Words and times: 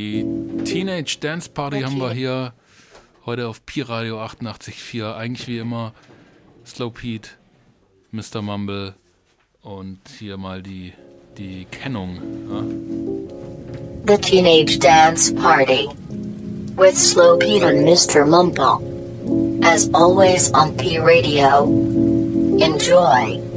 Die 0.00 0.24
Teenage 0.64 1.18
Dance 1.20 1.50
Party 1.50 1.76
okay. 1.76 1.84
haben 1.84 1.98
wir 1.98 2.12
hier 2.12 2.54
heute 3.26 3.48
auf 3.48 3.66
Pi 3.66 3.82
Radio 3.82 4.18
88.4. 4.22 5.14
Eigentlich 5.14 5.46
wie 5.46 5.58
immer 5.58 5.92
Slow 6.64 6.90
Pete, 6.90 7.28
Mr. 8.10 8.40
Mumble 8.40 8.94
und 9.60 9.98
hier 10.18 10.38
mal 10.38 10.62
die, 10.62 10.94
die 11.36 11.66
Kennung. 11.70 12.16
Ja? 14.06 14.14
The 14.14 14.22
Teenage 14.22 14.78
Dance 14.78 15.34
Party 15.34 15.86
with 16.78 16.96
Slow 16.96 17.36
Pete 17.36 17.62
and 17.62 17.86
Mr. 17.86 18.24
Mumble. 18.24 18.80
As 19.62 19.90
always 19.92 20.50
on 20.54 20.74
P 20.78 20.98
Radio. 20.98 21.64
Enjoy. 22.58 23.49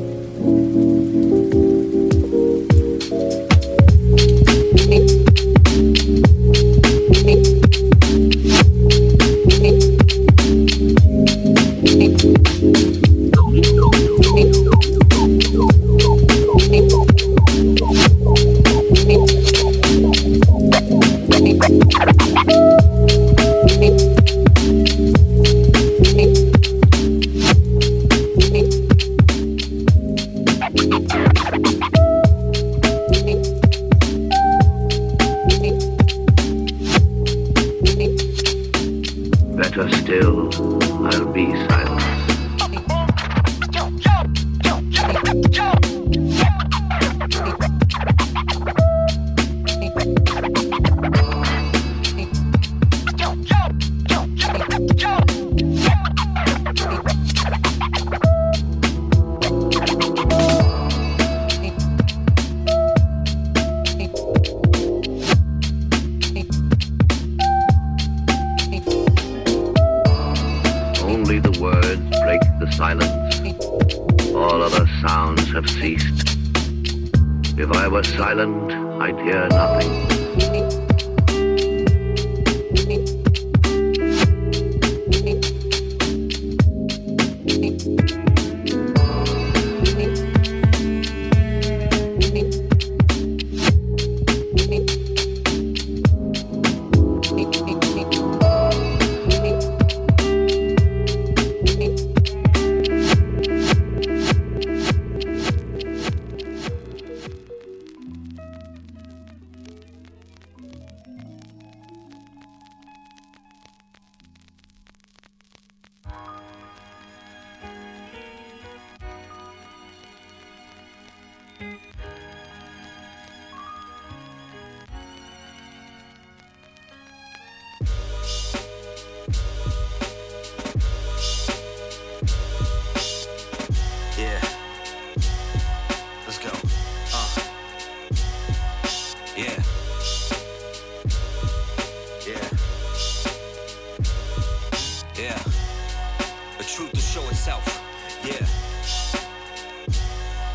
Yeah. 148.24 148.48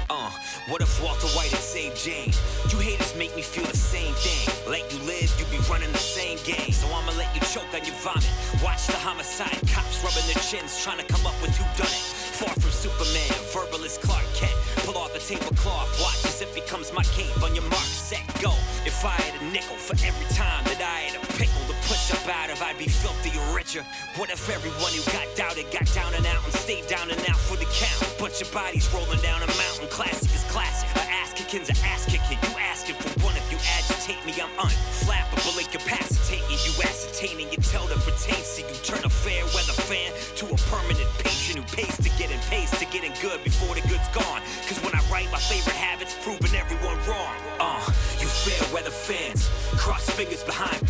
Uh, 0.09 0.31
what 0.69 0.81
if 0.81 1.03
Walter 1.03 1.29
White 1.37 1.51
had 1.51 1.61
saved 1.61 2.01
Jane? 2.01 2.33
You 2.73 2.79
haters 2.79 3.15
make 3.15 3.37
me 3.37 3.43
feel 3.43 3.65
the 3.65 3.77
same 3.77 4.15
thing. 4.15 4.49
Let 4.71 4.91
you 4.91 4.99
live, 5.05 5.29
you 5.37 5.45
be 5.53 5.61
running 5.69 5.93
the 5.93 5.99
same 6.01 6.39
game. 6.49 6.73
So 6.73 6.89
I'ma 6.89 7.13
let 7.21 7.29
you 7.35 7.43
choke 7.43 7.69
on 7.77 7.85
your 7.85 7.95
vomit. 8.01 8.25
Watch 8.65 8.87
the 8.87 8.97
homicide, 8.97 9.61
cops 9.69 10.01
rubbing 10.01 10.25
their 10.33 10.41
chins, 10.41 10.83
trying 10.83 10.97
to 10.97 11.05
come 11.13 11.27
up 11.27 11.37
with 11.43 11.53
who 11.61 11.65
done 11.77 11.93
it. 11.93 12.05
Far 12.41 12.55
from 12.57 12.73
Superman, 12.73 13.37
verbalist 13.53 14.01
Clark 14.01 14.25
Kent. 14.33 14.57
Pull 14.89 14.97
off 14.97 15.13
the 15.13 15.21
tablecloth, 15.21 15.93
watch 16.01 16.25
as 16.25 16.41
it 16.41 16.55
becomes 16.55 16.91
my 16.95 17.05
cape. 17.13 17.37
On 17.43 17.55
your 17.55 17.69
mark, 17.69 17.85
set, 17.85 18.25
go. 18.41 18.57
If 18.89 19.05
I 19.05 19.13
had 19.13 19.43
a 19.43 19.45
nickel 19.53 19.77
for 19.77 19.93
every 20.01 20.29
time 20.33 20.65
that 20.73 20.81
I 20.81 21.13
had 21.13 21.18
push 21.89 22.13
up 22.13 22.29
out 22.29 22.51
of, 22.53 22.61
I'd 22.61 22.77
be 22.77 22.87
filthy 22.87 23.33
or 23.33 23.49
richer. 23.57 23.83
What 24.21 24.29
if 24.29 24.45
everyone 24.53 24.93
who 24.93 25.01
got 25.09 25.25
doubted 25.35 25.73
got 25.73 25.89
down 25.97 26.13
and 26.13 26.25
out 26.29 26.45
and 26.45 26.53
stayed 26.53 26.87
down 26.87 27.11
and 27.11 27.19
out 27.25 27.41
for 27.41 27.57
the 27.57 27.65
count? 27.73 28.05
Bunch 28.21 28.45
of 28.45 28.53
bodies 28.53 28.85
rolling 28.93 29.21
down 29.25 29.41
a 29.41 29.49
mountain. 29.57 29.89
Classic 29.89 30.29
is 30.29 30.45
classic. 30.53 30.85
A 31.01 31.05
ass 31.09 31.33
kicking's 31.33 31.73
an 31.73 31.81
ass 31.89 32.05
kicking. 32.05 32.37
You 32.45 32.53
asking 32.61 33.01
for 33.01 33.09
one 33.25 33.37
if 33.41 33.49
you 33.49 33.57
agitate 33.81 34.21
me, 34.29 34.37
I'm 34.37 34.53
unflappable, 34.61 35.57
incapacitating. 35.57 36.61
You 36.61 36.77
ascertaining, 36.85 37.49
you 37.49 37.59
tell 37.65 37.89
the 37.89 37.97
pertain, 38.05 38.45
see 38.45 38.69
you 38.69 38.77
turn 38.85 39.01
a 39.05 39.09
fair 39.09 39.43
weather 39.57 39.73
fan 39.89 40.13
to 40.37 40.45
a 40.45 40.59
permanent 40.69 41.09
patient 41.25 41.57
who 41.57 41.65
pays 41.73 41.97
to 41.97 42.11
get 42.21 42.29
in 42.29 42.39
pays 42.53 42.71
to 42.77 42.85
get 42.93 43.01
in 43.03 43.17
good 43.25 43.43
before 43.45 43.75
the 43.75 43.83
good's 43.89 44.09
gone. 44.13 44.45
Cause 44.69 44.77
when 44.85 44.93
I 44.93 45.01
write 45.09 45.33
my 45.33 45.41
favorite 45.41 45.77
habits, 45.77 46.13
proving 46.21 46.53
everyone 46.53 47.01
wrong. 47.09 47.33
Uh, 47.59 47.81
you 48.21 48.29
fair 48.29 48.61
weather 48.75 48.91
fans, 48.91 49.49
cross 49.81 50.09
fingers 50.11 50.45
behind 50.45 50.81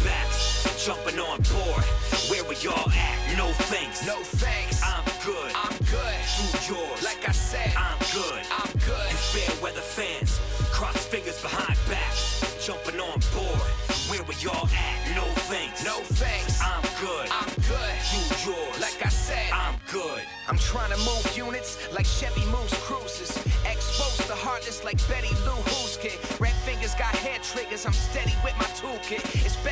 jumping 0.88 1.20
on 1.20 1.36
board. 1.52 1.84
Where 2.32 2.42
we 2.44 2.56
all 2.66 2.88
at? 2.88 3.36
No 3.36 3.48
thanks. 3.68 4.06
No 4.06 4.16
thanks. 4.40 4.80
I'm 4.82 5.04
good. 5.22 5.52
I'm 5.54 5.76
good. 5.84 6.16
You 6.40 6.76
yours. 6.76 7.02
Like 7.04 7.28
I 7.28 7.32
said, 7.32 7.76
I'm 7.76 7.98
good. 8.16 8.40
I'm 8.48 8.72
good. 8.88 9.08
You 9.12 9.18
fair 9.36 9.62
weather 9.62 9.84
fans, 9.84 10.40
cross 10.72 10.96
fingers 11.04 11.42
behind 11.42 11.78
backs, 11.90 12.64
jumping 12.64 12.98
on 13.00 13.20
board. 13.36 13.68
Where 14.08 14.24
we 14.24 14.34
all 14.48 14.64
at? 14.64 14.96
No 15.14 15.24
thanks. 15.52 15.84
No 15.84 16.00
thanks. 16.16 16.56
I'm 16.62 16.80
good. 17.04 17.28
I'm 17.36 17.52
good. 17.68 17.94
You 18.08 18.20
yours. 18.48 18.80
Like 18.80 19.04
I 19.04 19.10
said, 19.10 19.52
I'm 19.52 19.76
good. 19.92 20.22
I'm 20.48 20.56
trying 20.56 20.92
to 20.96 21.00
move 21.04 21.36
units 21.36 21.76
like 21.92 22.06
Chevy 22.06 22.46
moves 22.46 22.72
Cruzes. 22.88 23.36
Expose 23.70 24.26
the 24.26 24.34
heartless 24.34 24.82
like 24.84 24.96
Betty. 25.06 25.34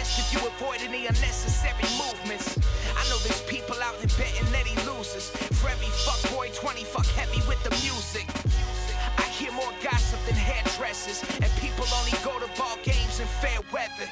best 0.07 0.19
if 0.19 0.33
you 0.33 0.47
avoid 0.47 0.81
any 0.83 1.07
unnecessary 1.07 1.89
movements. 1.99 2.59
I 2.97 3.03
know 3.09 3.19
there's 3.27 3.43
people 3.43 3.77
out 3.83 3.99
there 3.99 4.13
betting 4.19 4.51
that 4.53 4.67
he 4.67 4.75
loses. 4.87 5.31
For 5.59 5.69
every 5.69 5.91
fuck 6.07 6.21
boy, 6.33 6.51
20 6.55 6.85
fuck 6.85 7.07
heavy 7.19 7.43
with 7.49 7.63
the 7.65 7.71
music. 7.83 8.27
I 9.19 9.27
hear 9.39 9.53
more 9.53 9.73
gossip 9.83 10.21
than 10.27 10.35
hairdressers, 10.35 11.23
and 11.41 11.51
people 11.61 11.87
only 11.99 12.15
go 12.23 12.39
to 12.39 12.49
ball 12.59 12.79
games 12.83 13.21
in 13.21 13.27
fair 13.43 13.61
weather. 13.73 14.09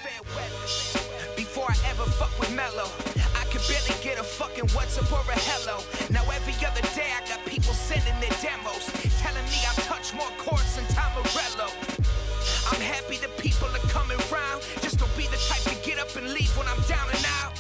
Before 1.36 1.68
I 1.68 1.76
ever 1.90 2.06
fuck 2.18 2.34
with 2.40 2.52
Mello, 2.54 2.88
I 3.36 3.44
could 3.50 3.62
barely 3.68 3.94
get 4.02 4.18
a 4.18 4.24
fucking 4.24 4.68
what's 4.74 4.98
up 4.98 5.10
or 5.12 5.24
a 5.30 5.38
hello. 5.50 5.78
Now 6.10 6.24
every 6.30 6.56
other 6.66 6.82
day 6.94 7.10
I 7.14 7.20
got 7.28 7.44
people 7.46 7.74
sending 7.74 8.16
their 8.20 8.34
demos, 8.42 8.90
telling 9.22 9.46
me 9.52 9.58
I 9.68 9.72
touch 9.86 10.14
more 10.14 10.32
chords 10.38 10.76
than 10.76 10.86
Tom 10.96 11.12
Morello. 11.14 11.70
I'm 12.72 12.80
happy 12.80 13.16
the 13.16 13.28
people 13.40 13.68
are 13.68 13.86
coming 13.92 14.18
round 14.32 14.62
down 16.94 17.08
and 17.10 17.26
out. 17.26 17.52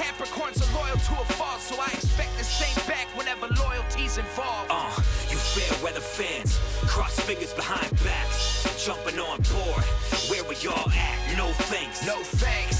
Capricorns 0.00 0.58
are 0.64 0.72
loyal 0.78 0.96
to 0.96 1.12
a 1.20 1.24
fault, 1.36 1.60
so 1.60 1.74
I 1.80 1.86
expect 1.92 2.36
the 2.38 2.44
same 2.44 2.76
back 2.88 3.08
whenever 3.16 3.46
loyalty's 3.62 4.18
involved. 4.18 4.70
Uh, 4.70 4.90
you 5.30 5.36
fair 5.36 5.84
weather 5.84 6.00
fans, 6.00 6.58
cross 6.86 7.18
fingers 7.20 7.52
behind 7.52 7.90
backs, 8.04 8.84
jumping 8.84 9.18
on 9.18 9.38
board. 9.52 9.84
Where 10.30 10.44
we 10.44 10.56
all 10.68 10.90
at? 10.90 11.36
No 11.36 11.48
thanks. 11.68 12.06
No 12.06 12.16
thanks. 12.22 12.75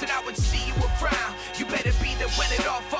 Wasn't 0.00 0.18
I 0.18 0.24
would 0.24 0.36
see 0.36 0.66
you 0.66 0.74
around. 1.02 1.34
You 1.58 1.66
better 1.66 1.92
be 2.02 2.14
there 2.16 2.28
when 2.38 2.48
it 2.52 2.66
all. 2.66 2.80
Falls 2.88 2.99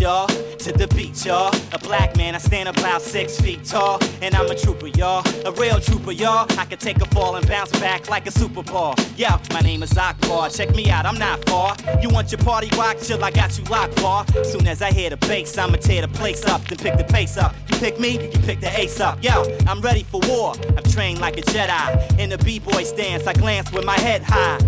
y'all. 0.00 0.26
To 0.26 0.72
the 0.72 0.88
beach, 0.94 1.24
y'all. 1.24 1.54
A 1.72 1.78
black 1.78 2.16
man, 2.16 2.34
I 2.34 2.38
stand 2.38 2.68
about 2.68 3.00
six 3.00 3.40
feet 3.40 3.64
tall. 3.64 4.00
And 4.20 4.34
I'm 4.34 4.50
a 4.50 4.54
trooper, 4.54 4.88
y'all. 4.88 5.24
A 5.46 5.52
real 5.52 5.80
trooper, 5.80 6.12
y'all. 6.12 6.46
I 6.58 6.64
can 6.64 6.78
take 6.78 7.00
a 7.00 7.06
fall 7.06 7.36
and 7.36 7.46
bounce 7.46 7.70
back 7.78 8.08
like 8.08 8.26
a 8.26 8.30
super 8.30 8.62
ball. 8.62 8.94
Yeah, 9.16 9.40
my 9.52 9.60
name 9.60 9.82
is 9.82 9.96
Akbar. 9.96 10.50
Check 10.50 10.74
me 10.74 10.90
out, 10.90 11.06
I'm 11.06 11.18
not 11.18 11.44
far. 11.48 11.76
You 12.02 12.08
want 12.10 12.32
your 12.32 12.38
party 12.38 12.68
rock? 12.76 12.98
Chill, 13.00 13.22
I 13.22 13.30
got 13.30 13.58
you 13.58 13.64
locked, 13.64 13.96
bar. 13.96 14.26
Soon 14.44 14.66
as 14.66 14.82
I 14.82 14.92
hear 14.92 15.10
the 15.10 15.16
bass, 15.16 15.56
I'ma 15.56 15.76
tear 15.76 16.02
the 16.02 16.08
place 16.08 16.44
up, 16.44 16.62
then 16.64 16.78
pick 16.78 16.96
the 16.96 17.04
pace 17.04 17.36
up. 17.36 17.54
You 17.70 17.78
pick 17.78 17.98
me, 17.98 18.20
you 18.20 18.38
pick 18.40 18.60
the 18.60 18.70
ace 18.78 19.00
up. 19.00 19.22
Yo, 19.22 19.44
I'm 19.66 19.80
ready 19.80 20.02
for 20.02 20.20
war. 20.26 20.54
I'm 20.76 20.84
trained 20.84 21.20
like 21.20 21.38
a 21.38 21.42
Jedi. 21.42 22.18
In 22.18 22.30
the 22.30 22.38
B-boy 22.38 22.82
stance, 22.84 23.26
I 23.26 23.32
glance 23.32 23.70
with 23.72 23.84
my 23.84 23.98
head 23.98 24.22
high. 24.22 24.58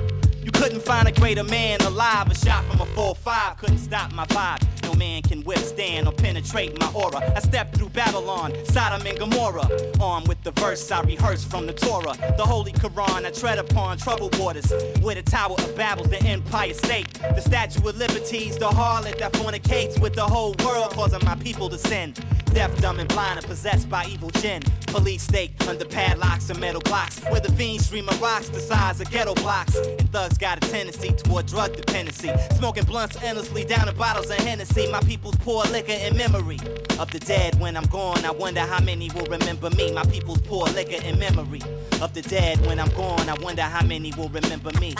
You 0.43 0.51
couldn't 0.53 0.83
find 0.83 1.07
a 1.09 1.13
greater 1.13 1.45
man 1.45 1.81
alive. 1.83 2.31
A 2.31 2.35
shot 2.35 2.65
from 2.65 2.81
a 2.81 2.87
4-5 2.87 3.59
couldn't 3.59 3.79
stop 3.79 4.13
my 4.13 4.27
vibe. 4.27 4.70
No 4.91 4.97
man 4.97 5.23
can 5.23 5.45
withstand 5.45 6.09
or 6.09 6.13
penetrate 6.13 6.79
my 6.81 6.91
aura. 6.93 7.19
I 7.37 7.39
stepped 7.39 7.77
through 7.77 7.91
Babylon, 7.91 8.53
Sodom 8.65 9.07
and 9.07 9.19
Gomorrah. 9.19 9.69
Armed 10.01 10.27
with 10.27 10.43
the 10.43 10.51
verse 10.53 10.91
I 10.91 11.01
rehearse 11.03 11.45
from 11.45 11.67
the 11.67 11.73
Torah. 11.73 12.15
The 12.37 12.45
Holy 12.45 12.73
Quran 12.73 13.25
I 13.25 13.31
tread 13.31 13.59
upon 13.59 13.99
troubled 13.99 14.37
waters. 14.37 14.73
Where 15.01 15.15
the 15.15 15.23
Tower 15.23 15.55
of 15.59 15.77
Babel's 15.77 16.11
the 16.11 16.21
Empire 16.25 16.75
State. 16.75 17.13
The 17.21 17.41
Statue 17.41 17.89
of 17.89 17.99
Liberty's 17.99 18.59
the 18.59 18.67
harlot 18.67 19.19
that 19.19 19.33
fornicates 19.37 20.01
with 20.01 20.15
the 20.15 20.27
whole 20.27 20.57
world, 20.65 20.91
causing 20.91 21.25
my 21.25 21.37
people 21.37 21.69
to 21.69 21.79
sin. 21.79 22.15
Deaf, 22.53 22.77
dumb, 22.81 22.99
and 22.99 23.09
blind, 23.09 23.39
and 23.39 23.47
possessed 23.47 23.89
by 23.89 24.05
evil 24.07 24.31
gin. 24.31 24.63
Police 24.89 25.23
state 25.23 25.53
under 25.69 25.85
padlocks 25.85 26.51
and 26.51 26.59
metal 26.59 26.81
blocks. 26.81 27.21
Where 27.31 27.41
the 27.41 27.53
fiends 27.53 27.87
stream 27.87 28.09
of 28.09 28.21
rocks 28.21 28.49
the 28.49 28.59
size 28.59 29.01
of 29.01 29.09
ghetto 29.11 29.35
blocks. 29.35 29.77
And 29.77 30.11
thugs 30.11 30.37
got 30.37 30.65
a 30.65 30.69
tendency 30.69 31.13
toward 31.13 31.47
drug 31.47 31.77
dependency. 31.77 32.31
Smoking 32.57 32.85
blunts 32.85 33.17
endlessly 33.23 33.65
down 33.65 33.89
in 33.89 33.97
bottles 33.97 34.31
of 34.31 34.39
Hennessy. 34.39 34.91
My 34.91 35.01
people's 35.01 35.37
pour 35.37 35.63
liquor 35.65 35.93
in 35.93 36.17
memory 36.17 36.59
of 36.99 37.11
the 37.13 37.21
dead 37.21 37.59
when 37.61 37.77
I'm 37.77 37.87
gone. 37.87 38.25
I 38.25 38.33
wonder 38.33 38.63
how 38.63 38.81
many 38.81 39.11
will 39.11 39.27
remember 39.27 39.71
me. 39.71 39.93
My 39.93 40.05
people's 40.05 40.41
pour 40.41 40.67
liquor 40.67 41.03
in 41.05 41.19
memory 41.19 41.63
of 42.03 42.13
the 42.15 42.23
dead 42.23 42.65
when 42.67 42.81
I'm 42.81 42.91
gone. 42.91 43.29
I 43.29 43.35
wonder 43.41 43.63
how 43.63 43.85
many 43.87 44.13
will 44.17 44.29
remember 44.29 44.73
me. 44.81 44.95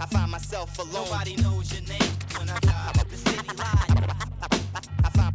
I 0.00 0.06
find 0.06 0.30
myself 0.30 0.78
alone. 0.78 1.04
Nobody 1.04 1.36
knows 1.36 1.72
your 1.72 1.82
name 1.82 2.12
when 2.38 2.48
I 2.48 2.58
die. 2.60 2.92
The 3.10 3.16
city 3.16 3.56
lied. 3.56 3.93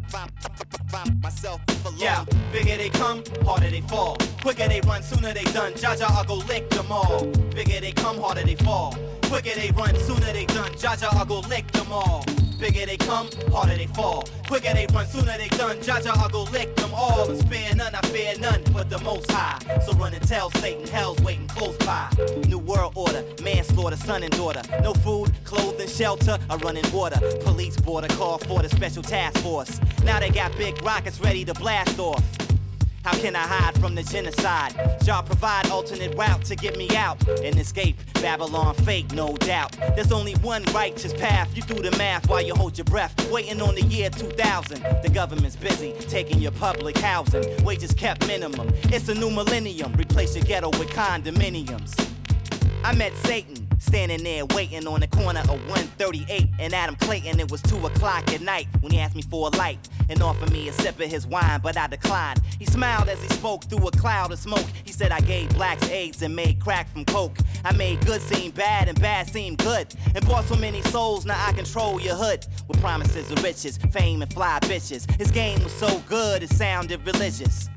I 0.10 0.12
find, 0.12 0.59
myself 1.22 1.62
alone. 1.86 1.98
Yeah, 1.98 2.26
bigger 2.52 2.78
they 2.78 2.90
come, 2.90 3.24
harder 3.44 3.70
they 3.70 3.82
fall. 3.82 4.18
Quicker 4.42 4.68
they 4.68 4.82
run, 4.82 5.04
sooner 5.04 5.34
they 5.34 5.44
done. 5.46 5.74
Jaja, 5.74 6.10
I'll 6.10 6.24
go 6.24 6.36
lick 6.36 6.70
them 6.70 6.92
all. 6.92 7.26
Bigger 7.54 7.82
they 7.82 7.92
come, 7.92 8.20
harder 8.20 8.44
they 8.44 8.56
fall. 8.56 8.96
Quicker 9.24 9.56
they 9.56 9.72
run, 9.72 9.96
sooner 9.96 10.34
they 10.34 10.46
done. 10.46 10.72
Jaja, 10.74 11.08
I'll 11.14 11.26
go 11.26 11.40
lick 11.42 11.72
them 11.72 11.92
all. 11.92 12.24
Bigger 12.60 12.86
they 12.86 12.98
come, 12.98 13.30
harder 13.52 13.76
they 13.76 13.88
fall. 13.88 14.26
Quicker 14.48 14.74
they 14.74 14.86
run, 14.94 15.06
sooner 15.08 15.38
they 15.38 15.48
done. 15.50 15.78
Jaja, 15.78 16.18
I'll 16.18 16.30
go 16.30 16.44
lick 16.52 16.76
them 16.76 16.94
all. 16.94 17.30
And 17.30 17.40
spare 17.40 17.74
none, 17.76 17.96
I 17.96 18.02
fear 18.08 18.38
none 18.38 18.62
but 18.74 18.90
the 18.90 19.00
most 19.00 19.32
high. 19.32 19.60
So 19.86 19.94
run 19.94 20.14
and 20.14 20.28
tell 20.28 20.50
Satan, 20.52 20.86
hell's 20.88 21.22
waiting 21.22 21.48
close 21.48 21.78
by. 21.78 22.10
New 22.48 22.58
world 22.58 22.94
order, 22.96 23.24
manslaughter, 23.42 23.96
son 23.96 24.24
and 24.24 24.36
daughter. 24.36 24.62
No 24.82 24.94
food, 24.94 25.32
clothing, 25.46 25.88
shelter, 25.88 26.38
a 26.50 26.58
running 26.58 26.84
water. 26.92 27.20
Police 27.46 27.78
border 27.78 28.10
call 28.16 28.40
for 28.40 28.62
the 28.62 28.70
special 28.70 29.04
task 29.04 29.38
force. 29.40 29.80
Now 30.04 30.20
they 30.20 30.30
got 30.30 30.52
big 30.58 30.79
rockets 30.84 31.20
ready 31.20 31.46
to 31.46 31.54
blast 31.54 32.00
off. 32.00 32.24
How 33.04 33.14
can 33.14 33.36
I 33.36 33.40
hide 33.40 33.80
from 33.80 33.96
the 33.96 34.04
genocide? 34.04 34.76
Y'all 35.06 35.24
provide 35.24 35.70
alternate 35.70 36.14
route 36.16 36.44
to 36.46 36.56
get 36.56 36.78
me 36.78 36.90
out 36.96 37.26
and 37.28 37.58
escape 37.58 37.98
Babylon 38.16 38.76
fake, 38.76 39.14
no 39.14 39.36
doubt. 39.38 39.78
There's 39.96 40.12
only 40.12 40.34
one 40.36 40.64
righteous 40.74 41.14
path. 41.14 41.56
You 41.56 41.64
do 41.64 41.82
the 41.82 41.96
math 41.98 42.30
while 42.30 42.44
you 42.44 42.54
hold 42.54 42.78
your 42.78 42.86
breath, 42.86 43.16
waiting 43.32 43.62
on 43.62 43.76
the 43.76 43.84
year 43.84 44.10
2000. 44.10 44.82
The 45.02 45.10
government's 45.10 45.56
busy 45.56 45.94
taking 46.08 46.40
your 46.40 46.52
public 46.52 46.98
housing. 46.98 47.64
Wages 47.64 47.94
kept 47.94 48.28
minimum. 48.28 48.70
It's 48.86 49.08
a 49.08 49.16
new 49.16 49.30
millennium. 49.30 49.94
Replace 49.94 50.36
your 50.36 50.46
ghetto 50.46 50.70
with 50.72 50.90
condominiums. 50.90 51.96
I 52.84 52.94
met 52.94 53.16
Satan 53.18 53.69
standing 53.80 54.24
there 54.24 54.46
waiting 54.48 54.86
on 54.88 55.00
the 55.00 55.08
corner 55.08 55.40
of 55.42 55.50
138 55.68 56.48
and 56.60 56.74
Adam 56.74 56.96
Clayton. 56.98 57.40
It 57.40 57.50
was 57.50 57.62
2 57.64 57.86
o'clock 57.88 58.32
at 58.32 58.42
night 58.42 58.68
when 58.82 58.92
he 58.92 59.00
asked 59.00 59.16
me 59.16 59.22
for 59.22 59.48
a 59.48 59.58
light 59.58 59.80
and 60.10 60.22
offered 60.22 60.52
me 60.52 60.68
a 60.70 60.74
sip 60.74 61.00
of 61.00 61.10
his 61.10 61.26
wine, 61.26 61.60
but 61.62 61.78
I 61.78 61.88
declined. 61.88 62.42
He 62.60 62.66
smiled 62.66 63.10
as 63.10 63.22
he 63.22 63.30
spoke 63.30 63.66
through 63.66 63.88
a 63.88 63.92
cloud 63.92 64.32
of 64.32 64.40
smoke. 64.40 64.66
He 64.84 64.92
said, 64.92 65.12
I 65.12 65.22
gave 65.22 65.50
blacks 65.50 65.90
AIDS 65.90 66.22
and 66.22 66.36
made 66.36 66.60
crack 66.60 66.90
from 66.92 67.06
coke. 67.06 67.38
I 67.64 67.74
made 67.74 68.06
good 68.06 68.22
seem 68.22 68.52
bad 68.52 68.88
and 68.88 69.00
bad 69.00 69.28
seem 69.30 69.56
good. 69.56 69.88
And 70.16 70.26
bought 70.28 70.46
so 70.46 70.56
many 70.56 70.82
souls, 70.84 71.26
now 71.26 71.44
I 71.48 71.54
control 71.54 72.00
your 72.00 72.16
hood 72.16 72.46
with 72.68 72.80
promises 72.82 73.32
of 73.32 73.42
riches, 73.44 73.78
fame, 73.92 74.22
and 74.22 74.34
fly 74.34 74.60
bitches. 74.62 75.10
His 75.18 75.32
game 75.32 75.64
was 75.64 75.74
so 75.74 76.00
good, 76.08 76.44
it 76.44 76.50
sounded 76.50 77.06
religious. 77.06 77.70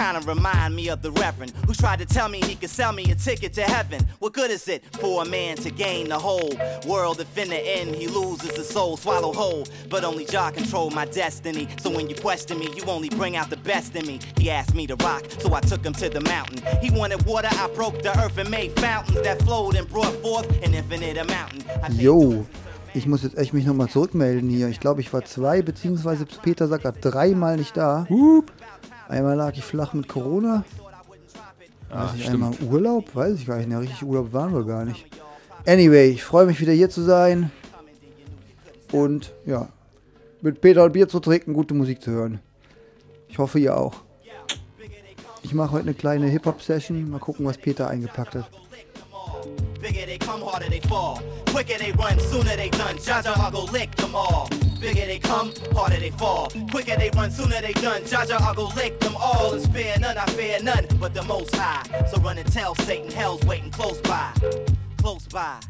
Kinda 0.00 0.20
remind 0.20 0.74
me 0.74 0.88
of 0.88 1.02
the 1.02 1.10
Reverend 1.10 1.52
who 1.66 1.74
tried 1.74 1.98
to 1.98 2.06
tell 2.06 2.26
me 2.30 2.40
he 2.40 2.54
could 2.54 2.70
sell 2.70 2.90
me 2.90 3.02
a 3.10 3.14
ticket 3.14 3.52
to 3.52 3.60
heaven. 3.60 4.00
What 4.18 4.32
good 4.32 4.50
is 4.50 4.66
it 4.66 4.82
for 4.96 5.20
a 5.20 5.26
man 5.26 5.58
to 5.58 5.70
gain 5.70 6.08
the 6.08 6.18
whole 6.18 6.50
world 6.88 7.20
if 7.20 7.36
in 7.36 7.50
the 7.50 7.58
end 7.58 7.94
he 7.94 8.08
loses 8.08 8.56
his 8.56 8.66
soul, 8.66 8.96
swallow 8.96 9.30
whole? 9.30 9.66
But 9.90 10.04
only 10.04 10.24
Jah 10.24 10.52
control 10.52 10.88
my 10.88 11.04
destiny. 11.04 11.68
So 11.82 11.90
when 11.90 12.08
you 12.08 12.14
question 12.14 12.58
me, 12.58 12.70
you 12.74 12.82
only 12.84 13.10
bring 13.10 13.36
out 13.36 13.50
the 13.50 13.58
best 13.58 13.94
in 13.94 14.06
me. 14.06 14.20
He 14.38 14.50
asked 14.50 14.74
me 14.74 14.86
to 14.86 14.96
rock, 15.04 15.24
so 15.38 15.52
I 15.52 15.60
took 15.60 15.84
him 15.84 15.92
to 15.92 16.08
the 16.08 16.22
mountain. 16.22 16.62
He 16.80 16.90
wanted 16.90 17.26
water, 17.26 17.50
I 17.52 17.68
broke 17.74 18.00
the 18.02 18.18
earth 18.24 18.38
and 18.38 18.50
made 18.50 18.72
fountains 18.80 19.20
that 19.20 19.42
flowed 19.42 19.76
and 19.76 19.86
brought 19.86 20.14
forth 20.22 20.48
an 20.64 20.72
infinite 20.72 21.18
amount. 21.18 21.62
Jo, 21.98 22.46
ich 22.94 23.06
muss 23.06 23.22
jetzt 23.22 23.36
echt 23.36 23.52
mich 23.52 23.66
nochmal 23.66 23.90
zurückmelden 23.90 24.48
hier. 24.48 24.68
Ich 24.68 24.80
glaube, 24.80 25.02
ich 25.02 25.12
war 25.12 25.26
zwei, 25.26 25.60
beziehungsweise 25.60 26.24
Peter 26.42 26.68
sagt 26.68 26.84
gerade 26.84 27.00
dreimal 27.00 27.58
nicht 27.58 27.76
da. 27.76 28.06
Einmal 29.10 29.36
lag 29.36 29.56
ich 29.56 29.64
flach 29.64 29.92
mit 29.92 30.06
Corona. 30.06 30.64
Weiß 31.88 32.14
ich, 32.14 32.30
einmal 32.30 32.54
Urlaub? 32.62 33.12
Weiß 33.12 33.34
ich 33.34 33.46
gar 33.46 33.56
nicht. 33.56 33.68
Ja, 33.68 33.80
richtig 33.80 34.04
Urlaub 34.04 34.32
waren 34.32 34.54
wir 34.54 34.64
gar 34.64 34.84
nicht. 34.84 35.04
Anyway, 35.66 36.10
ich 36.10 36.22
freue 36.22 36.46
mich 36.46 36.60
wieder 36.60 36.72
hier 36.72 36.88
zu 36.88 37.02
sein. 37.02 37.50
Und 38.92 39.34
ja, 39.46 39.68
mit 40.42 40.60
Peter 40.60 40.84
ein 40.84 40.92
Bier 40.92 41.08
zu 41.08 41.18
trinken, 41.18 41.54
gute 41.54 41.74
Musik 41.74 42.00
zu 42.00 42.12
hören. 42.12 42.38
Ich 43.28 43.38
hoffe, 43.38 43.58
ihr 43.58 43.76
auch. 43.76 43.96
Ich 45.42 45.54
mache 45.54 45.72
heute 45.72 45.86
eine 45.86 45.94
kleine 45.94 46.26
Hip-Hop-Session. 46.28 47.10
Mal 47.10 47.18
gucken, 47.18 47.44
was 47.46 47.58
Peter 47.58 47.88
eingepackt 47.88 48.36
hat. 48.36 48.48
harder 50.50 50.68
they 50.68 50.80
fall. 50.80 51.22
Quicker 51.46 51.78
they 51.78 51.92
run, 51.92 52.18
sooner 52.18 52.56
they 52.56 52.70
done. 52.70 52.96
Jaja, 52.96 53.36
I'll 53.36 53.50
go 53.50 53.64
lick 53.64 53.94
them 53.96 54.14
all. 54.14 54.48
Bigger 54.80 55.06
they 55.06 55.18
come, 55.18 55.52
harder 55.72 55.98
they 55.98 56.10
fall. 56.10 56.50
Quicker 56.70 56.96
they 56.96 57.10
run, 57.10 57.30
sooner 57.30 57.60
they 57.60 57.72
done. 57.74 58.02
Jaja, 58.02 58.40
I'll 58.40 58.54
go 58.54 58.66
lick 58.74 58.98
them 59.00 59.14
all 59.16 59.52
and 59.52 59.62
spare 59.62 59.98
none. 59.98 60.16
I 60.18 60.26
fear 60.26 60.62
none 60.62 60.86
but 60.98 61.14
the 61.14 61.22
Most 61.24 61.54
High. 61.54 61.84
So 62.10 62.20
run 62.20 62.38
and 62.38 62.50
tell 62.52 62.74
Satan, 62.76 63.10
hell's 63.10 63.44
waiting 63.44 63.70
close 63.70 64.00
by, 64.00 64.32
close 64.96 65.26
by, 65.26 65.60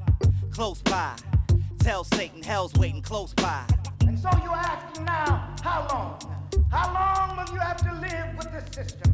close 0.50 0.80
by. 0.82 1.14
Tell 1.80 2.04
Satan, 2.04 2.42
hell's 2.42 2.74
waiting 2.74 3.02
close 3.02 3.34
by. 3.34 3.64
And 4.06 4.18
so 4.18 4.30
you 4.42 4.50
ask 4.50 4.98
me 4.98 5.04
now, 5.04 5.54
how 5.62 5.86
long? 5.90 6.40
How 6.70 6.92
long 6.94 7.36
will 7.36 7.52
you 7.52 7.60
have 7.60 7.78
to 7.78 7.92
live 8.00 8.36
with 8.38 8.52
this 8.52 8.74
system? 8.74 9.12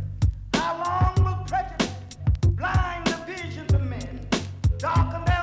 How 0.53 0.83
long 0.85 1.25
will 1.25 1.45
prejudice 1.45 1.95
blind 2.43 3.07
the 3.07 3.17
visions 3.33 3.73
of 3.73 3.83
men, 3.83 4.27
darken 4.79 5.25
their 5.25 5.36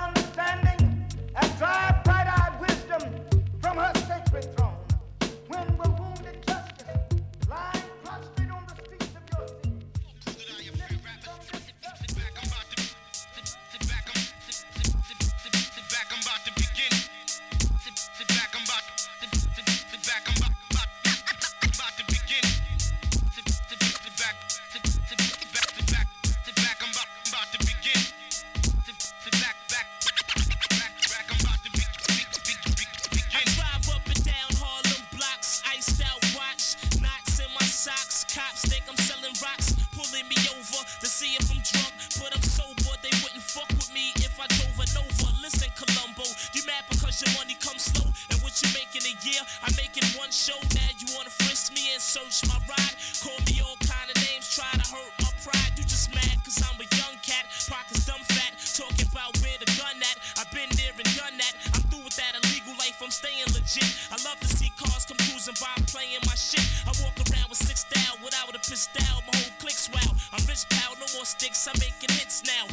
sticks, 71.34 71.68
I'm 71.68 71.74
making 71.80 72.16
hits 72.16 72.44
now. 72.46 72.73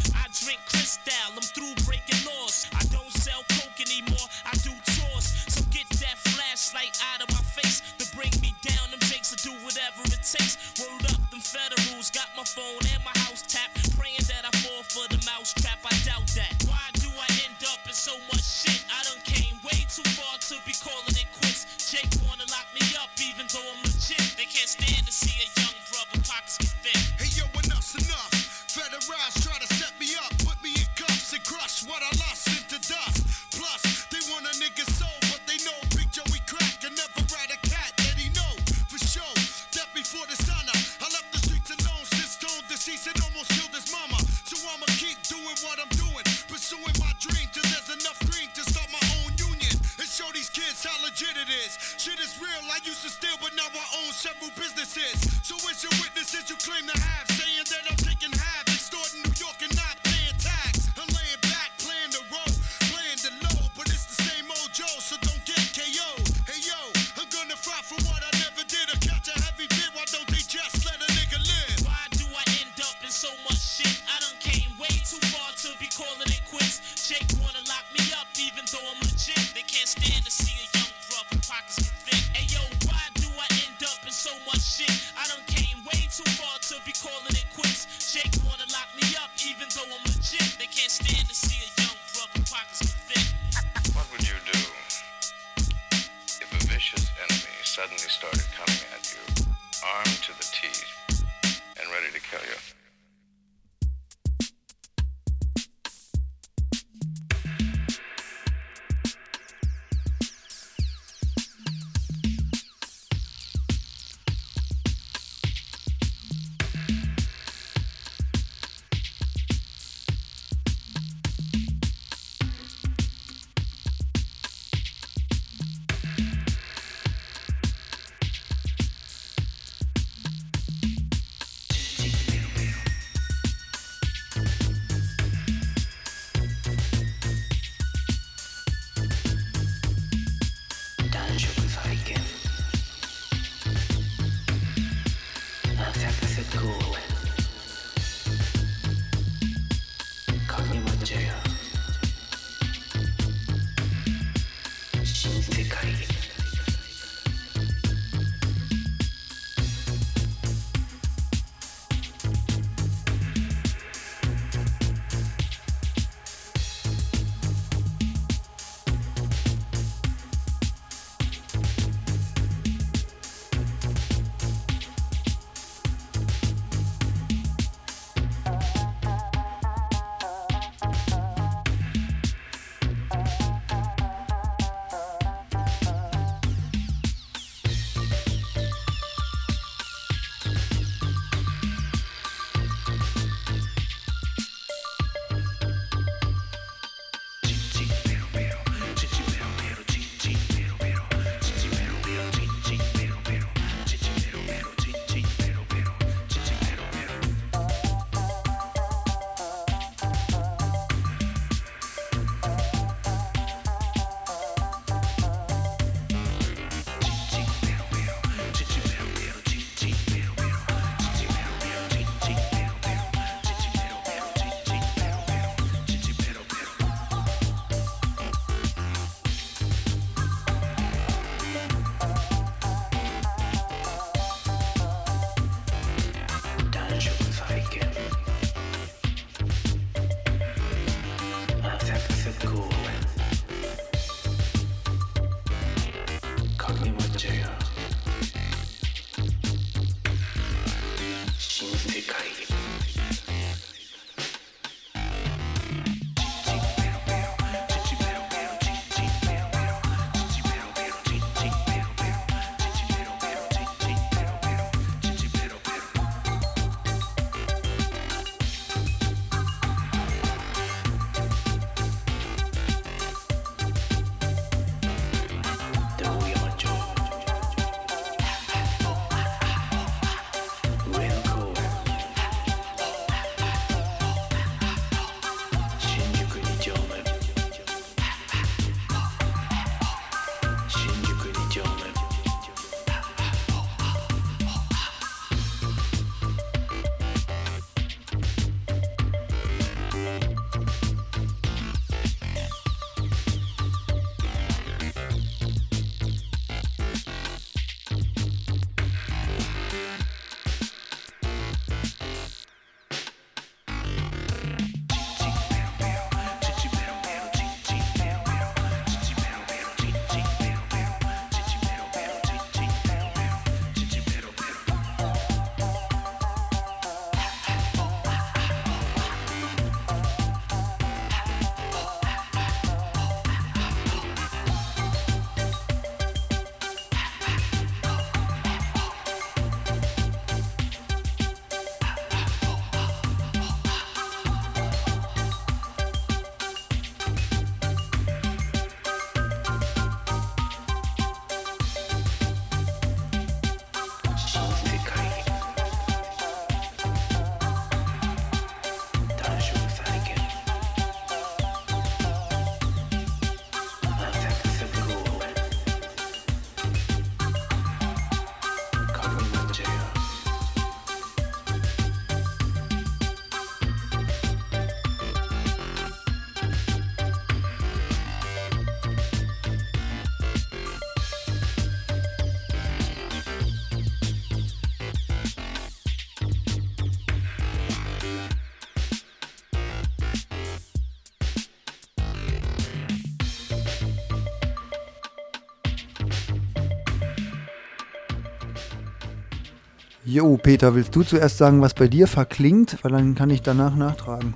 Jo, 400.12 400.36
Peter, 400.36 400.75
willst 400.75 400.96
du 400.96 401.04
zuerst 401.04 401.38
sagen, 401.38 401.62
was 401.62 401.73
bei 401.73 401.86
dir 401.86 402.08
verklingt? 402.08 402.82
Weil 402.82 402.90
dann 402.90 403.14
kann 403.14 403.30
ich 403.30 403.42
danach 403.42 403.76
nachtragen. 403.76 404.34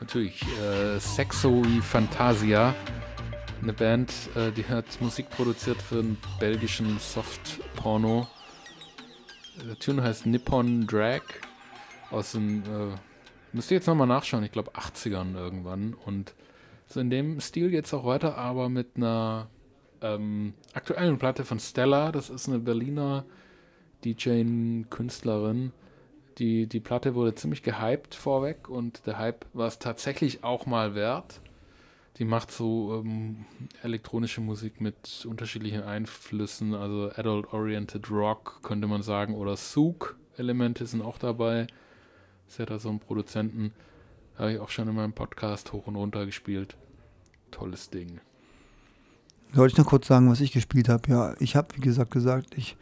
Natürlich, 0.00 0.42
äh, 0.60 1.00
Sexo 1.00 1.62
Fantasia, 1.80 2.74
eine 3.62 3.72
Band, 3.72 4.12
äh, 4.34 4.52
die 4.52 4.66
hat 4.66 4.84
Musik 5.00 5.30
produziert 5.30 5.80
für 5.80 6.00
einen 6.00 6.18
belgischen 6.38 6.98
Soft-Porno. 6.98 8.28
Der 9.66 9.78
Tune 9.78 10.02
heißt 10.02 10.26
Nippon 10.26 10.86
Drag 10.86 11.22
aus 12.10 12.32
den, 12.32 12.64
äh, 12.64 12.94
müsst 13.54 13.70
ihr 13.70 13.78
jetzt 13.78 13.86
nochmal 13.86 14.08
nachschauen, 14.08 14.44
ich 14.44 14.52
glaube 14.52 14.72
80ern 14.72 15.34
irgendwann. 15.34 15.94
Und 16.04 16.34
so 16.86 17.00
in 17.00 17.08
dem 17.08 17.40
Stil 17.40 17.70
geht 17.70 17.86
es 17.86 17.94
auch 17.94 18.04
weiter, 18.04 18.36
aber 18.36 18.68
mit 18.68 18.88
einer 18.96 19.48
ähm, 20.02 20.52
aktuellen 20.74 21.16
Platte 21.16 21.46
von 21.46 21.58
Stella, 21.58 22.12
das 22.12 22.28
ist 22.28 22.46
eine 22.46 22.58
Berliner 22.58 23.24
DJ-Künstlerin. 24.04 25.72
Die, 26.38 26.66
die 26.66 26.80
Platte 26.80 27.14
wurde 27.14 27.34
ziemlich 27.34 27.62
gehypt 27.62 28.14
vorweg 28.14 28.68
und 28.68 29.06
der 29.06 29.18
Hype 29.18 29.44
war 29.52 29.66
es 29.66 29.78
tatsächlich 29.78 30.44
auch 30.44 30.66
mal 30.66 30.94
wert. 30.94 31.40
Die 32.18 32.24
macht 32.24 32.50
so 32.50 33.02
ähm, 33.04 33.44
elektronische 33.82 34.40
Musik 34.40 34.80
mit 34.80 35.26
unterschiedlichen 35.28 35.82
Einflüssen, 35.82 36.74
also 36.74 37.10
Adult-Oriented 37.14 38.10
Rock 38.10 38.60
könnte 38.62 38.88
man 38.88 39.02
sagen, 39.02 39.34
oder 39.34 39.56
Souk-Elemente 39.56 40.86
sind 40.86 41.02
auch 41.02 41.18
dabei. 41.18 41.66
Ist 42.48 42.58
ja 42.58 42.66
da 42.66 42.78
so 42.78 42.88
ein 42.88 42.98
Produzenten, 42.98 43.72
habe 44.36 44.52
ich 44.52 44.58
auch 44.58 44.70
schon 44.70 44.88
in 44.88 44.94
meinem 44.94 45.12
Podcast 45.12 45.72
hoch 45.72 45.86
und 45.86 45.96
runter 45.96 46.26
gespielt. 46.26 46.76
Tolles 47.50 47.90
Ding. 47.90 48.20
Soll 49.52 49.68
ich 49.68 49.76
noch 49.76 49.86
kurz 49.86 50.06
sagen, 50.06 50.30
was 50.30 50.40
ich 50.40 50.52
gespielt 50.52 50.88
habe? 50.88 51.10
Ja, 51.10 51.34
ich 51.40 51.56
habe, 51.56 51.74
wie 51.76 51.80
gesagt, 51.80 52.10
gesagt, 52.10 52.56
ich 52.56 52.76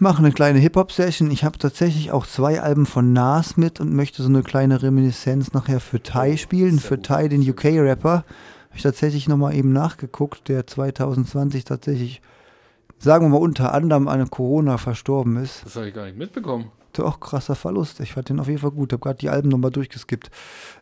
mache 0.00 0.18
eine 0.18 0.32
kleine 0.32 0.58
Hip-Hop-Session. 0.58 1.30
Ich 1.30 1.44
habe 1.44 1.58
tatsächlich 1.58 2.12
auch 2.12 2.26
zwei 2.26 2.60
Alben 2.60 2.86
von 2.86 3.12
Nas 3.12 3.56
mit 3.56 3.80
und 3.80 3.92
möchte 3.92 4.22
so 4.22 4.28
eine 4.28 4.42
kleine 4.42 4.82
Reminiszenz 4.82 5.52
nachher 5.52 5.80
für 5.80 6.02
Tai 6.02 6.36
spielen. 6.36 6.78
Für 6.78 7.00
Tai, 7.00 7.28
den 7.28 7.48
UK-Rapper. 7.48 8.24
Habe 8.72 8.76
ich 8.76 8.82
tatsächlich 8.82 9.28
nochmal 9.28 9.54
eben 9.54 9.72
nachgeguckt, 9.72 10.48
der 10.48 10.66
2020 10.66 11.64
tatsächlich, 11.64 12.22
sagen 12.98 13.26
wir 13.26 13.30
mal, 13.30 13.44
unter 13.44 13.74
anderem 13.74 14.08
an 14.08 14.30
Corona 14.30 14.78
verstorben 14.78 15.36
ist. 15.36 15.64
Das 15.64 15.76
habe 15.76 15.88
ich 15.88 15.94
gar 15.94 16.06
nicht 16.06 16.16
mitbekommen. 16.16 16.70
Doch, 16.94 17.20
krasser 17.20 17.54
Verlust. 17.54 18.00
Ich 18.00 18.12
fand 18.12 18.28
den 18.28 18.40
auf 18.40 18.48
jeden 18.48 18.60
Fall 18.60 18.70
gut. 18.70 18.92
Ich 18.92 18.94
habe 18.94 19.02
gerade 19.02 19.18
die 19.18 19.30
Alben 19.30 19.48
nochmal 19.48 19.70
durchgeskippt. 19.70 20.30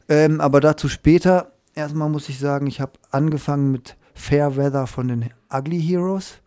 Ähm, 0.08 0.40
aber 0.40 0.60
dazu 0.60 0.88
später. 0.88 1.52
Erstmal 1.74 2.08
muss 2.08 2.28
ich 2.28 2.38
sagen, 2.40 2.66
ich 2.66 2.80
habe 2.80 2.92
angefangen 3.12 3.70
mit 3.70 3.96
Fair 4.12 4.56
Weather 4.56 4.86
von 4.88 5.06
den 5.06 5.30
Ugly 5.52 5.80
Heroes. 5.80 6.40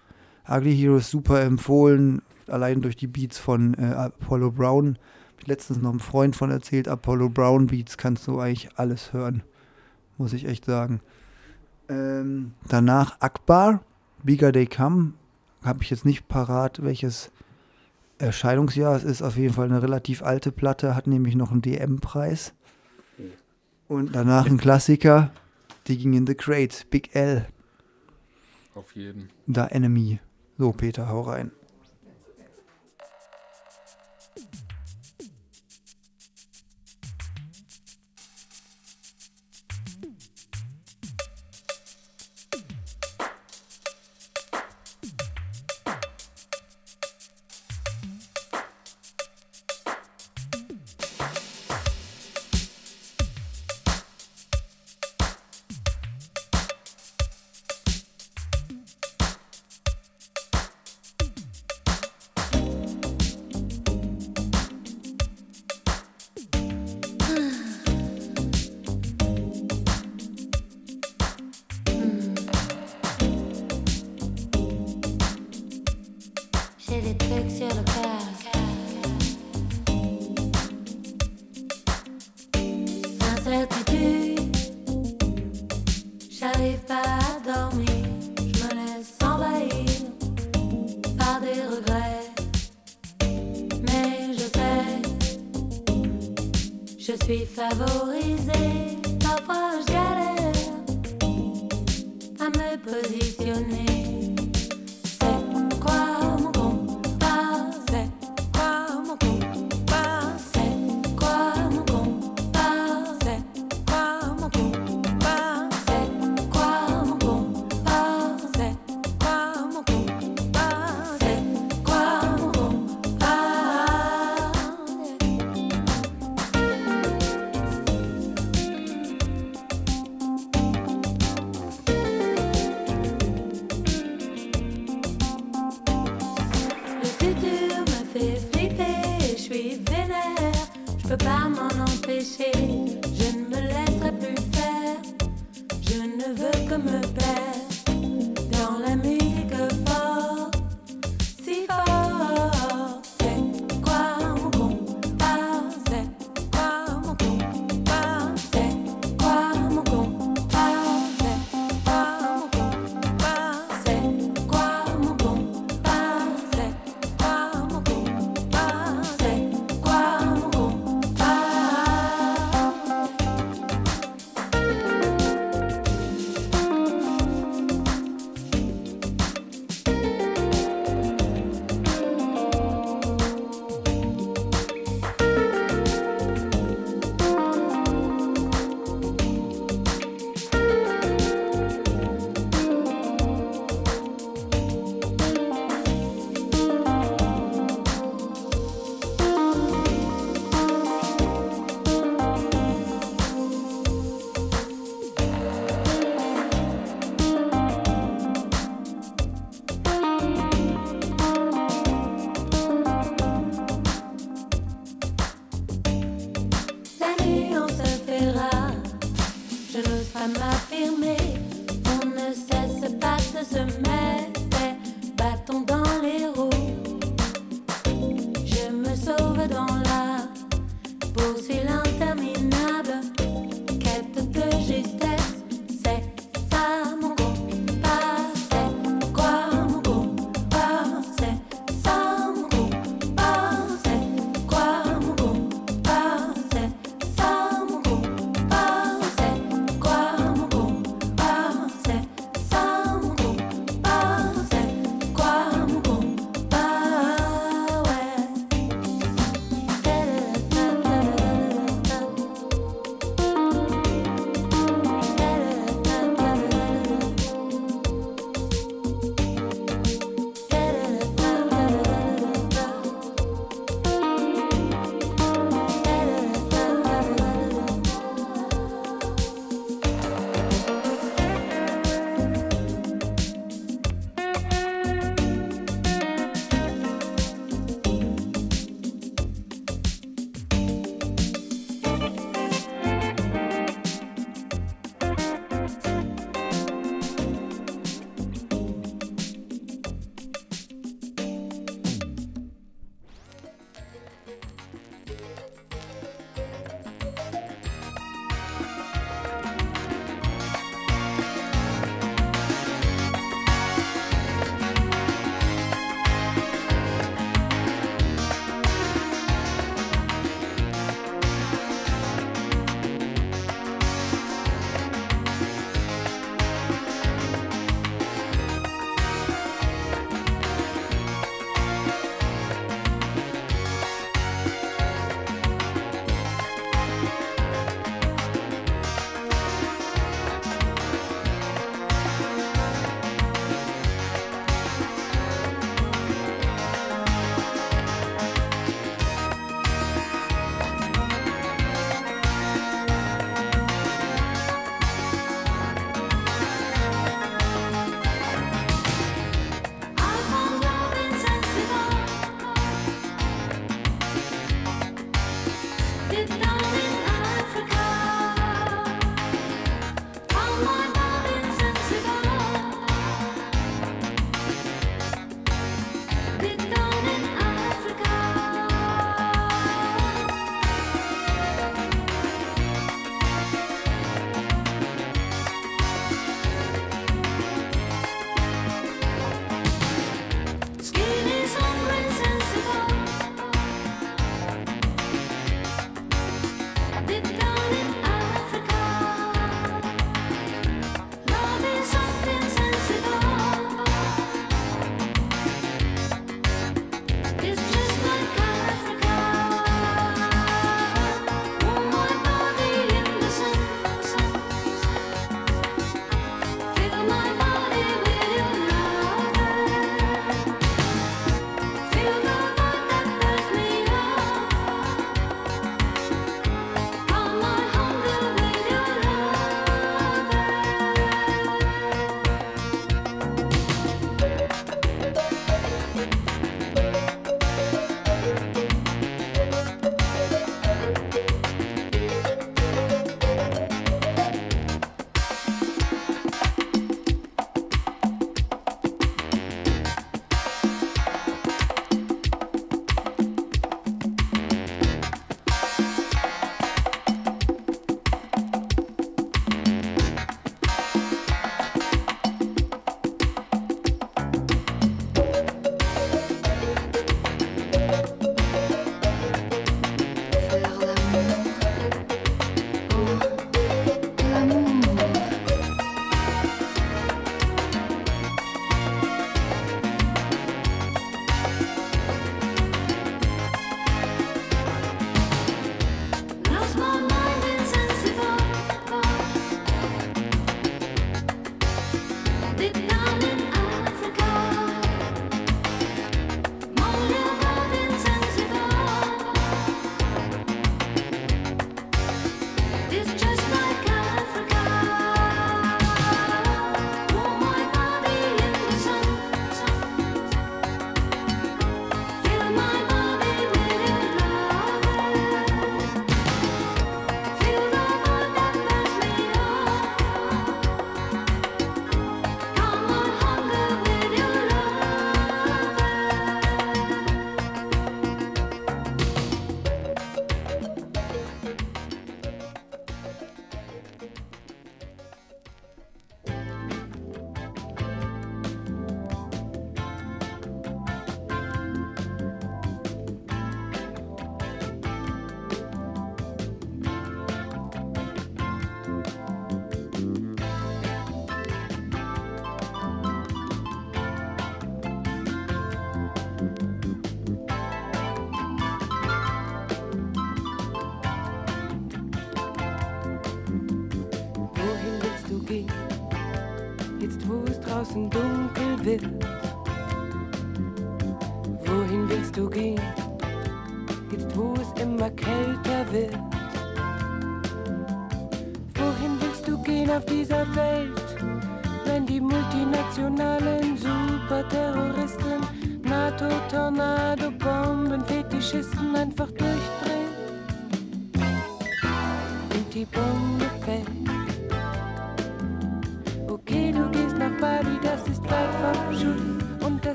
Ugly 0.49 0.75
Heroes 0.75 1.09
super 1.09 1.41
empfohlen, 1.41 2.21
allein 2.49 2.81
durch 2.81 2.95
die 2.95 3.07
Beats 3.07 3.37
von 3.37 3.73
äh, 3.75 3.85
Apollo 3.85 4.51
Brown. 4.51 4.97
Hab 5.31 5.41
ich 5.41 5.47
letztens 5.47 5.81
noch 5.81 5.89
einem 5.89 5.99
Freund 5.99 6.35
von 6.35 6.51
erzählt, 6.51 6.87
Apollo 6.87 7.29
Brown 7.29 7.67
Beats 7.67 7.97
kannst 7.97 8.27
du 8.27 8.39
eigentlich 8.39 8.69
alles 8.75 9.13
hören. 9.13 9.43
Muss 10.17 10.33
ich 10.33 10.45
echt 10.45 10.65
sagen. 10.65 11.01
Ähm, 11.89 12.53
danach 12.67 13.19
Akbar, 13.19 13.83
Bigger 14.23 14.51
They 14.51 14.67
Come. 14.67 15.13
Habe 15.63 15.83
ich 15.83 15.89
jetzt 15.89 16.05
nicht 16.05 16.27
parat, 16.27 16.83
welches 16.83 17.31
Erscheinungsjahr 18.17 18.95
es 18.95 19.03
ist. 19.03 19.21
Auf 19.21 19.37
jeden 19.37 19.53
Fall 19.53 19.65
eine 19.65 19.81
relativ 19.81 20.23
alte 20.23 20.51
Platte, 20.51 20.95
hat 20.95 21.07
nämlich 21.07 21.35
noch 21.35 21.51
einen 21.51 21.61
DM-Preis. 21.61 22.53
Und 23.87 24.15
danach 24.15 24.45
ein 24.45 24.57
Klassiker, 24.57 25.31
Digging 25.87 26.13
in 26.13 26.25
the 26.25 26.35
Crates, 26.35 26.85
Big 26.85 27.15
L. 27.15 27.47
Auf 28.75 28.95
jeden. 28.95 29.29
Da 29.45 29.67
Enemy. 29.67 30.19
So, 30.57 30.71
Peter, 30.71 31.09
hau 31.09 31.21
rein. 31.21 31.51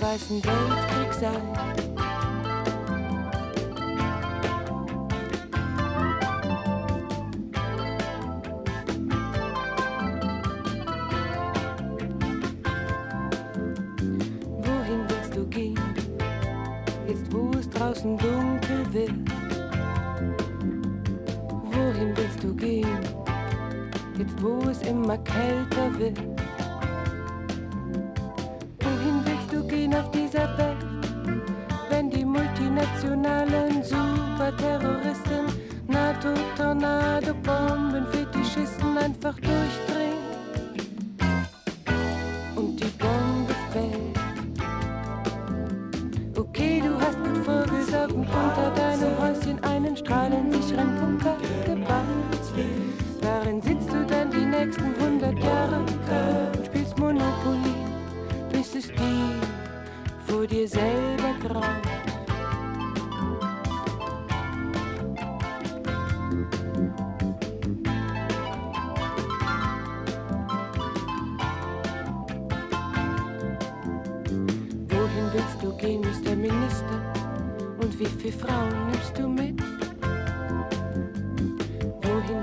Weißen 0.00 0.44
Weltkrieg 0.44 1.12
sein? 1.12 1.57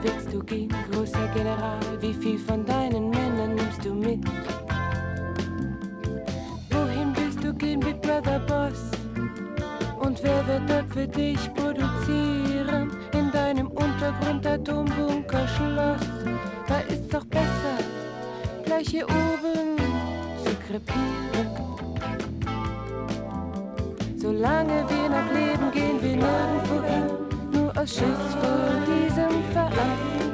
Willst 0.06 0.32
du 0.32 0.40
gehen, 0.44 0.70
großer 0.92 1.28
General? 1.34 1.80
Wie 2.00 2.14
viel 2.14 2.38
von 2.38 2.66
deinen 2.66 3.10
Männern 3.10 3.56
nimmst 3.56 3.84
du 3.84 3.94
mit? 3.94 4.24
Wohin 6.70 7.16
willst 7.16 7.44
du 7.44 7.54
gehen, 7.54 7.80
Big 7.80 8.02
Brother 8.02 8.40
Boss? 8.40 8.82
Und 10.00 10.22
wer 10.24 10.48
wird 10.48 10.70
dort 10.70 10.94
für 10.94 11.08
dich 11.08 11.40
produzieren? 11.54 12.92
In 13.14 13.32
deinem 13.32 13.68
Untergrund 13.68 14.46
Atombunkerschloss. 14.46 16.06
Da 16.68 16.80
ist's 16.88 17.08
doch 17.10 17.26
besser, 17.26 17.78
gleich 18.64 18.88
hier 18.90 19.06
oben 19.06 19.78
zu 20.44 20.52
krepieren. 20.68 21.48
Solange 24.18 24.86
wir 24.90 25.10
noch 25.10 25.30
leben, 25.34 25.72
gehen 25.72 26.02
wir 26.02 26.16
nirgendwo 26.16 26.85
aus 27.86 27.92
Schiss 27.92 28.36
vor 28.42 28.82
diesem 28.88 29.44
Verein. 29.54 30.32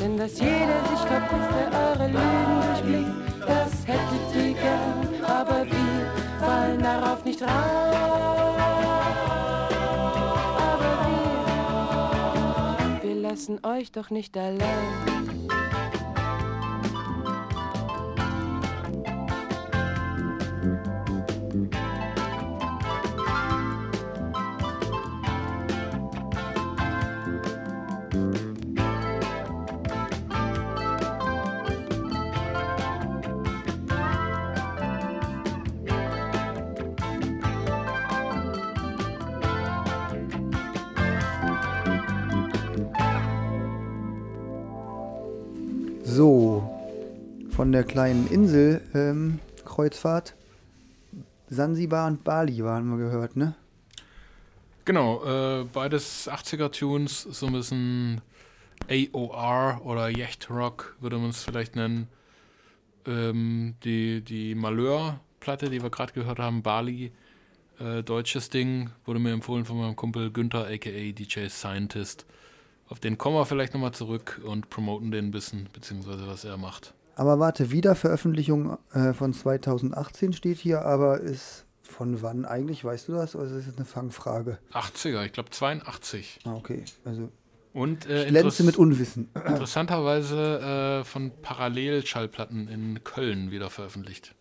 Denn 0.00 0.16
dass 0.16 0.40
jeder 0.40 0.80
sich 0.88 1.00
verpisst, 1.06 1.50
der 1.58 1.68
eure 1.78 2.06
Lügen 2.08 2.60
durchblickt, 2.62 3.12
das 3.46 3.86
hättet 3.86 4.34
ihr 4.34 4.54
gern, 4.54 5.22
aber 5.22 5.66
wir 5.66 6.10
fallen 6.40 6.82
darauf 6.82 7.24
nicht 7.24 7.42
rein. 7.42 7.50
Aber 10.56 10.92
wir, 13.02 13.10
wir 13.10 13.14
lassen 13.16 13.60
euch 13.64 13.92
doch 13.92 14.08
nicht 14.10 14.36
allein. 14.36 15.61
Der 47.72 47.84
kleinen 47.84 48.26
Insel 48.28 48.80
ähm, 48.94 49.38
Kreuzfahrt. 49.64 50.34
Sansibar 51.48 52.06
und 52.06 52.24
Bali 52.24 52.64
waren 52.64 52.88
wir 52.88 52.96
gehört, 52.96 53.36
ne? 53.36 53.54
Genau, 54.84 55.22
äh, 55.24 55.64
beides 55.64 56.28
80er-Tunes, 56.28 57.22
so 57.22 57.46
ein 57.46 57.52
bisschen 57.52 58.20
AOR 58.90 59.80
oder 59.84 60.08
Yacht 60.08 60.50
Rock 60.50 60.96
würde 61.00 61.18
man 61.18 61.30
es 61.30 61.44
vielleicht 61.44 61.76
nennen. 61.76 62.08
Ähm, 63.06 63.74
die 63.84 64.22
die 64.22 64.54
Malheur-Platte, 64.54 65.70
die 65.70 65.82
wir 65.82 65.90
gerade 65.90 66.12
gehört 66.12 66.38
haben, 66.38 66.62
Bali, 66.62 67.12
äh, 67.78 68.02
deutsches 68.02 68.48
Ding, 68.48 68.90
wurde 69.04 69.20
mir 69.20 69.32
empfohlen 69.32 69.64
von 69.64 69.78
meinem 69.78 69.96
Kumpel 69.96 70.30
Günther, 70.30 70.66
aka 70.66 70.90
DJ 70.90 71.48
Scientist. 71.48 72.26
Auf 72.88 73.00
den 73.00 73.18
kommen 73.18 73.36
wir 73.36 73.46
vielleicht 73.46 73.74
nochmal 73.74 73.92
zurück 73.92 74.40
und 74.44 74.68
promoten 74.68 75.10
den 75.10 75.26
ein 75.26 75.30
bisschen, 75.30 75.68
beziehungsweise 75.72 76.26
was 76.26 76.44
er 76.44 76.56
macht. 76.56 76.94
Aber 77.14 77.38
warte, 77.38 77.70
Wiederveröffentlichung 77.70 78.78
äh, 78.92 79.12
von 79.12 79.32
2018 79.32 80.32
steht 80.32 80.58
hier, 80.58 80.82
aber 80.82 81.20
ist 81.20 81.64
von 81.82 82.22
wann 82.22 82.44
eigentlich? 82.44 82.84
Weißt 82.84 83.08
du 83.08 83.12
das? 83.12 83.36
Oder 83.36 83.46
ist 83.46 83.68
das 83.68 83.76
eine 83.76 83.84
Fangfrage? 83.84 84.58
80er, 84.72 85.24
ich 85.26 85.32
glaube 85.32 85.50
82. 85.50 86.40
Ah, 86.44 86.54
okay. 86.54 86.84
Also 87.04 87.28
Und 87.74 88.08
äh, 88.08 88.26
glänze 88.26 88.64
mit 88.64 88.76
Unwissen. 88.76 89.28
interessanterweise 89.46 91.00
äh, 91.02 91.04
von 91.04 91.32
Parallelschallplatten 91.42 92.68
in 92.68 93.04
Köln 93.04 93.50
wieder 93.50 93.68
veröffentlicht. 93.68 94.34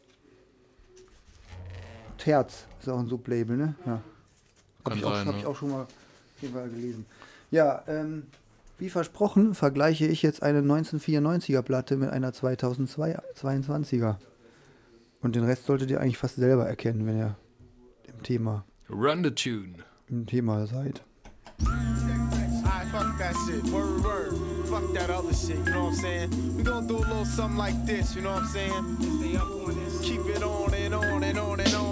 Terz 2.18 2.66
ist 2.80 2.88
auch 2.88 3.00
ein 3.00 3.08
Sublabel, 3.08 3.58
ne? 3.58 3.76
Ja. 3.86 4.02
Habe 4.86 4.96
ich, 4.98 5.04
auch- 5.06 5.14
sein, 5.16 5.28
hab 5.28 5.34
ne? 5.36 5.42
ich 5.42 5.46
auch 5.46 5.56
schon 5.56 5.72
mal 5.72 5.88
gelesen. 6.42 7.06
Ja, 7.52 7.84
ähm, 7.88 8.28
wie 8.82 8.90
versprochen, 8.90 9.54
vergleiche 9.54 10.08
ich 10.08 10.24
jetzt 10.24 10.42
eine 10.42 10.62
1994er 10.62 11.62
Platte 11.62 11.96
mit 11.98 12.10
einer 12.10 12.32
2022er. 12.32 14.16
Und 15.22 15.36
den 15.36 15.44
Rest 15.44 15.68
solltet 15.68 15.92
ihr 15.92 16.02
eigentlich 16.02 16.18
fast 16.18 16.38
selber 16.38 16.68
erkennen, 16.68 17.06
wenn 17.06 17.16
ihr 17.18 17.36
im 18.12 18.24
Thema, 18.24 18.66
Run 18.90 19.24
the 19.24 19.30
Tune. 19.32 19.76
im 20.10 20.26
Thema 20.26 20.66
seid. 20.66 21.04
Fuck 22.92 23.18
that 23.20 23.36
shit. 23.48 23.64
Word, 23.72 24.04
word. 24.04 24.34
Fuck 24.68 24.94
that 24.96 25.10
other 25.10 25.34
shit, 25.34 25.56
you 25.58 25.72
know 25.72 25.86
what 25.86 25.94
I'm 25.94 26.02
saying? 26.02 26.30
We 26.58 26.64
gonna 26.64 26.86
do 26.88 26.98
a 26.98 27.06
little 27.08 27.24
something 27.26 27.58
like 27.58 27.86
this, 27.86 28.16
you 28.16 28.22
know 28.22 28.34
what 28.34 28.44
I'm 28.44 28.50
saying? 28.50 28.98
Stay 29.20 29.38
up 29.38 29.48
on 29.50 29.76
this. 29.76 30.02
Keep 30.02 30.26
it 30.26 30.44
on 30.44 30.74
and 30.74 30.94
on 30.96 31.24
and 31.24 31.38
on 31.40 31.60
and 31.62 31.74
on 31.74 31.91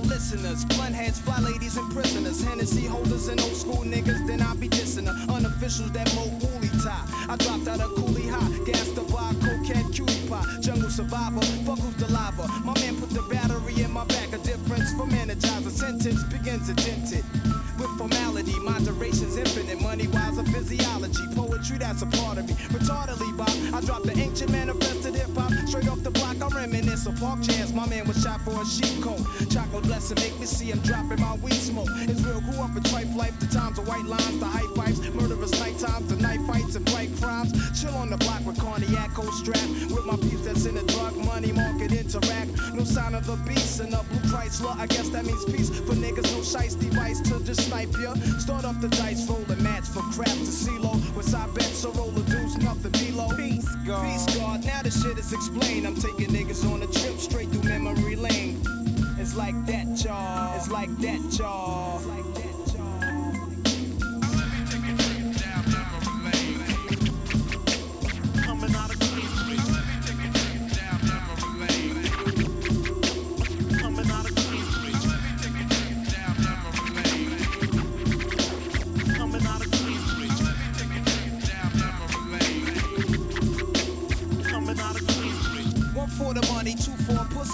for 0.00 0.06
listeners, 0.08 0.64
blunt 0.64 0.94
heads, 0.94 1.18
fly 1.20 1.38
ladies, 1.40 1.76
and 1.76 1.90
prisoners. 1.92 2.42
Hennessy 2.42 2.86
holders 2.86 3.28
and 3.28 3.40
old 3.40 3.54
school 3.54 3.84
niggas, 3.84 4.26
then 4.26 4.40
I 4.40 4.54
be 4.54 4.68
dissing 4.68 5.04
the 5.04 5.12
unofficials 5.32 5.92
that 5.92 6.12
mo 6.14 6.26
woolly 6.40 6.68
tie. 6.82 7.04
I 7.28 7.36
dropped 7.36 7.68
out 7.68 7.80
of 7.80 7.94
Cooley 7.94 8.26
High, 8.26 8.64
gassed 8.64 8.94
the 8.94 9.02
bar, 9.02 9.32
cocaine, 9.34 9.90
cutie 9.92 10.28
pie, 10.28 10.44
jungle 10.60 10.90
survivor, 10.90 11.42
fuck 11.64 11.78
who's 11.78 11.94
the 11.96 12.12
lava. 12.12 12.46
My 12.64 12.74
man 12.80 12.98
put 13.00 13.10
the 13.10 13.22
battery 13.22 13.82
in 13.82 13.90
my 13.90 14.04
back, 14.04 14.32
a 14.32 14.38
difference 14.38 14.92
from 14.94 15.10
energizer. 15.10 15.70
Sentence 15.70 16.22
begins 16.24 16.68
to 16.68 16.74
dent 16.74 17.12
it. 17.12 17.24
With 17.80 17.96
formality, 17.96 18.58
moderation's 18.60 19.38
infinite. 19.38 19.80
Money 19.80 20.06
wise, 20.08 20.36
a 20.36 20.44
physiology. 20.44 21.24
Poetry, 21.34 21.78
that's 21.78 22.02
a 22.02 22.06
part 22.06 22.36
of 22.36 22.46
me. 22.46 22.52
Retardedly, 22.76 23.34
Bob. 23.38 23.48
I 23.74 23.80
dropped 23.80 24.04
the 24.04 24.12
ancient 24.18 24.52
manifested 24.52 25.14
hip 25.14 25.34
hop. 25.34 25.50
Straight 25.66 25.88
off 25.88 26.02
the 26.02 26.10
block, 26.10 26.36
I 26.42 26.48
reminisce 26.54 27.06
of 27.06 27.18
park 27.18 27.40
chairs. 27.40 27.72
My 27.72 27.86
man 27.86 28.06
was 28.06 28.22
shot 28.22 28.42
for 28.42 28.60
a 28.60 28.66
sheep 28.66 29.02
coat. 29.02 29.24
Chocolate 29.48 29.84
blessing, 29.84 30.18
make 30.20 30.38
me 30.38 30.44
see 30.44 30.66
him 30.66 30.80
dropping 30.80 31.22
my 31.22 31.36
weed 31.36 31.54
smoke. 31.54 31.88
It's 32.02 32.20
real, 32.20 32.42
grew 32.42 32.60
up 32.60 32.76
in 32.76 32.82
trife 32.82 33.16
life. 33.16 33.38
The 33.40 33.46
times 33.46 33.78
of 33.78 33.88
white 33.88 34.04
lines, 34.04 34.38
the 34.38 34.44
hype 34.44 34.74
pipes. 34.74 35.00
Murderous 35.14 35.58
night 35.58 35.78
times, 35.78 36.08
the 36.08 36.16
night 36.16 36.40
fights 36.46 36.76
and 36.76 36.84
bright 36.84 37.16
crimes. 37.16 37.50
Chill 37.80 37.94
on 37.94 38.10
the 38.10 38.18
block 38.18 38.44
with 38.44 38.58
cognac, 38.58 39.14
cold 39.14 39.32
strap. 39.32 39.68
With 39.88 40.04
my 40.04 40.16
peeps 40.16 40.44
that's 40.44 40.66
in 40.66 40.74
the 40.74 40.82
drug 40.82 41.16
money 41.24 41.52
market 41.52 41.92
interact. 41.92 42.50
No 42.74 42.84
sign 42.84 43.14
of 43.14 43.24
the 43.26 43.36
beast 43.48 43.80
and 43.80 43.94
a 43.94 44.02
blue 44.04 44.20
Chrysler. 44.28 44.76
I 44.76 44.86
guess 44.86 45.08
that 45.08 45.24
means 45.24 45.44
peace 45.46 45.70
for 45.70 45.94
niggas. 45.94 46.28
No 46.36 46.44
shice 46.44 46.78
device 46.78 47.20
to 47.22 47.40
just 47.42 47.69
snipe 47.70 47.96
ya. 48.00 48.14
Start 48.38 48.64
up 48.64 48.80
the 48.80 48.88
dice, 48.88 49.28
roll 49.28 49.44
a 49.48 49.56
match 49.56 49.84
for 49.84 50.02
crap 50.14 50.36
to 50.46 50.52
CeeLo. 50.62 50.92
With 51.14 51.34
I 51.34 51.46
bet 51.54 51.72
so 51.82 51.92
roll 51.92 52.10
a 52.10 52.22
deuce, 52.22 52.56
nothing 52.58 52.92
below. 52.92 53.28
Peace 53.36 53.68
God. 53.86 54.04
Peace 54.04 54.38
God. 54.38 54.64
Now 54.64 54.82
the 54.82 54.90
shit 54.90 55.18
is 55.18 55.32
explained. 55.32 55.86
I'm 55.86 55.94
taking 55.94 56.28
niggas 56.28 56.64
on 56.70 56.82
a 56.82 56.86
trip 56.86 57.18
straight 57.18 57.48
through 57.50 57.68
memory 57.68 58.16
lane. 58.16 58.60
It's 59.18 59.36
like 59.36 59.54
that, 59.66 59.86
y'all. 60.04 60.56
It's 60.56 60.70
like 60.70 60.90
that, 60.98 61.38
y'all. 61.38 61.98
It's 61.98 62.06
like 62.06 62.34
that, 62.34 62.49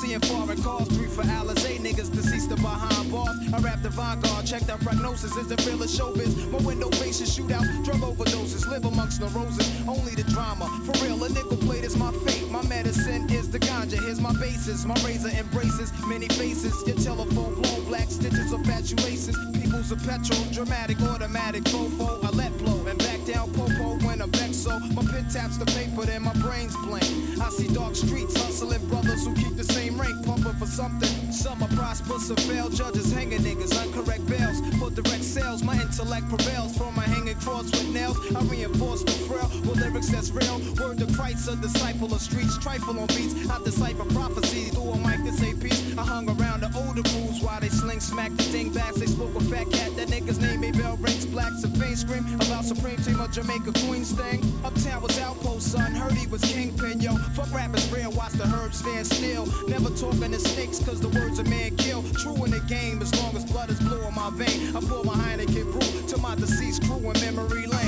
and 0.05 0.27
foreign 0.27 0.63
cars, 0.63 0.89
three 0.89 1.07
for 1.07 1.23
Alizé 1.23 1.79
niggas 1.79 2.13
deceased 2.13 2.53
or 2.53 2.57
behind 2.57 3.11
bars. 3.11 3.35
I 3.53 3.59
rap 3.61 3.83
the 3.83 3.89
vanguard, 3.89 4.45
check 4.45 4.63
that 4.63 4.81
prognosis. 4.81 5.35
Is 5.37 5.51
it 5.51 5.65
real 5.67 5.83
or 5.83 5.87
showbiz? 5.87 6.51
My 6.51 6.59
window 6.59 6.91
faces 6.91 7.37
shootouts, 7.37 7.83
drug 7.85 8.01
overdoses, 8.01 8.67
live 8.69 8.85
amongst 8.85 9.21
neurosis. 9.21 9.67
Only 9.89 10.15
the 10.15 10.25
drama, 10.25 10.67
for 10.85 11.05
real. 11.05 11.25
A 11.25 11.29
nickel 11.31 11.57
plate 11.57 11.85
is 11.85 11.97
my 11.97 12.13
fate. 12.27 12.49
My 12.51 12.63
medicine 12.63 13.31
is 13.31 13.51
the 13.51 13.59
ganja. 13.59 13.99
Here's 13.99 14.21
my 14.21 14.33
basis. 14.39 14.85
My 14.85 14.95
razor 15.05 15.31
embraces 15.31 15.91
many 16.07 16.29
faces. 16.29 16.75
Your 16.87 16.97
telephone 16.97 17.55
blown, 17.55 17.85
black 17.87 18.11
stitches 18.11 18.53
of 18.53 18.61
fatuaces. 18.65 19.37
People's 19.55 19.93
a 19.93 19.97
petrol, 19.97 20.45
dramatic, 20.53 21.01
automatic, 21.01 21.65
fofo. 21.65 22.23
I 22.23 22.31
let 22.31 22.57
blow 22.59 22.87
and 22.87 22.99
back 22.99 23.16
down 23.27 23.53
popo 23.53 23.99
when 24.07 24.23
I'm. 24.23 24.33
So 24.67 24.81
my 24.81 25.03
pen 25.13 25.29
taps 25.29 25.59
the 25.59 25.67
paper, 25.67 26.07
then 26.07 26.23
my 26.23 26.33
brain's 26.43 26.75
blank. 26.87 27.07
I 27.41 27.51
see 27.51 27.69
dark 27.73 27.95
streets 27.95 28.35
hustling 28.35 28.85
brothers 28.89 29.25
who 29.25 29.33
keep 29.35 29.57
the 29.57 29.63
same 29.63 30.01
rank, 30.01 30.27
pumping 30.27 30.55
for 30.55 30.67
something. 30.67 31.31
Some 31.31 31.63
are 31.63 31.69
prosperous 31.69 32.27
some 32.27 32.37
fail. 32.37 32.69
Judges 32.69 33.13
hanging 33.13 33.41
niggas, 33.41 33.75
uncorrect 33.75 34.27
bails 34.27 34.59
for 34.81 34.91
direct 34.91 35.23
sales. 35.23 35.63
My 35.63 35.81
intellect 35.81 36.29
prevails 36.29 36.77
from 36.77 36.97
my 36.97 37.05
hanging 37.05 37.39
cross 37.39 37.71
with 37.71 37.89
nails. 37.91 38.19
I 38.35 38.41
reinforce 38.43 39.05
the 39.05 39.13
frail 39.13 39.49
with 39.63 39.79
lyrics 39.81 40.09
that's 40.09 40.31
real. 40.31 40.59
Word 40.81 40.99
to 40.99 41.07
Christ, 41.15 41.49
a 41.49 41.55
disciple 41.55 42.13
of 42.13 42.21
streets, 42.21 42.59
trifle 42.59 42.99
on 42.99 43.07
beats. 43.09 43.35
I 43.49 43.63
decipher 43.63 44.05
prophecies 44.07 44.71
through 44.71 44.91
a 44.91 44.99
mic 44.99 45.23
to 45.27 45.33
say 45.33 45.55
peace. 45.55 45.97
I 45.97 46.03
hung 46.03 46.29
around 46.29 46.63
the 46.63 46.71
older 46.75 47.03
crews 47.03 47.41
while 47.41 47.61
they 47.61 47.69
sling 47.69 48.01
smack 48.01 48.33
the 48.37 48.43
dingbats. 48.51 48.99
They 48.99 49.07
spoke 49.07 49.35
a 49.37 49.41
fat 49.45 49.71
cat. 49.71 49.95
That 49.97 50.09
nigga's 50.09 50.41
name 50.41 50.61
may 50.61 50.73
bell 50.73 50.97
rings 50.97 51.27
blacks 51.27 51.63
and 51.63 51.77
scream 51.97 52.27
about 52.35 52.65
supreme 52.65 52.97
team 52.97 53.16
of 53.21 53.31
Jamaica 53.31 53.73
Queens 53.87 54.13
thing. 54.13 54.43
Uptown 54.65 55.03
was 55.03 55.19
outpost, 55.21 55.73
son. 55.73 55.93
Heard 55.93 56.13
he 56.13 56.27
was 56.27 56.43
kingpin, 56.43 57.01
yo. 57.01 57.15
Fuck 57.35 57.53
rappers 57.53 57.91
real, 57.93 58.11
watch 58.13 58.33
the 58.33 58.45
herbs 58.57 58.79
stand 58.79 59.07
still. 59.07 59.47
Never 59.69 59.91
talking 59.91 60.33
to 60.33 60.41
snakes, 60.41 60.79
cause 60.81 61.01
the 61.01 61.09
words 61.09 61.39
a 61.39 61.45
man 61.45 61.77
kill. 61.77 62.03
True 62.15 62.45
in 62.45 62.51
the 62.51 62.61
game, 62.69 63.01
as 63.03 63.15
long 63.23 63.37
as 63.37 63.45
blood 63.45 63.71
is 63.71 63.79
blue 63.81 64.03
in 64.07 64.15
my 64.15 64.31
vein. 64.31 64.77
I 64.77 64.81
pour 64.81 65.05
my 65.05 65.15
Heineken 65.15 65.73
brew 65.73 66.09
to 66.09 66.19
my 66.19 66.35
deceased 66.35 66.83
crew 66.85 66.99
in 66.99 67.21
memory 67.21 67.67
lane. 67.67 67.86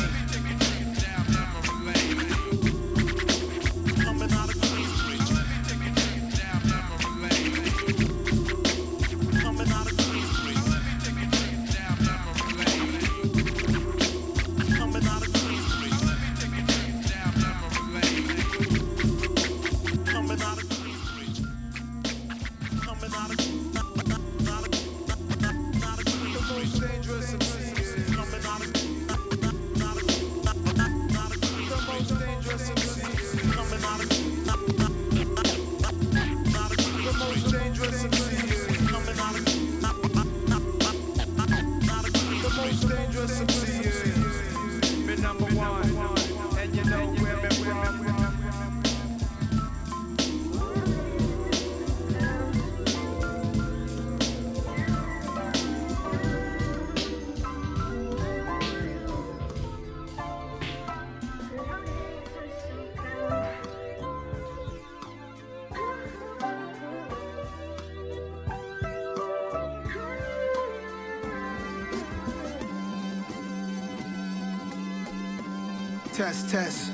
Test. 76.28 76.92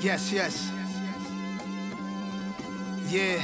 Yes, 0.00 0.32
yes. 0.32 0.72
Yeah. 3.08 3.40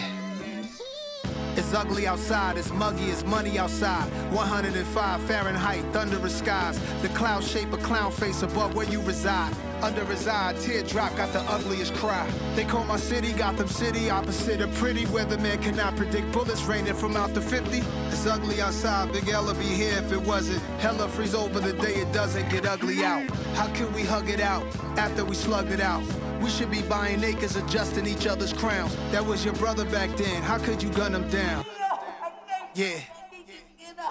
It's 1.54 1.72
ugly 1.72 2.04
outside, 2.04 2.58
it's 2.58 2.72
muggy, 2.72 3.04
it's 3.04 3.24
money 3.24 3.60
outside. 3.60 4.10
105 4.32 5.22
Fahrenheit, 5.22 5.84
thunderous 5.92 6.36
skies. 6.36 6.80
The 7.00 7.08
cloud 7.10 7.44
shape 7.44 7.72
a 7.72 7.76
clown 7.76 8.10
face 8.10 8.42
above 8.42 8.74
where 8.74 8.88
you 8.88 9.00
reside. 9.02 9.54
Under 9.82 10.04
his 10.04 10.26
eye, 10.26 10.54
teardrop 10.58 11.14
got 11.16 11.32
the 11.32 11.42
ugliest 11.42 11.94
cry. 11.94 12.28
They 12.56 12.64
call 12.64 12.84
my 12.84 12.96
city 12.96 13.32
Gotham 13.32 13.68
City, 13.68 14.10
opposite 14.10 14.62
of 14.62 14.74
pretty. 14.74 15.04
Weatherman 15.04 15.62
cannot 15.62 15.94
predict 15.94 16.32
bullets 16.32 16.64
raining 16.64 16.94
from 16.94 17.16
out 17.16 17.34
the 17.34 17.40
50. 17.40 17.78
It's 18.08 18.26
ugly 18.26 18.60
outside, 18.60 19.12
Big 19.12 19.32
would 19.32 19.58
be 19.60 19.64
here 19.64 19.96
if 19.98 20.10
it 20.10 20.22
wasn't. 20.22 20.60
Hella 20.80 21.08
freeze 21.08 21.36
over 21.36 21.60
the 21.60 21.72
day 21.74 21.94
it 21.94 22.12
doesn't 22.12 22.50
get 22.50 22.66
ugly 22.66 23.04
out. 23.04 23.30
How 23.56 23.68
can 23.68 23.90
we 23.94 24.02
hug 24.02 24.28
it 24.28 24.40
out 24.40 24.66
after 24.98 25.24
we 25.24 25.34
slugged 25.34 25.72
it 25.72 25.80
out? 25.80 26.02
We 26.42 26.50
should 26.50 26.70
be 26.70 26.82
buying 26.82 27.24
acres, 27.24 27.56
adjusting 27.56 28.06
each 28.06 28.26
other's 28.26 28.52
crowns. 28.52 28.94
That 29.12 29.24
was 29.24 29.46
your 29.46 29.54
brother 29.54 29.86
back 29.86 30.14
then. 30.18 30.42
How 30.42 30.58
could 30.58 30.82
you 30.82 30.90
gun 30.90 31.14
him 31.14 31.26
down? 31.30 31.64
Yeah. 32.74 33.00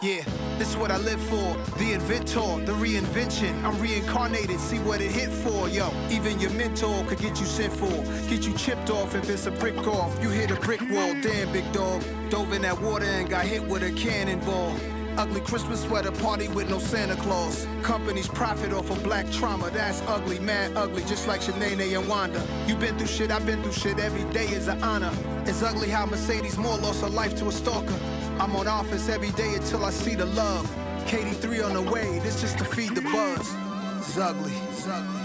Yeah, 0.01 0.23
this 0.57 0.69
is 0.71 0.77
what 0.77 0.89
I 0.89 0.97
live 0.97 1.21
for. 1.21 1.55
The 1.77 1.93
inventor, 1.93 2.65
the 2.65 2.73
reinvention. 2.73 3.63
I'm 3.63 3.79
reincarnated, 3.79 4.59
see 4.59 4.79
what 4.79 4.99
it 4.99 5.11
hit 5.11 5.29
for, 5.29 5.69
yo. 5.69 5.91
Even 6.09 6.39
your 6.39 6.49
mentor 6.51 7.05
could 7.05 7.19
get 7.19 7.39
you 7.39 7.45
sent 7.45 7.71
for. 7.71 8.03
Get 8.27 8.47
you 8.47 8.53
chipped 8.55 8.89
off 8.89 9.13
if 9.13 9.29
it's 9.29 9.45
a 9.45 9.51
brick 9.51 9.77
off. 9.87 10.17
You 10.23 10.29
hit 10.29 10.49
a 10.49 10.55
brick 10.55 10.81
wall, 10.81 11.13
damn 11.21 11.51
big 11.53 11.71
dog. 11.71 12.03
Dove 12.31 12.51
in 12.51 12.63
that 12.63 12.81
water 12.81 13.05
and 13.05 13.29
got 13.29 13.45
hit 13.45 13.63
with 13.63 13.83
a 13.83 13.91
cannonball. 13.91 14.75
Ugly 15.17 15.41
Christmas 15.41 15.83
sweater 15.83 16.11
party 16.11 16.49
with 16.49 16.69
no 16.69 16.77
Santa 16.77 17.15
Claus. 17.15 17.65
Companies 17.83 18.27
profit 18.27 18.73
off 18.73 18.89
of 18.89 19.01
black 19.01 19.29
trauma. 19.31 19.69
That's 19.69 20.01
ugly, 20.07 20.39
man, 20.39 20.75
ugly, 20.75 21.03
just 21.03 21.27
like 21.27 21.39
Shanae 21.39 21.97
and 21.97 22.07
Wanda. 22.09 22.45
You 22.67 22.75
been 22.75 22.97
through 22.97 23.07
shit, 23.07 23.31
I've 23.31 23.45
been 23.45 23.63
through 23.63 23.71
shit. 23.71 23.97
Every 23.99 24.29
day 24.33 24.45
is 24.47 24.67
an 24.67 24.83
honor. 24.83 25.13
It's 25.45 25.63
ugly 25.63 25.89
how 25.89 26.05
Mercedes 26.05 26.57
Morr 26.57 26.77
lost 26.79 27.01
her 27.01 27.09
life 27.09 27.35
to 27.37 27.47
a 27.47 27.51
stalker. 27.51 27.97
I'm 28.39 28.55
on 28.57 28.67
office 28.67 29.07
every 29.07 29.31
day 29.31 29.55
until 29.55 29.85
I 29.85 29.91
see 29.91 30.15
the 30.15 30.25
love. 30.25 30.69
KD3 31.05 31.65
on 31.65 31.73
the 31.73 31.91
way, 31.91 32.19
this 32.19 32.41
just 32.41 32.57
to 32.57 32.65
feed 32.65 32.93
the 32.93 33.01
buzz. 33.01 33.55
It's 33.99 34.17
ugly, 34.17 34.53
it's 34.69 34.87
ugly. 34.87 35.21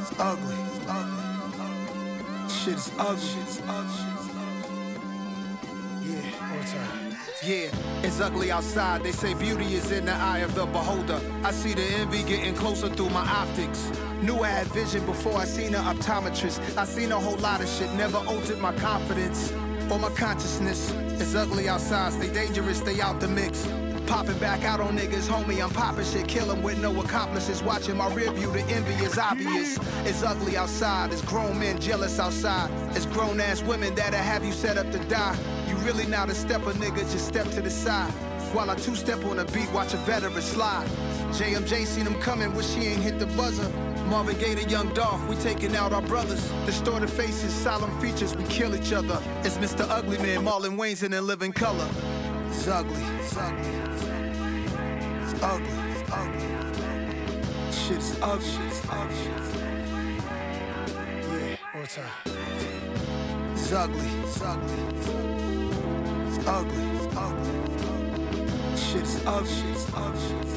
It's 0.00 0.18
ugly, 0.18 0.56
it's 0.66 0.80
ugly. 0.88 2.48
Shit 2.48 2.74
is 2.74 2.90
ugly. 2.98 3.20
Shit 3.20 3.48
is 3.48 3.62
ugly. 3.68 4.11
Yeah. 7.44 7.70
It's 8.04 8.20
ugly 8.20 8.52
outside. 8.52 9.02
They 9.02 9.12
say 9.12 9.34
beauty 9.34 9.74
is 9.74 9.90
in 9.90 10.04
the 10.04 10.12
eye 10.12 10.40
of 10.40 10.54
the 10.54 10.64
beholder. 10.66 11.20
I 11.42 11.50
see 11.50 11.74
the 11.74 11.82
envy 11.82 12.22
getting 12.22 12.54
closer 12.54 12.88
through 12.88 13.10
my 13.10 13.26
optics. 13.28 13.90
Knew 14.22 14.38
I 14.38 14.48
had 14.48 14.68
vision 14.68 15.04
before 15.04 15.36
I 15.38 15.44
seen 15.44 15.74
an 15.74 15.82
optometrist. 15.82 16.76
I 16.76 16.84
seen 16.84 17.10
a 17.10 17.18
whole 17.18 17.38
lot 17.38 17.60
of 17.60 17.68
shit, 17.68 17.92
never 17.94 18.18
altered 18.18 18.60
my 18.60 18.72
confidence 18.76 19.52
or 19.90 19.98
my 19.98 20.10
consciousness. 20.10 20.92
It's 21.20 21.34
ugly 21.34 21.68
outside, 21.68 22.12
stay 22.12 22.32
dangerous, 22.32 22.78
stay 22.78 23.00
out 23.00 23.18
the 23.18 23.28
mix. 23.28 23.66
Popping 24.06 24.38
back 24.38 24.64
out 24.64 24.80
on 24.80 24.96
niggas, 24.96 25.28
homie, 25.28 25.62
I'm 25.62 25.70
popping 25.70 26.04
shit, 26.04 26.28
kill 26.28 26.50
'em 26.50 26.62
with 26.62 26.78
no 26.78 27.00
accomplices. 27.00 27.62
Watching 27.62 27.96
my 27.96 28.12
rear 28.12 28.30
view, 28.32 28.50
the 28.52 28.62
envy 28.64 28.94
is 29.04 29.18
obvious. 29.18 29.78
It's 30.04 30.22
ugly 30.22 30.56
outside, 30.56 31.12
it's 31.12 31.22
grown 31.22 31.58
men 31.58 31.80
jealous 31.80 32.18
outside. 32.18 32.70
It's 32.96 33.06
grown 33.06 33.40
ass 33.40 33.62
women 33.62 33.94
that'll 33.94 34.18
have 34.18 34.44
you 34.44 34.52
set 34.52 34.76
up 34.76 34.90
to 34.92 34.98
die. 34.98 35.36
Really 35.84 36.06
not 36.06 36.30
a 36.30 36.34
stepper, 36.34 36.72
nigga, 36.74 37.00
just 37.10 37.26
step 37.26 37.48
to 37.50 37.60
the 37.60 37.70
side. 37.70 38.12
While 38.54 38.70
I 38.70 38.76
two 38.76 38.94
step 38.94 39.24
on 39.24 39.36
the 39.38 39.44
beat, 39.46 39.70
watch 39.72 39.94
a 39.94 39.96
veteran 39.98 40.40
slide. 40.40 40.86
JMJ 41.32 41.86
seen 41.86 42.06
him 42.06 42.20
coming, 42.20 42.54
wish 42.54 42.72
he 42.74 42.86
ain't 42.86 43.02
hit 43.02 43.18
the 43.18 43.26
buzzer. 43.26 43.68
Marvin 44.06 44.38
Gaye 44.38 44.54
to 44.54 44.68
Young 44.68 44.94
Dolph, 44.94 45.26
we 45.28 45.34
taking 45.36 45.74
out 45.74 45.92
our 45.92 46.02
brothers. 46.02 46.52
Distorted 46.66 47.10
faces, 47.10 47.52
solemn 47.52 47.90
features, 48.00 48.36
we 48.36 48.44
kill 48.44 48.76
each 48.76 48.92
other. 48.92 49.20
It's 49.42 49.58
Mr. 49.58 49.88
Ugly 49.88 50.18
Man, 50.18 50.44
Marlon 50.44 50.76
Wayans 50.76 51.02
in 51.02 51.14
a 51.14 51.20
living 51.20 51.52
color. 51.52 51.88
It's 52.48 52.68
ugly, 52.68 53.02
it's 53.18 53.36
ugly. 53.36 53.70
It's 55.22 55.42
ugly, 55.42 55.68
it's 55.90 56.12
ugly. 56.12 57.72
Shit 57.72 57.98
is 57.98 58.18
ugly, 58.22 58.46
shit 58.46 58.72
is 58.72 58.82
ugly. 58.88 59.16
Yeah, 61.26 61.56
one 61.72 61.86
time. 61.86 62.10
It's 63.54 63.72
ugly, 63.72 64.06
it's 64.22 64.40
ugly. 64.42 65.51
Ugly, 66.44 66.84
it's 66.96 67.16
ugly. 67.16 68.76
Shit 68.76 69.02
is 69.02 69.22
ugly, 69.26 70.51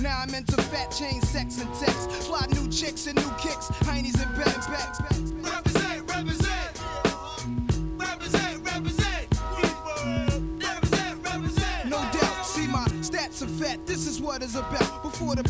Now 0.00 0.20
I'm 0.20 0.34
into 0.34 0.56
fat 0.62 0.90
chain, 0.90 1.22
sex 1.22 1.58
and 1.60 1.72
text. 1.74 2.10
Fly 2.26 2.46
new 2.52 2.68
chicks 2.68 3.06
and 3.06 3.16
new 3.16 3.30
kicks, 3.38 3.68
heinies 3.86 4.20
and 4.22 4.34
bags, 4.36 4.66
bags, 4.66 5.00
bags. 5.00 5.32
Represent, 5.32 6.10
represent. 6.10 6.82
Represent, 7.96 8.64
represent. 8.64 9.40
Represent, 10.62 11.24
represent. 11.24 11.86
No 11.86 11.98
doubt, 12.12 12.46
see 12.46 12.66
my 12.66 12.84
stats 13.00 13.42
are 13.42 13.48
fat. 13.64 13.86
This 13.86 14.06
is 14.06 14.20
what 14.20 14.42
it's 14.42 14.54
about. 14.54 15.02
Before 15.02 15.34
the 15.34 15.44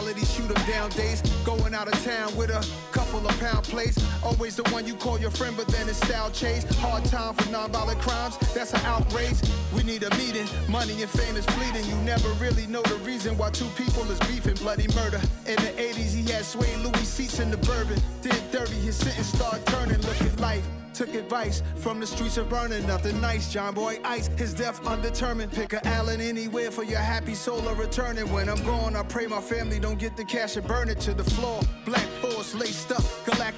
Mentality, 0.00 0.24
shoot 0.24 0.50
'em 0.56 0.66
down 0.66 0.88
days. 0.90 1.20
Going 1.44 1.74
out 1.74 1.86
of 1.86 2.04
town 2.04 2.34
with 2.34 2.48
a 2.48 2.64
Always 4.22 4.56
the 4.56 4.62
one 4.70 4.86
you 4.86 4.94
call 4.94 5.18
your 5.18 5.30
friend, 5.30 5.56
but 5.56 5.66
then 5.68 5.88
it's 5.88 5.98
style 5.98 6.30
chase. 6.30 6.64
Hard 6.78 7.04
time 7.06 7.34
for 7.34 7.50
non-violent 7.50 7.98
crimes, 8.00 8.36
that's 8.54 8.72
an 8.74 8.80
outrage. 8.84 9.38
We 9.74 9.82
need 9.82 10.02
a 10.02 10.10
meeting, 10.16 10.46
money 10.68 11.00
and 11.00 11.10
fame 11.10 11.36
is 11.36 11.46
fleeting. 11.46 11.88
You 11.88 11.96
never 12.04 12.28
really 12.34 12.66
know 12.66 12.82
the 12.82 12.96
reason 12.96 13.38
why 13.38 13.50
two 13.50 13.68
people 13.76 14.02
is 14.10 14.18
beefing. 14.20 14.54
Bloody 14.54 14.88
murder. 14.94 15.20
In 15.46 15.56
the 15.56 15.72
80s, 15.76 16.14
he 16.14 16.30
had 16.30 16.44
sway 16.44 16.74
Louis 16.76 17.04
seats 17.04 17.40
in 17.40 17.50
the 17.50 17.56
bourbon. 17.58 17.98
Did 18.20 18.50
dirty, 18.52 18.74
his 18.74 18.96
sentence 18.96 19.28
start 19.28 19.64
turning. 19.66 20.00
Look 20.02 20.20
at 20.20 20.38
life. 20.38 20.66
Took 20.92 21.14
advice 21.14 21.62
from 21.76 22.00
the 22.00 22.06
streets 22.06 22.36
of 22.36 22.50
burning, 22.50 22.86
nothing 22.86 23.20
nice. 23.20 23.50
John 23.50 23.74
Boy 23.74 24.00
Ice, 24.04 24.28
his 24.36 24.52
death 24.52 24.84
undetermined. 24.86 25.52
Pick 25.52 25.72
a 25.72 25.86
Allen 25.86 26.20
anywhere 26.20 26.70
for 26.70 26.82
your 26.82 26.98
happy 26.98 27.34
soul 27.34 27.66
of 27.68 27.78
returning. 27.78 28.30
When 28.32 28.48
I'm 28.48 28.62
gone, 28.64 28.96
I 28.96 29.02
pray 29.04 29.26
my 29.26 29.40
family 29.40 29.78
don't 29.78 29.98
get 29.98 30.16
the 30.16 30.24
cash 30.24 30.56
and 30.56 30.66
burn 30.66 30.88
it 30.88 31.00
to 31.00 31.14
the 31.14 31.24
floor. 31.24 31.60
Black 31.86 32.06
Force 32.20 32.54
laced 32.54 32.92
up, 32.92 33.04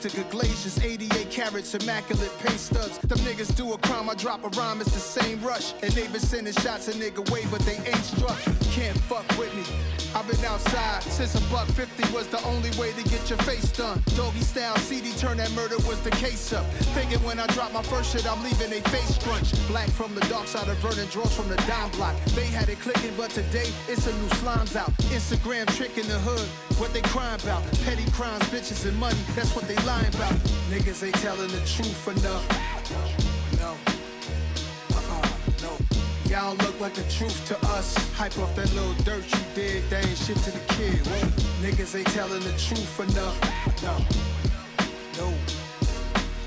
Galactica 0.03 0.29
glaciers, 0.31 0.83
88 0.83 1.31
carats, 1.31 1.75
immaculate 1.77 2.37
pay 2.41 2.57
stubs. 2.57 2.99
Them 2.99 3.19
niggas 3.19 3.55
do 3.55 3.73
a 3.73 3.79
crime, 3.79 4.11
I 4.11 4.15
drop 4.15 4.43
a 4.43 4.49
rhyme, 4.59 4.81
it's 4.81 4.93
the 4.93 4.99
same 4.99 5.41
rush. 5.45 5.75
And 5.81 5.93
they 5.93 6.09
been 6.09 6.19
sending 6.19 6.53
shots 6.55 6.89
a 6.89 6.93
nigga 6.93 7.31
way, 7.31 7.45
but 7.53 7.61
they 7.61 7.77
ain't 7.77 8.05
struck. 8.05 8.37
Can't 8.73 8.99
fuck 9.07 9.29
with 9.39 9.55
me. 9.55 9.63
I've 10.15 10.27
been 10.27 10.45
outside 10.45 11.05
since 11.05 11.37
a 11.37 11.41
buck 11.53 11.69
50 11.69 11.92
was 12.13 12.29
the 12.29 12.43
only 12.45 12.71
way 12.79 12.93
to 12.93 13.03
get 13.09 13.29
your 13.29 13.39
face 13.41 13.73
done. 13.73 14.03
Doggy 14.15 14.41
style 14.41 14.77
CD 14.77 15.13
turn 15.13 15.39
that 15.39 15.51
murder 15.53 15.77
was 15.89 16.01
the 16.03 16.11
case 16.11 16.53
up. 16.53 16.65
Thinking 16.95 17.19
when 17.25 17.41
I 17.41 17.47
drop 17.49 17.73
my 17.73 17.83
first 17.83 18.13
shit, 18.13 18.31
I'm 18.31 18.43
leaving 18.43 18.73
a 18.73 18.81
face 18.91 19.19
crunch. 19.25 19.51
Black 19.69 19.89
from 19.91 20.15
the 20.15 20.21
dark 20.23 20.47
side 20.47 20.69
of 20.69 20.77
Vernon, 20.79 21.09
draws 21.11 21.35
from 21.35 21.49
the 21.49 21.57
dime 21.69 21.91
block. 21.93 22.15
They 22.37 22.47
had 22.47 22.69
it 22.69 22.81
clicking, 22.81 23.15
but 23.17 23.31
today 23.31 23.71
it's 23.89 24.07
a 24.07 24.13
new 24.13 24.29
slimes 24.41 24.77
out. 24.77 24.93
Instagram 25.11 25.67
trick 25.77 25.97
in 25.97 26.07
the 26.07 26.19
hood, 26.21 26.47
what 26.79 26.93
they 26.93 27.03
crying 27.03 27.41
about? 27.43 27.63
Petty 27.85 28.09
crimes, 28.13 28.45
bitches, 28.45 28.87
and 28.87 28.97
money, 28.99 29.19
that's 29.35 29.55
what 29.55 29.67
they 29.67 29.77
lying 29.85 30.15
about. 30.15 30.35
Niggas 30.71 31.05
ain't 31.05 31.15
telling 31.17 31.49
the 31.49 31.63
truth 31.67 32.09
enough. 32.09 33.42
Y'all 36.33 36.57
look 36.57 36.81
like 36.81 36.95
the 36.95 37.03
truth 37.11 37.47
to 37.47 37.59
us. 37.67 37.95
Hype 38.15 38.39
off 38.39 38.57
that 38.57 38.73
little 38.73 38.95
dirt 39.05 39.23
you 39.23 39.41
did, 39.55 39.91
they 39.91 39.99
ain't 39.99 40.17
shit 40.17 40.39
to 40.39 40.51
the 40.51 40.61
kid. 40.69 41.05
Niggas 41.61 41.95
ain't 41.95 42.07
telling 42.07 42.41
the 42.41 42.53
truth 42.53 43.01
enough. 43.01 43.39
No. 43.83 43.99
No. 45.19 45.35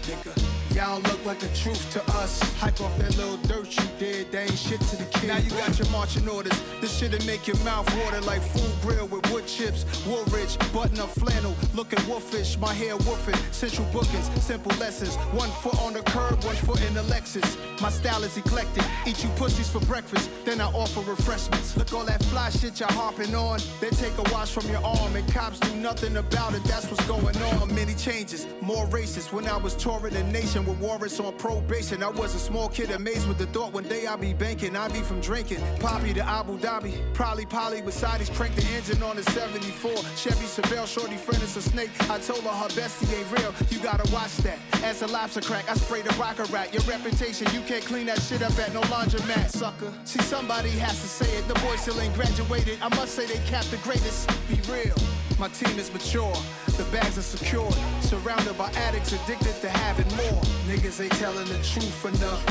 Nigga. 0.08 0.45
Y'all 0.76 1.00
look 1.04 1.26
like 1.26 1.40
the 1.40 1.48
truth 1.56 1.90
to 1.94 2.04
us. 2.18 2.42
Hype 2.60 2.82
off 2.82 2.98
that 2.98 3.16
little 3.16 3.38
dirt 3.48 3.74
you 3.80 3.88
did, 3.98 4.30
they 4.30 4.42
ain't 4.42 4.58
shit 4.58 4.82
to 4.82 4.98
the 4.98 5.06
kid. 5.06 5.30
Now 5.30 5.38
you 5.38 5.50
got 5.52 5.80
your 5.80 5.88
marching 5.88 6.28
orders. 6.28 6.52
This 6.82 7.00
shit'll 7.00 7.26
make 7.26 7.48
your 7.48 7.56
mouth 7.64 7.88
water 8.04 8.20
like 8.22 8.42
food 8.42 8.74
grill 8.82 9.08
with 9.08 9.26
wood 9.32 9.48
chips. 9.48 9.86
Woolrich, 10.06 10.58
button 10.74 11.00
up 11.00 11.12
flannel, 11.12 11.56
looking 11.74 12.06
wolfish. 12.10 12.58
My 12.58 12.74
hair 12.74 12.98
woofing, 12.98 13.38
central 13.54 13.88
bookings, 13.94 14.30
simple 14.44 14.76
lessons. 14.78 15.16
One 15.32 15.50
foot 15.64 15.80
on 15.80 15.94
the 15.94 16.02
curb, 16.02 16.44
one 16.44 16.58
foot 16.58 16.82
in 16.86 16.94
the 16.94 17.04
Lexus. 17.04 17.56
My 17.82 17.90
style 17.90 18.26
is 18.26 18.36
eclectic. 18.36 18.84
Eat 19.06 19.24
you 19.24 19.30
pussies 19.38 19.70
for 19.70 19.80
breakfast, 19.86 20.30
then 20.44 20.60
I 20.60 20.66
offer 20.66 21.00
refreshments. 21.10 21.78
Look 21.78 21.94
all 21.94 22.04
that 22.04 22.22
fly 22.26 22.50
shit 22.50 22.82
y'all 22.82 22.92
harping 22.92 23.34
on. 23.34 23.62
They 23.80 23.92
take 23.92 24.18
a 24.18 24.24
wash 24.34 24.52
from 24.52 24.70
your 24.70 24.84
arm, 24.84 25.16
and 25.16 25.26
cops 25.34 25.58
do 25.58 25.74
nothing 25.78 26.18
about 26.18 26.54
it. 26.54 26.66
That's 26.66 26.92
what's 26.92 27.06
going 27.08 27.38
on. 27.54 27.74
Many 27.74 27.94
changes, 27.94 28.46
more 28.60 28.86
racist. 28.88 29.32
When 29.32 29.48
I 29.48 29.56
was 29.56 29.74
touring 29.76 30.14
the 30.14 30.24
nation 30.24 30.65
with 30.66 30.80
warrants 30.80 31.20
on 31.20 31.38
probation, 31.38 32.04
I 32.04 32.10
was 32.10 32.36
a 32.36 32.40
small 32.40 32.70
kid 32.70 32.92
amazed 32.92 33.28
with 33.28 33.38
the 33.38 33.46
thought 33.48 33.74
one 33.74 33.84
day 33.84 34.06
I'll 34.06 34.18
be 34.18 34.34
banking. 34.34 34.76
I 34.76 34.88
be 34.88 35.02
from 35.02 35.22
drinking. 35.22 35.60
Poppy 35.80 36.14
to 36.14 36.26
Abu 36.26 36.58
Dhabi. 36.58 36.94
Probably 37.14 37.46
Polly 37.46 37.82
beside 37.82 38.20
his 38.20 38.30
crank 38.30 38.56
the 38.56 38.66
engine 38.76 39.02
on 39.04 39.16
the 39.16 39.24
74. 39.24 39.92
Chevy 40.16 40.46
Chevelle, 40.46 40.88
shorty 40.88 41.18
friend 41.18 41.42
is 41.44 41.56
a 41.58 41.62
snake. 41.62 41.90
I 42.10 42.20
told 42.20 42.42
her 42.42 42.50
her 42.50 42.70
bestie 42.70 43.12
ain't 43.18 43.32
real. 43.32 43.54
You 43.70 43.80
gotta 43.80 44.10
watch 44.14 44.38
that. 44.38 44.58
As 44.84 45.02
a 45.02 45.08
lobster 45.08 45.42
crack, 45.42 45.70
I 45.70 45.76
sprayed 45.76 46.06
a 46.06 46.14
rocker 46.16 46.46
rat. 46.46 46.74
Your 46.74 46.84
reputation, 46.84 47.48
you 47.54 47.62
can't 47.62 47.86
clean 47.86 48.08
that 48.08 48.22
shit 48.22 48.42
up 48.42 48.58
at 48.60 48.74
no 48.74 48.82
laundromat, 48.82 49.50
sucker. 49.50 49.92
See, 50.06 50.22
somebody 50.22 50.70
has 50.70 51.02
to 51.02 51.08
say 51.08 51.38
it. 51.38 51.48
The 51.48 51.56
boy 51.56 51.76
still 51.78 52.00
ain't 52.00 52.14
graduated. 52.16 52.80
I 52.82 52.90
must 52.90 53.16
say 53.16 53.26
they 53.26 53.40
capped 53.46 53.72
the 53.72 53.78
greatest. 53.78 54.30
Be 54.48 54.56
real. 54.72 54.96
My 55.38 55.50
team 55.50 55.78
is 55.78 55.92
mature, 55.92 56.34
the 56.78 56.86
bags 56.94 57.18
are 57.18 57.22
secured. 57.22 57.74
Surrounded 58.00 58.58
by 58.58 58.72
addicts 58.72 59.12
addicted 59.12 59.60
to 59.62 59.70
having 59.70 60.08
more. 60.16 60.55
Niggas 60.68 61.02
ain't 61.02 61.12
telling 61.14 61.46
the 61.46 61.60
truth 61.64 62.06
enough. 62.06 62.44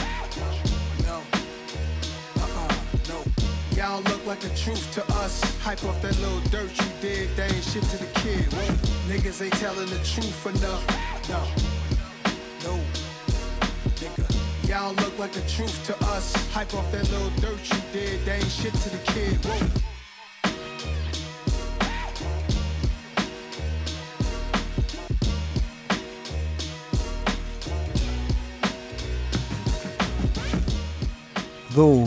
No. 1.06 1.22
Uh-uh, 2.42 2.74
no. 3.08 3.22
Y'all 3.76 4.02
look 4.02 4.24
like 4.26 4.40
the 4.40 4.54
truth 4.56 4.92
to 4.94 5.02
us. 5.14 5.42
Hype 5.60 5.84
off 5.84 6.00
that 6.02 6.18
little 6.20 6.40
dirt 6.50 6.70
you 6.78 6.90
did, 7.00 7.36
that 7.36 7.52
ain't 7.52 7.64
shit 7.64 7.82
to 7.82 7.96
the 7.96 8.06
kid. 8.20 8.44
Whoa. 8.52 8.74
Niggas 9.12 9.42
ain't 9.42 9.54
telling 9.54 9.88
the 9.88 9.98
truth 10.04 10.46
enough. 10.46 10.84
No. 11.28 11.40
No. 12.64 12.80
Nigga. 14.00 14.68
Y'all 14.68 14.94
look 14.94 15.18
like 15.18 15.32
the 15.32 15.42
truth 15.42 15.84
to 15.86 15.94
us. 16.06 16.34
Hype 16.52 16.72
off 16.74 16.90
that 16.92 17.10
little 17.10 17.30
dirt 17.40 17.60
you 17.72 17.80
did, 17.92 18.24
that 18.24 18.42
ain't 18.42 18.50
shit 18.50 18.72
to 18.72 18.90
the 18.90 19.02
kid. 19.12 19.44
Whoa. 19.44 19.93
So, 31.74 32.04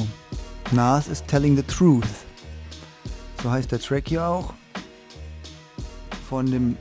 Nas 0.71 1.09
is 1.09 1.21
telling 1.23 1.57
the 1.57 1.63
truth. 1.63 2.25
So 3.43 3.51
heißt 3.51 3.69
der 3.69 3.79
Track 3.79 4.07
hier 4.07 4.25
auch. 4.25 4.53
Von 6.29 6.45
dem 6.45 6.77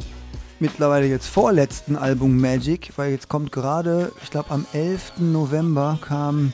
mittlerweile 0.60 1.06
jetzt 1.06 1.26
vorletzten 1.26 1.96
Album 1.96 2.40
Magic, 2.40 2.92
weil 2.94 3.10
jetzt 3.10 3.28
kommt 3.28 3.50
gerade, 3.50 4.12
ich 4.22 4.30
glaube 4.30 4.50
am 4.50 4.66
11. 4.72 5.14
November 5.18 5.98
kam 6.00 6.52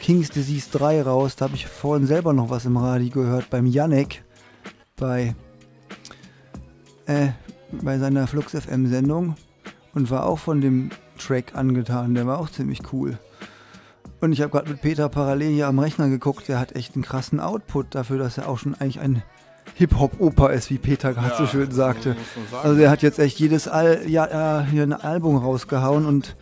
King's 0.00 0.30
Disease 0.30 0.68
3 0.72 1.02
raus. 1.02 1.36
Da 1.36 1.44
habe 1.44 1.54
ich 1.54 1.66
vorhin 1.68 2.08
selber 2.08 2.32
noch 2.32 2.50
was 2.50 2.64
im 2.64 2.76
Radio 2.76 3.10
gehört 3.10 3.48
beim 3.48 3.66
Yannick 3.66 4.24
bei, 4.96 5.36
äh, 7.06 7.28
bei 7.70 7.98
seiner 7.98 8.26
Flux 8.26 8.52
FM 8.52 8.88
Sendung 8.88 9.36
und 9.94 10.10
war 10.10 10.26
auch 10.26 10.40
von 10.40 10.60
dem 10.60 10.90
Track 11.18 11.54
angetan. 11.54 12.16
Der 12.16 12.26
war 12.26 12.38
auch 12.38 12.50
ziemlich 12.50 12.80
cool. 12.92 13.16
Und 14.20 14.32
ich 14.32 14.40
habe 14.40 14.50
gerade 14.50 14.70
mit 14.70 14.80
Peter 14.80 15.08
parallel 15.08 15.52
hier 15.52 15.68
am 15.68 15.78
Rechner 15.78 16.08
geguckt. 16.08 16.48
Der 16.48 16.58
hat 16.58 16.74
echt 16.74 16.94
einen 16.94 17.04
krassen 17.04 17.40
Output 17.40 17.94
dafür, 17.94 18.18
dass 18.18 18.38
er 18.38 18.48
auch 18.48 18.58
schon 18.58 18.74
eigentlich 18.74 19.00
ein 19.00 19.22
Hip-Hop-Oper 19.74 20.52
ist, 20.52 20.70
wie 20.70 20.78
Peter 20.78 21.12
gerade 21.12 21.36
so 21.36 21.46
schön 21.46 21.70
sagte. 21.70 22.16
Also 22.62 22.76
der 22.76 22.90
hat 22.90 23.02
jetzt 23.02 23.18
echt 23.18 23.38
jedes 23.38 23.68
Al 23.68 24.02
ja, 24.08 24.60
äh, 24.60 24.64
hier 24.64 24.82
ein 24.82 24.92
Album 24.92 25.36
rausgehauen 25.36 26.06
und 26.06 26.36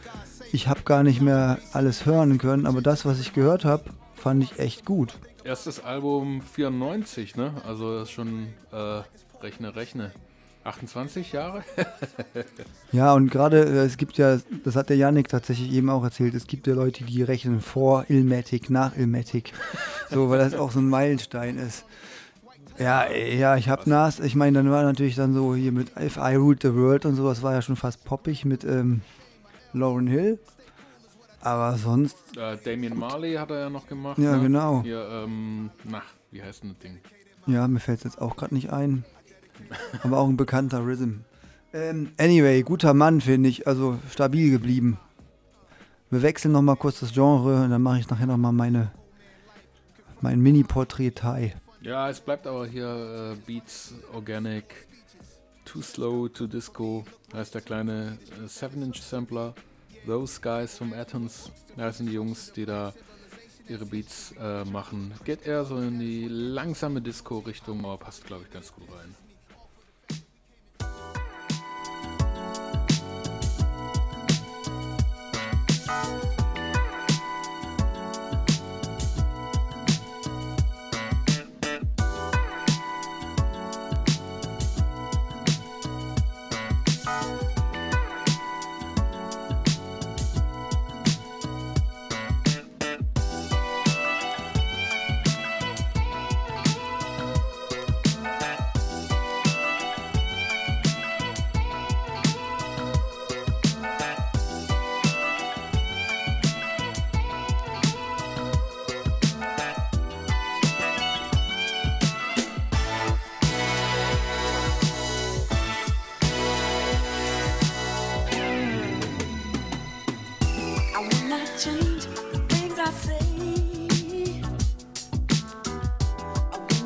ich 0.52 0.68
habe 0.68 0.82
gar 0.82 1.02
nicht 1.02 1.20
mehr 1.20 1.58
alles 1.72 2.06
hören 2.06 2.38
können. 2.38 2.66
Aber 2.66 2.80
das, 2.80 3.04
was 3.04 3.20
ich 3.20 3.34
gehört 3.34 3.64
habe, 3.64 3.84
fand 4.14 4.42
ich 4.42 4.58
echt 4.58 4.86
gut. 4.86 5.18
Erstes 5.44 5.84
Album 5.84 6.40
94, 6.40 7.36
ne? 7.36 7.52
Also 7.66 7.98
das 7.98 8.08
ist 8.08 8.14
schon 8.14 8.48
äh, 8.72 9.02
rechne, 9.42 9.76
rechne. 9.76 10.12
28 10.66 11.32
Jahre? 11.32 11.62
Ja, 12.92 13.12
und 13.14 13.30
gerade, 13.30 13.64
äh, 13.64 13.84
es 13.84 13.96
gibt 13.96 14.16
ja, 14.16 14.38
das 14.64 14.76
hat 14.76 14.88
der 14.88 14.96
Yannick 14.96 15.28
tatsächlich 15.28 15.72
eben 15.72 15.90
auch 15.90 16.04
erzählt, 16.04 16.34
es 16.34 16.46
gibt 16.46 16.66
ja 16.66 16.74
Leute, 16.74 17.04
die 17.04 17.22
rechnen 17.22 17.60
vor 17.60 18.06
Ilmatic, 18.08 18.70
nach 18.70 18.96
Ilmatic. 18.96 19.52
so, 20.10 20.30
weil 20.30 20.38
das 20.38 20.54
auch 20.54 20.70
so 20.70 20.78
ein 20.78 20.88
Meilenstein 20.88 21.58
ist. 21.58 21.84
Ja, 22.78 23.10
ja, 23.10 23.56
ich 23.56 23.68
hab 23.68 23.86
Nas, 23.86 24.20
ich 24.20 24.34
meine, 24.34 24.58
dann 24.58 24.70
war 24.70 24.82
natürlich 24.82 25.16
dann 25.16 25.34
so 25.34 25.54
hier 25.54 25.72
mit 25.72 25.92
If 25.98 26.16
I 26.16 26.36
Ruled 26.36 26.62
the 26.62 26.74
World 26.74 27.06
und 27.06 27.16
sowas 27.16 27.42
war 27.42 27.52
ja 27.52 27.62
schon 27.62 27.76
fast 27.76 28.04
poppig 28.04 28.44
mit 28.44 28.64
ähm, 28.64 29.02
Lauren 29.72 30.06
Hill. 30.06 30.38
Aber 31.40 31.76
sonst, 31.76 32.16
äh, 32.36 32.56
Damien 32.64 32.98
Marley 32.98 33.34
hat 33.34 33.50
er 33.50 33.60
ja 33.60 33.70
noch 33.70 33.86
gemacht. 33.86 34.18
Ja, 34.18 34.36
ne? 34.36 34.42
genau. 34.42 34.82
Hier, 34.82 35.06
ähm, 35.10 35.70
na, 35.84 36.02
wie 36.30 36.42
heißt 36.42 36.62
denn 36.62 36.70
das 36.70 36.78
Ding? 36.78 36.98
ja, 37.46 37.66
mir 37.68 37.80
fällt 37.80 37.98
es 37.98 38.04
jetzt 38.04 38.20
auch 38.20 38.36
gerade 38.36 38.54
nicht 38.54 38.72
ein. 38.72 39.04
Aber 40.02 40.18
auch 40.18 40.28
ein 40.28 40.36
bekannter 40.36 40.84
Rhythm. 40.84 41.24
Ähm, 41.72 42.12
anyway, 42.18 42.62
guter 42.62 42.94
Mann, 42.94 43.20
finde 43.20 43.48
ich. 43.48 43.66
Also 43.66 43.98
stabil 44.10 44.50
geblieben. 44.50 44.98
Wir 46.10 46.22
wechseln 46.22 46.52
nochmal 46.52 46.76
kurz 46.76 47.00
das 47.00 47.12
Genre 47.12 47.64
und 47.64 47.70
dann 47.70 47.82
mache 47.82 47.98
ich 47.98 48.08
nachher 48.08 48.26
nochmal 48.26 48.52
meine, 48.52 48.92
mein 50.20 50.40
Mini-Porträt 50.40 51.10
Thai. 51.10 51.56
Ja, 51.82 52.08
es 52.08 52.20
bleibt 52.20 52.46
aber 52.46 52.66
hier 52.66 53.34
äh, 53.34 53.36
Beats 53.44 53.94
Organic, 54.12 54.86
Too 55.64 55.82
Slow 55.82 56.28
to 56.28 56.46
Disco, 56.46 57.04
heißt 57.34 57.54
der 57.54 57.60
kleine 57.60 58.18
äh, 58.40 58.46
7-Inch-Sampler. 58.46 59.54
Those 60.06 60.40
Guys 60.40 60.78
vom 60.78 60.92
Atoms, 60.92 61.50
das 61.76 61.98
sind 61.98 62.06
die 62.06 62.14
Jungs, 62.14 62.52
die 62.52 62.64
da 62.64 62.92
ihre 63.68 63.84
Beats 63.84 64.32
äh, 64.40 64.64
machen. 64.64 65.12
Geht 65.24 65.44
eher 65.44 65.64
so 65.64 65.78
in 65.78 65.98
die 65.98 66.28
langsame 66.28 67.00
Disco-Richtung, 67.02 67.84
aber 67.84 67.98
passt, 67.98 68.24
glaube 68.24 68.44
ich, 68.44 68.52
ganz 68.52 68.72
gut 68.72 68.84
rein. 68.88 69.25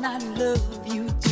I 0.03 0.17
love 0.17 0.87
you 0.87 1.07
just 1.19 1.30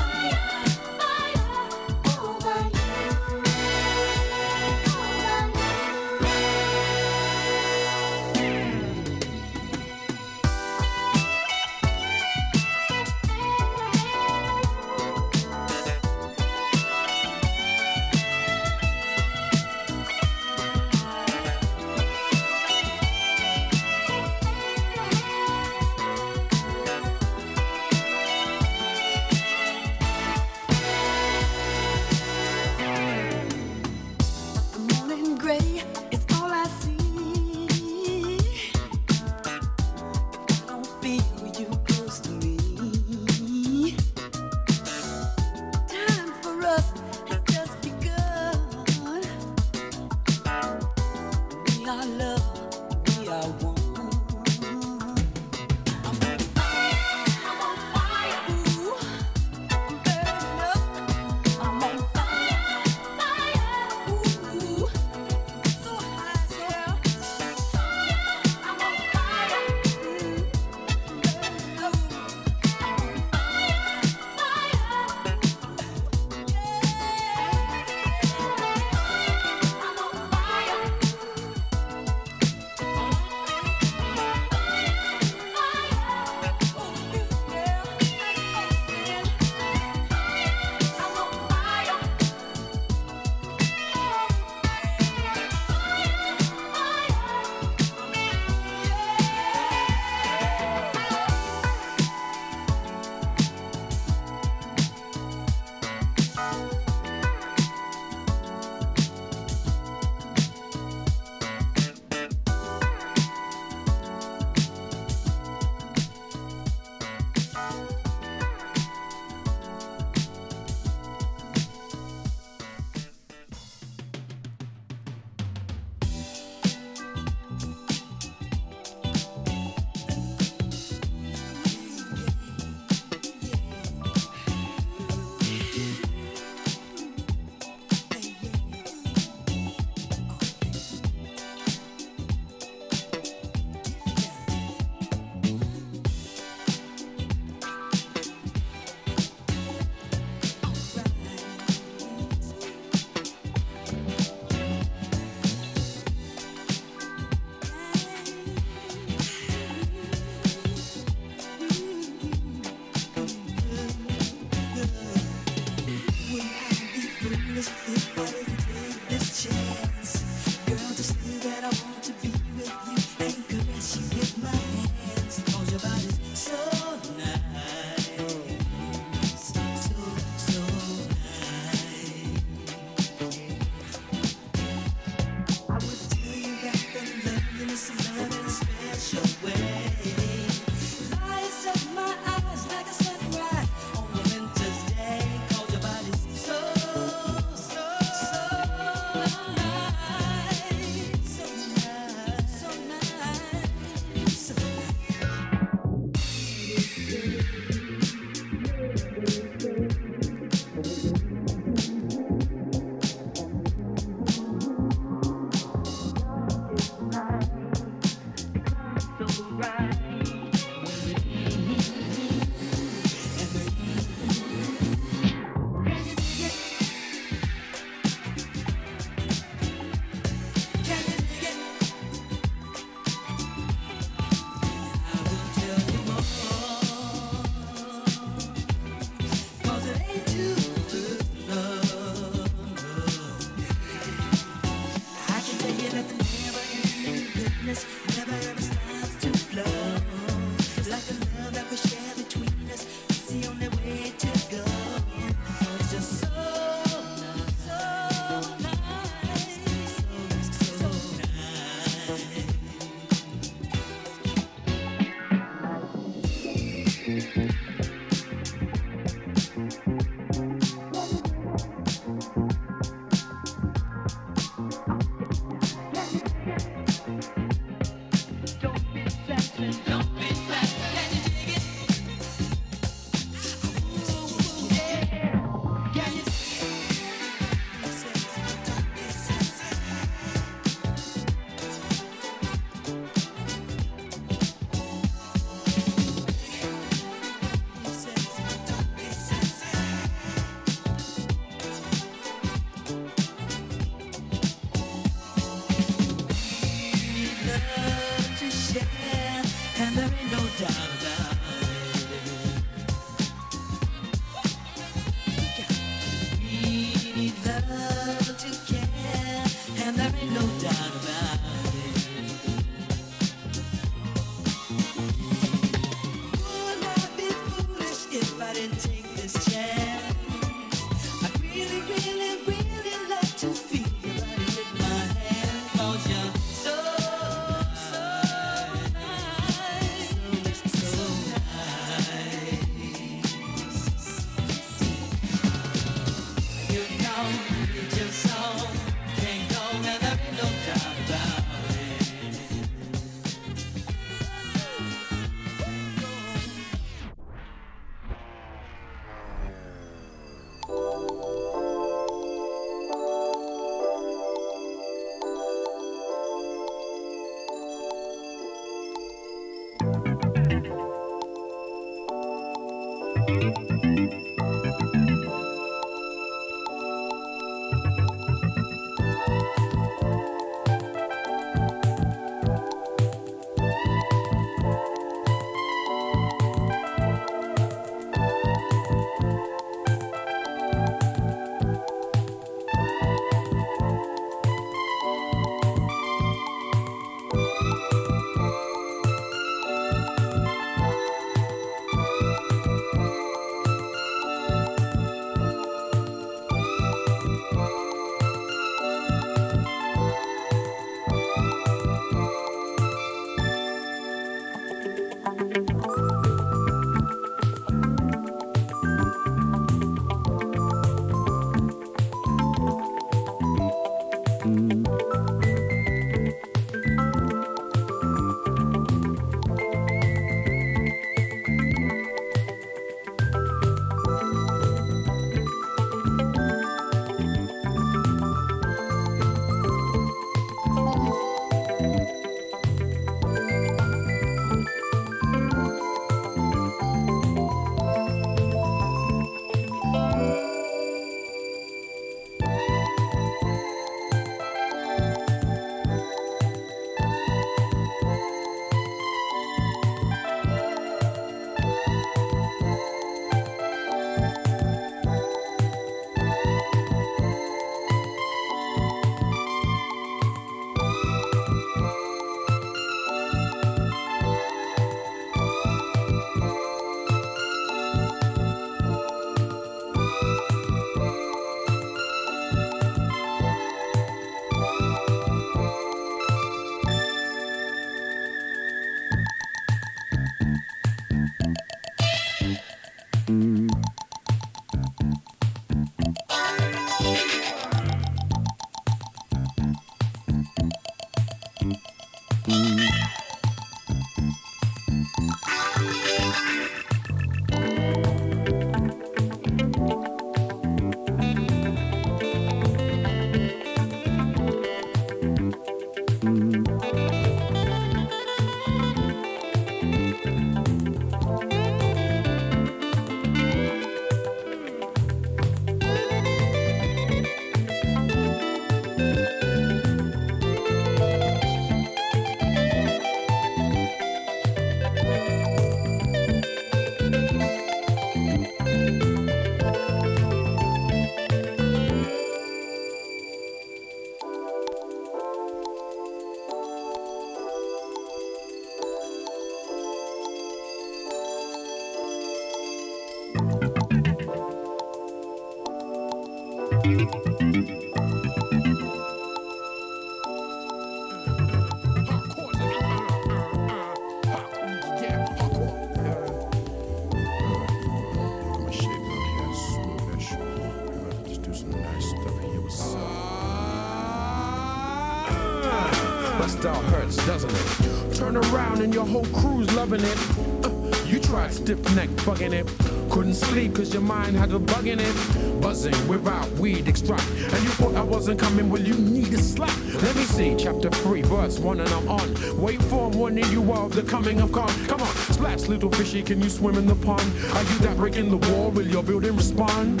and 578.88 578.94
your 578.94 579.04
whole 579.04 579.26
crew's 579.26 579.70
loving 579.74 580.00
it. 580.02 580.18
You 581.08 581.18
tried 581.18 581.54
stiff 581.54 581.80
neck 581.96 582.10
fucking 582.20 582.52
it. 582.52 582.66
Couldn't 583.10 583.34
sleep 583.34 583.76
cause 583.76 583.94
your 583.94 584.02
mind 584.02 584.36
had 584.36 584.52
a 584.52 584.58
bug 584.58 584.86
in 584.86 585.00
it. 585.00 585.60
Buzzing 585.60 585.96
without 586.06 586.50
weed 586.52 586.86
extract. 586.86 587.26
And 587.30 587.62
you 587.64 587.70
thought 587.80 587.94
I 587.94 588.02
wasn't 588.02 588.38
coming, 588.38 588.68
well, 588.68 588.82
you 588.82 588.92
need 588.92 589.32
a 589.32 589.38
slap. 589.38 589.74
Let 590.02 590.14
me 590.14 590.24
see, 590.24 590.54
chapter 590.58 590.90
3, 590.90 591.22
verse 591.22 591.58
1, 591.58 591.80
and 591.80 591.88
I'm 591.88 592.08
on. 592.08 592.60
Wait 592.60 592.82
for 592.82 593.08
warning 593.08 593.50
you 593.50 593.72
of 593.72 593.94
the 593.94 594.02
coming 594.02 594.42
of 594.42 594.52
Khan. 594.52 594.68
Come 594.86 595.00
on, 595.00 595.14
splash, 595.32 595.62
little 595.62 595.90
fishy, 595.90 596.22
can 596.22 596.42
you 596.42 596.50
swim 596.50 596.76
in 596.76 596.86
the 596.86 596.96
pond? 596.96 597.22
Are 597.56 597.62
you 597.62 597.78
that 597.78 597.96
breaking 597.96 598.28
the 598.28 598.52
wall? 598.52 598.70
Will 598.70 598.86
your 598.86 599.02
building 599.02 599.34
respond? 599.34 600.00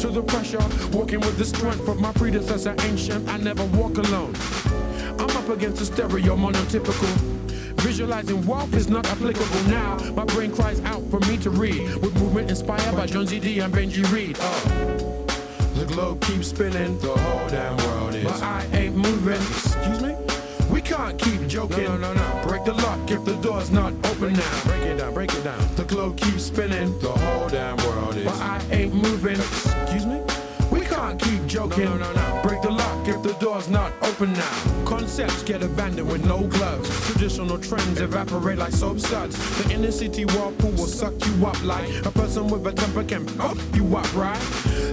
To 0.00 0.08
the 0.08 0.22
pressure, 0.22 0.64
walking 0.92 1.20
with 1.20 1.38
the 1.38 1.46
strength 1.46 1.88
of 1.88 1.98
my 2.00 2.12
predecessor, 2.12 2.74
ancient. 2.82 3.26
I 3.30 3.38
never 3.38 3.64
walk 3.78 3.96
alone. 3.96 4.34
I'm 5.18 5.30
up 5.36 5.48
against 5.48 5.80
a 5.80 5.86
stereo 5.86 6.36
monotypical. 6.36 7.33
Visualizing 7.84 8.46
wealth 8.46 8.72
is 8.72 8.88
not 8.88 9.06
applicable 9.08 9.62
now. 9.64 9.98
My 10.12 10.24
brain 10.24 10.50
cries 10.50 10.80
out 10.84 11.02
for 11.10 11.20
me 11.28 11.36
to 11.36 11.50
read. 11.50 11.82
With 11.96 12.18
movement 12.18 12.48
inspired 12.48 12.96
by 12.96 13.04
John 13.04 13.26
Z.D. 13.26 13.60
and 13.60 13.74
Benji 13.74 14.10
Reed. 14.10 14.38
Oh. 14.40 15.26
The 15.74 15.84
globe 15.84 16.22
keeps 16.22 16.48
spinning, 16.48 16.98
the 17.00 17.14
whole 17.14 17.46
damn 17.50 17.76
world 17.76 18.14
is. 18.14 18.24
But 18.24 18.42
I 18.42 18.66
ain't 18.72 18.96
moving. 18.96 19.34
Excuse 19.34 20.00
me? 20.00 20.16
We 20.70 20.80
can't 20.80 21.18
keep 21.18 21.46
joking. 21.46 21.84
No, 21.84 21.98
no, 21.98 22.14
no, 22.14 22.40
no. 22.40 22.48
Break 22.48 22.64
the 22.64 22.72
lock 22.72 23.10
if 23.10 23.22
the 23.26 23.34
door's 23.42 23.70
not 23.70 23.92
open 24.06 24.32
now. 24.32 24.62
Break 24.64 24.82
it 24.82 24.96
down, 24.96 25.12
break 25.12 25.34
it 25.34 25.44
down. 25.44 25.76
The 25.76 25.84
globe 25.84 26.16
keeps 26.16 26.44
spinning, 26.44 26.98
the 27.00 27.10
whole 27.10 27.50
damn 27.50 27.76
world 27.86 28.16
is. 28.16 28.24
But 28.24 28.40
I 28.40 28.64
ain't 28.70 28.94
moving. 28.94 29.36
Excuse 31.12 31.32
me? 31.32 31.40
We 31.40 31.40
can't 31.40 31.40
keep 31.40 31.46
joking. 31.46 31.84
No, 31.84 31.96
no, 31.96 32.12
no. 32.12 32.42
Break 32.42 32.62
the 32.62 32.70
lock 32.70 33.08
if 33.08 33.22
the 33.22 33.32
door's 33.34 33.68
not 33.68 33.92
open 34.02 34.32
now. 34.32 34.84
Concepts 34.84 35.42
get 35.42 35.62
abandoned 35.62 36.10
with 36.10 36.24
no 36.26 36.46
gloves. 36.46 36.88
Traditional 37.06 37.58
trends 37.58 38.00
evaporate 38.00 38.58
like 38.58 38.72
soap 38.72 39.00
suds. 39.00 39.36
The 39.62 39.74
inner 39.74 39.90
city 39.90 40.24
whirlpool 40.24 40.70
will 40.72 40.86
suck 40.86 41.14
you 41.26 41.46
up 41.46 41.62
like 41.62 41.88
a 42.04 42.10
person 42.10 42.48
with 42.48 42.66
a 42.66 42.72
temper 42.72 43.04
can 43.04 43.28
up 43.40 43.56
you 43.74 43.96
up, 43.96 44.14
right? 44.14 44.40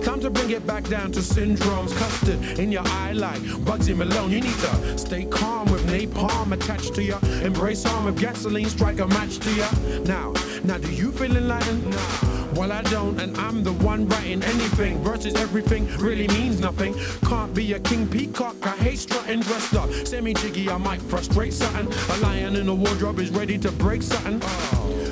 Time 0.04 0.20
to 0.22 0.30
bring 0.30 0.52
it 0.52 0.66
back 0.66 0.88
down 0.88 1.12
to 1.12 1.20
syndromes. 1.20 1.96
Custard 1.96 2.60
in 2.60 2.72
your 2.72 2.84
eye 2.86 3.14
like 3.14 3.42
Bugsy 3.66 3.96
Malone. 3.96 4.32
You 4.32 4.42
need 4.42 4.60
to 4.60 4.98
stay 4.98 5.26
calm 5.26 5.72
with 5.72 5.86
napalm 5.88 6.52
attached 6.52 6.96
to 6.96 7.04
you. 7.04 7.18
Embrace 7.44 7.84
harm 7.84 8.06
with 8.06 8.20
gasoline, 8.20 8.70
strike 8.70 9.00
a 9.00 9.08
match 9.08 9.40
to 9.40 9.52
you. 9.54 10.04
Now, 10.06 10.34
now 10.64 10.78
do 10.78 10.92
you 10.92 11.12
feel 11.12 11.36
enlightened? 11.36 11.90
Nah. 11.90 12.31
Well, 12.56 12.72
I 12.72 12.82
don't, 12.84 13.20
and 13.20 13.36
I'm 13.38 13.64
the 13.64 13.74
one 13.74 14.08
writing 14.08 14.44
anything 14.44 15.02
versus 15.04 15.36
everything 15.36 15.88
really 15.98 16.28
means 16.28 16.60
nothing. 16.60 16.94
Can't 17.28 17.54
be 17.54 17.74
a 17.74 17.80
king 17.80 18.08
peacock, 18.08 18.56
I 18.64 18.76
hate 18.78 19.00
strutting 19.00 19.40
dressed 19.42 19.74
up. 19.76 19.90
Semi 20.06 20.34
jiggy, 20.34 20.70
I 20.70 20.78
might 20.78 21.02
frustrate 21.02 21.54
something. 21.54 21.88
A 21.88 22.18
lion 22.22 22.56
in 22.58 22.66
the 22.66 22.76
wardrobe 22.76 23.20
is 23.20 23.30
ready 23.30 23.58
to 23.58 23.72
break 23.72 24.02
something. 24.02 24.42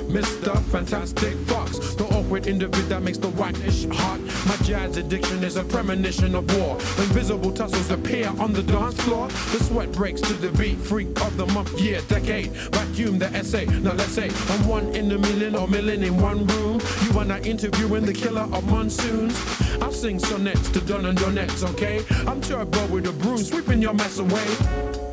Mr. 0.10 0.60
Fantastic 0.72 1.38
Fox, 1.47 1.93
the 1.93 2.03
awkward 2.05 2.47
individual 2.47 2.89
that 2.89 3.03
makes 3.03 3.20
the 3.20 3.30
whitish 3.30 3.86
hot. 3.91 4.20
My 4.47 4.55
jazz 4.66 4.97
addiction 4.97 5.43
is 5.43 5.55
a 5.55 5.64
premonition 5.64 6.34
of 6.34 6.51
war. 6.57 6.76
Invisible 6.97 7.51
tussles 7.51 7.91
appear 7.91 8.28
on 8.39 8.51
the 8.51 8.64
dance 8.64 8.99
floor, 9.01 9.28
the 9.28 9.64
sweat 9.64 9.91
breaks 9.91 10.20
to 10.22 10.34
the 10.34 10.51
beat. 10.57 10.80
Freak 10.80 11.10
of 11.22 11.38
the 11.38 11.45
month, 11.47 11.80
year, 11.80 12.01
decade. 12.07 12.51
Vacuum 12.74 13.20
the 13.20 13.28
essay. 13.28 13.66
Now 13.66 13.93
let's 13.93 14.12
say 14.12 14.32
I'm 14.49 14.68
one 14.68 14.88
in 14.95 15.12
a 15.12 15.18
million 15.20 15.55
or 15.55 15.68
million 15.68 16.03
in 16.03 16.18
one 16.20 16.47
room. 16.47 16.82
You 17.03 17.20
and 17.20 17.32
I 17.32 17.39
interviewing 17.41 18.05
the 18.05 18.14
killer 18.14 18.47
of 18.51 18.68
monsoons. 18.68 19.39
I'll 19.80 19.91
sing 19.91 20.18
sonnets 20.18 20.70
to 20.70 20.82
Don 20.82 21.05
and 21.05 21.18
Donettes, 21.20 21.64
okay? 21.74 22.03
I'm 22.28 22.41
turbo 22.41 22.88
with 22.88 23.05
a 23.05 23.14
broom, 23.14 23.38
sweeping 23.38 23.82
your 23.82 23.93
mess 23.93 24.18
away. 24.18 25.09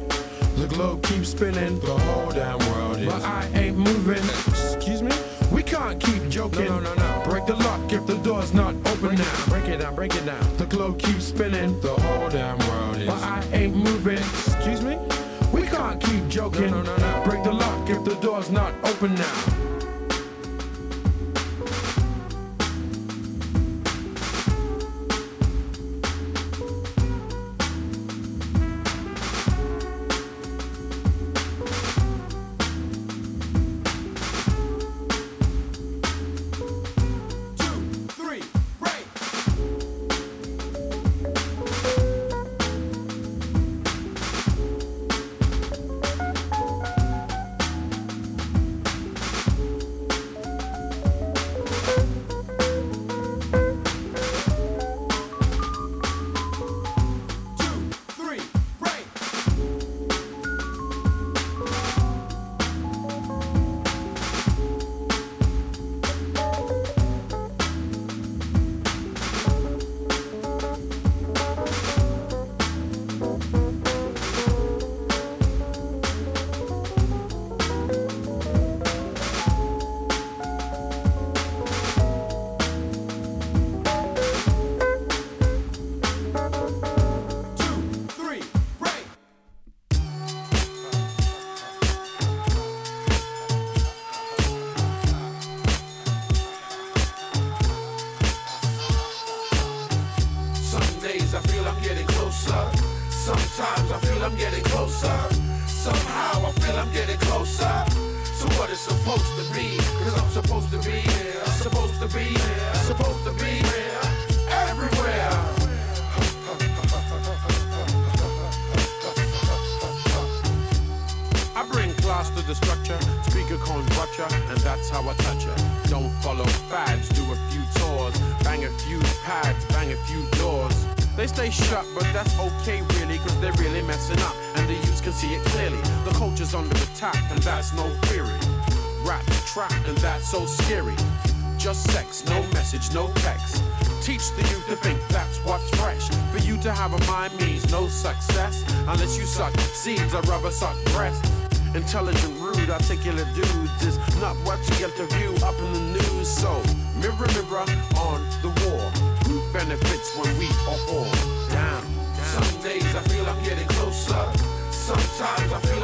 The 0.56 0.66
globe 0.68 1.02
keeps 1.02 1.28
spinning, 1.28 1.78
the 1.80 1.98
whole 1.98 2.30
damn 2.30 2.58
world 2.70 2.96
is. 2.96 3.06
But 3.06 3.22
I 3.22 3.46
ain't 3.54 3.76
moving. 3.76 4.24
Excuse 4.74 5.02
me? 5.02 5.12
We 5.52 5.62
can't 5.62 6.00
keep 6.00 6.28
joking. 6.30 6.64
No, 6.64 6.80
no, 6.80 6.94
no, 6.94 7.18
no. 7.18 7.30
Break 7.30 7.44
the 7.44 7.56
lock 7.56 7.92
if 7.92 8.06
the 8.06 8.16
door's 8.18 8.54
not 8.54 8.74
open 8.86 9.00
break 9.00 9.18
now. 9.18 9.24
It, 9.24 9.48
break 9.50 9.68
it 9.68 9.76
down, 9.78 9.94
break 9.94 10.14
it 10.14 10.24
down. 10.24 10.56
The 10.56 10.64
globe 10.64 10.98
keeps 10.98 11.26
spinning, 11.26 11.78
the 11.82 11.94
whole 11.94 12.30
damn 12.30 12.58
world 12.68 12.96
is. 12.96 13.06
But 13.06 13.22
I 13.22 13.44
ain't 13.52 13.76
moving. 13.76 14.16
Excuse 14.16 14.80
me? 14.80 14.98
We 15.52 15.62
can't 15.62 16.00
keep 16.02 16.26
joking. 16.28 16.70
No, 16.70 16.82
no, 16.82 16.96
no, 16.96 17.18
no. 17.18 17.24
Break 17.24 17.44
the 17.44 17.52
lock 17.52 17.90
if 17.90 18.02
the 18.04 18.14
door's 18.16 18.50
not 18.50 18.72
open 18.84 19.14
now. 19.14 19.75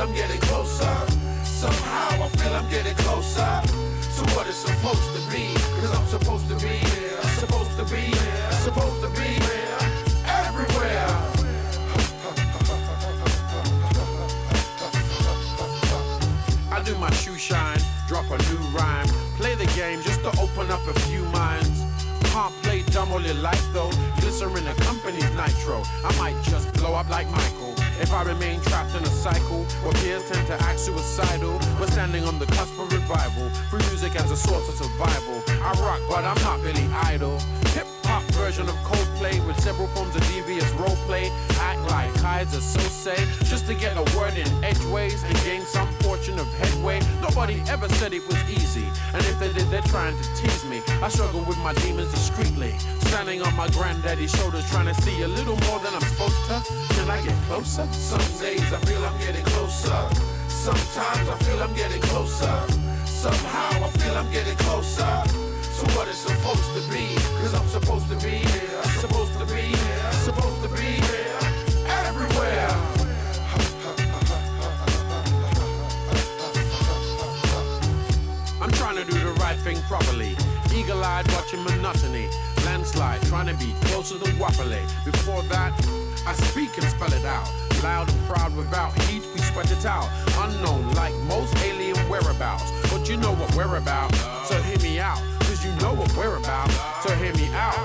I'm 0.03 0.13
getting 0.15 0.41
closer. 0.41 0.93
Somehow 1.45 2.25
I 2.25 2.29
feel 2.31 2.53
I'm 2.53 2.69
getting 2.69 2.97
closer 2.97 3.39
to 3.39 4.35
what 4.35 4.49
it's 4.49 4.57
supposed 4.57 5.15
to 5.15 5.31
be. 5.31 5.55
Cause 5.79 5.97
I'm 5.97 6.07
supposed 6.07 6.49
to 6.49 6.57
be 6.57 6.75
here, 6.75 7.23
supposed 7.39 7.79
to 7.79 7.85
be 7.85 8.11
here, 8.11 8.51
supposed 8.51 9.01
to 9.01 9.09
be 9.11 9.31
here, 9.39 9.79
everywhere. 10.27 11.07
I 16.73 16.83
do 16.85 16.99
my 16.99 17.11
shoe 17.13 17.39
shine, 17.39 17.79
drop 18.09 18.29
a 18.29 18.39
new 18.51 18.59
rhyme, 18.75 19.07
play 19.37 19.55
the 19.55 19.67
game 19.77 20.03
just 20.03 20.21
to 20.25 20.31
open 20.41 20.69
up 20.73 20.85
a 20.89 20.99
few 21.07 21.23
minds. 21.27 21.85
Can't 22.33 22.53
play 22.65 22.83
dumb 22.91 23.13
all 23.13 23.23
your 23.23 23.35
life 23.35 23.65
though, 23.73 23.93
glycerin 24.19 24.67
accompanies 24.67 25.31
nitro. 25.37 25.85
I 26.05 26.13
might 26.19 26.43
just 26.43 26.75
blow 26.75 26.95
up 26.95 27.09
like 27.09 27.31
Michael. 27.31 27.82
If 28.01 28.13
I 28.13 28.23
remain 28.23 28.61
trapped 28.63 28.95
in 28.95 29.03
a 29.03 29.07
cycle 29.07 29.65
where 29.83 29.93
peers 29.95 30.29
tend 30.31 30.47
to 30.49 30.55
act 30.55 30.81
suicidal, 30.81 31.59
we're 31.79 31.87
standing 31.89 32.25
on 32.25 32.39
the 32.39 32.47
cusp 32.47 32.79
of 32.79 32.93
revival. 32.93 33.49
Free 33.71 33.85
music 33.91 34.17
as 34.17 34.31
a 34.31 34.37
source 34.37 34.69
of 34.69 34.75
survival. 34.75 35.43
I 35.63 35.73
rock, 35.81 36.01
but 36.09 36.25
I'm 36.25 36.41
not 36.43 36.63
Billy 36.63 36.87
Idol. 37.05 37.39
Hip 37.75 37.87
version 38.33 38.69
of 38.69 38.75
Coldplay 38.85 39.45
with 39.47 39.59
several 39.61 39.89
forms 39.89 40.15
of 40.17 40.23
devious 40.29 40.69
roleplay. 40.73 41.31
Act 41.59 41.81
like 41.91 42.11
Keyser 42.23 42.61
Soze 42.61 43.17
just 43.49 43.67
to 43.67 43.75
get 43.75 43.97
a 43.97 44.05
word 44.17 44.37
in 44.37 44.47
edgeways 44.65 45.23
and 45.25 45.35
gain 45.45 45.63
some 45.63 45.89
fortune 46.05 46.39
of 46.39 46.47
headway. 46.55 47.01
Nobody 47.21 47.63
ever 47.69 47.89
said 48.01 48.13
it 48.13 48.27
was 48.27 48.39
easy, 48.51 48.87
and 49.15 49.23
if 49.25 49.39
they 49.39 49.53
did, 49.53 49.67
they're 49.69 49.89
trying 49.95 50.17
to 50.17 50.25
tease 50.37 50.65
me. 50.65 50.83
I 51.03 51.09
struggle 51.09 51.45
with 51.45 51.59
my 51.59 51.73
demons 51.75 52.11
discreetly, 52.11 52.73
standing 53.09 53.43
on 53.43 53.55
my 53.57 53.69
granddaddy's 53.71 54.33
shoulders, 54.37 54.69
trying 54.71 54.87
to 54.87 54.95
see 55.03 55.23
a 55.23 55.29
little 55.29 55.57
more 55.69 55.79
than 55.81 55.95
I'm 55.95 56.07
supposed 56.13 56.43
to. 56.49 56.63
Can 56.95 57.11
I 57.11 57.21
get 57.23 57.37
closer? 57.49 57.87
Some 57.93 58.27
days 58.41 58.73
I 58.73 58.79
feel 58.87 59.05
I'm 59.05 59.19
getting 59.19 59.45
closer. 59.45 60.01
Sometimes 60.49 61.29
I 61.29 61.37
feel 61.45 61.63
I'm 61.63 61.75
getting 61.75 62.03
closer. 62.03 62.55
Somehow 63.05 63.85
I 63.85 63.89
feel 63.99 64.17
I'm 64.17 64.31
getting 64.31 64.57
closer 64.57 65.42
to 65.85 65.97
what 65.97 66.09
it's 66.09 66.19
supposed 66.19 66.75
to 66.75 66.83
be. 66.91 67.15
Cause 67.41 67.55
I'm 67.55 67.67
supposed 67.69 68.09
to 68.09 68.17
be 68.17 68.37
here. 68.39 68.83
Supposed 69.01 69.39
to 69.39 69.47
be 69.47 69.75
here. 69.75 70.13
Supposed 70.13 70.63
to 70.63 70.69
be 70.69 71.01
here. 71.03 71.39
Everywhere. 72.07 72.69
I'm 78.61 78.71
trying 78.73 78.97
to 78.97 79.05
do 79.05 79.19
the 79.19 79.33
right 79.41 79.59
thing 79.59 79.81
properly. 79.83 80.37
Eagle 80.75 81.03
eyed 81.05 81.31
watching 81.33 81.63
monotony. 81.65 82.29
Landslide, 82.65 83.21
trying 83.23 83.47
to 83.47 83.55
be 83.55 83.75
closer 83.87 84.19
than 84.19 84.31
Wapale. 84.37 84.81
Before 85.05 85.43
that, 85.45 85.73
I 86.27 86.33
speak 86.35 86.77
and 86.79 86.87
spell 86.87 87.13
it 87.13 87.25
out. 87.25 87.51
Loud 87.83 88.09
and 88.09 88.21
proud 88.29 88.55
without 88.57 88.93
heat, 89.03 89.23
we 89.35 89.41
sweat 89.41 89.71
it 89.73 89.85
out. 89.85 90.09
Unknown 90.39 90.95
like 90.95 91.15
most 91.27 91.57
alien 91.65 91.97
whereabouts. 92.09 92.71
But 92.91 93.09
you 93.09 93.17
know 93.17 93.33
what 93.35 93.53
we're 93.57 93.77
about, 93.77 94.15
so 94.47 94.55
hear 94.63 94.79
me 94.79 95.01
out. 95.01 95.32
You 95.65 95.71
know 95.77 95.95
what 95.95 96.15
we're 96.17 96.37
about, 96.37 96.71
so 97.03 97.15
hear 97.15 97.33
me 97.35 97.49
out. 97.55 97.77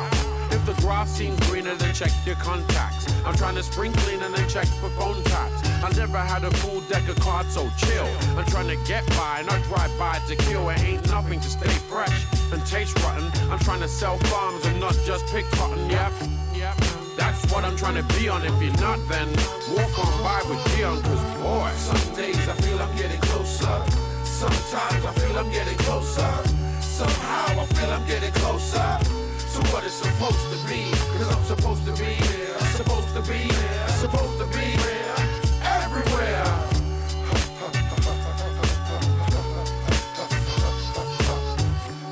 If 0.49 0.65
the 0.65 0.73
grass 0.81 1.11
seems 1.11 1.39
greener, 1.47 1.75
then 1.75 1.93
check 1.93 2.11
your 2.25 2.35
contacts. 2.37 3.05
I'm 3.23 3.35
trying 3.35 3.55
to 3.55 3.63
spring 3.63 3.93
clean 3.93 4.21
and 4.23 4.33
then 4.33 4.47
check 4.49 4.65
for 4.65 4.89
phone 4.91 5.21
taps. 5.25 5.69
I 5.83 5.91
never 5.95 6.17
had 6.17 6.43
a 6.43 6.51
full 6.57 6.81
deck 6.81 7.07
of 7.07 7.19
cards, 7.19 7.53
so 7.53 7.69
chill. 7.77 8.07
I'm 8.37 8.45
trying 8.45 8.67
to 8.69 8.77
get 8.87 9.05
by, 9.09 9.43
not 9.45 9.61
drive 9.63 9.91
by 9.99 10.19
to 10.27 10.35
kill. 10.35 10.69
It 10.69 10.79
ain't 10.83 11.07
nothing 11.07 11.39
to 11.39 11.49
stay 11.49 11.69
fresh 11.69 12.25
and 12.51 12.65
taste 12.65 12.97
rotten. 13.03 13.29
I'm 13.51 13.59
trying 13.59 13.81
to 13.81 13.87
sell 13.87 14.17
farms 14.17 14.65
and 14.65 14.79
not 14.79 14.97
just 15.05 15.27
pick 15.27 15.45
cotton, 15.51 15.89
yep. 15.89 16.11
Yep. 16.55 16.77
That's 17.15 17.51
what 17.51 17.63
I'm 17.63 17.75
trying 17.75 17.95
to 17.95 18.15
be 18.15 18.29
on. 18.29 18.43
If 18.43 18.61
you're 18.61 18.73
not, 18.81 18.99
then 19.09 19.27
walk 19.75 19.93
on 19.99 20.23
by 20.23 20.41
with 20.49 20.63
Dion, 20.75 21.01
cause 21.03 21.23
boy. 21.43 21.71
Some 21.75 22.15
days 22.15 22.47
I 22.47 22.53
feel 22.53 22.79
I'm 22.79 22.95
getting 22.95 23.21
closer. 23.21 23.83
Sometimes 24.23 25.05
I 25.05 25.13
feel 25.13 25.37
I'm 25.37 25.51
getting 25.51 25.77
closer. 25.77 26.57
Somehow 26.97 27.61
I 27.61 27.65
feel 27.67 27.91
I'm 27.91 28.07
getting 28.07 28.31
closer 28.31 28.73
to 28.73 29.59
what 29.69 29.83
it's 29.83 30.01
supposed 30.01 30.49
to 30.49 30.57
be. 30.67 30.89
Cause 31.13 31.29
I'm 31.29 31.43
supposed 31.43 31.85
to 31.85 31.91
be 31.91 32.09
here. 32.25 32.57
Supposed 32.73 33.13
to 33.13 33.21
be 33.21 33.37
here. 33.37 33.87
Supposed 34.01 34.39
to 34.39 34.45
be 34.47 34.65
here. 34.81 35.13
Everywhere. 35.61 36.43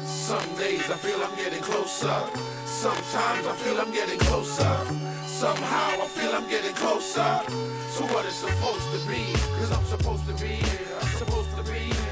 Some 0.06 0.54
days 0.54 0.86
I 0.92 0.98
feel 1.02 1.20
I'm 1.24 1.36
getting 1.36 1.64
closer. 1.64 2.22
Sometimes 2.66 3.48
I 3.48 3.56
feel 3.56 3.82
I'm 3.82 3.92
getting 3.92 4.20
closer. 4.20 4.78
Somehow 5.26 6.04
I 6.04 6.08
feel 6.14 6.32
I'm 6.32 6.48
getting 6.48 6.76
closer 6.76 7.42
to 7.50 8.04
what 8.14 8.24
it's 8.26 8.36
supposed 8.36 8.92
to 8.94 9.00
be. 9.10 9.34
Cause 9.58 9.72
I'm 9.72 9.86
supposed 9.86 10.28
to 10.28 10.34
be 10.34 10.62
here. 10.62 11.02
Supposed 11.18 11.58
to 11.58 11.64
be 11.64 11.80
here. 11.90 12.05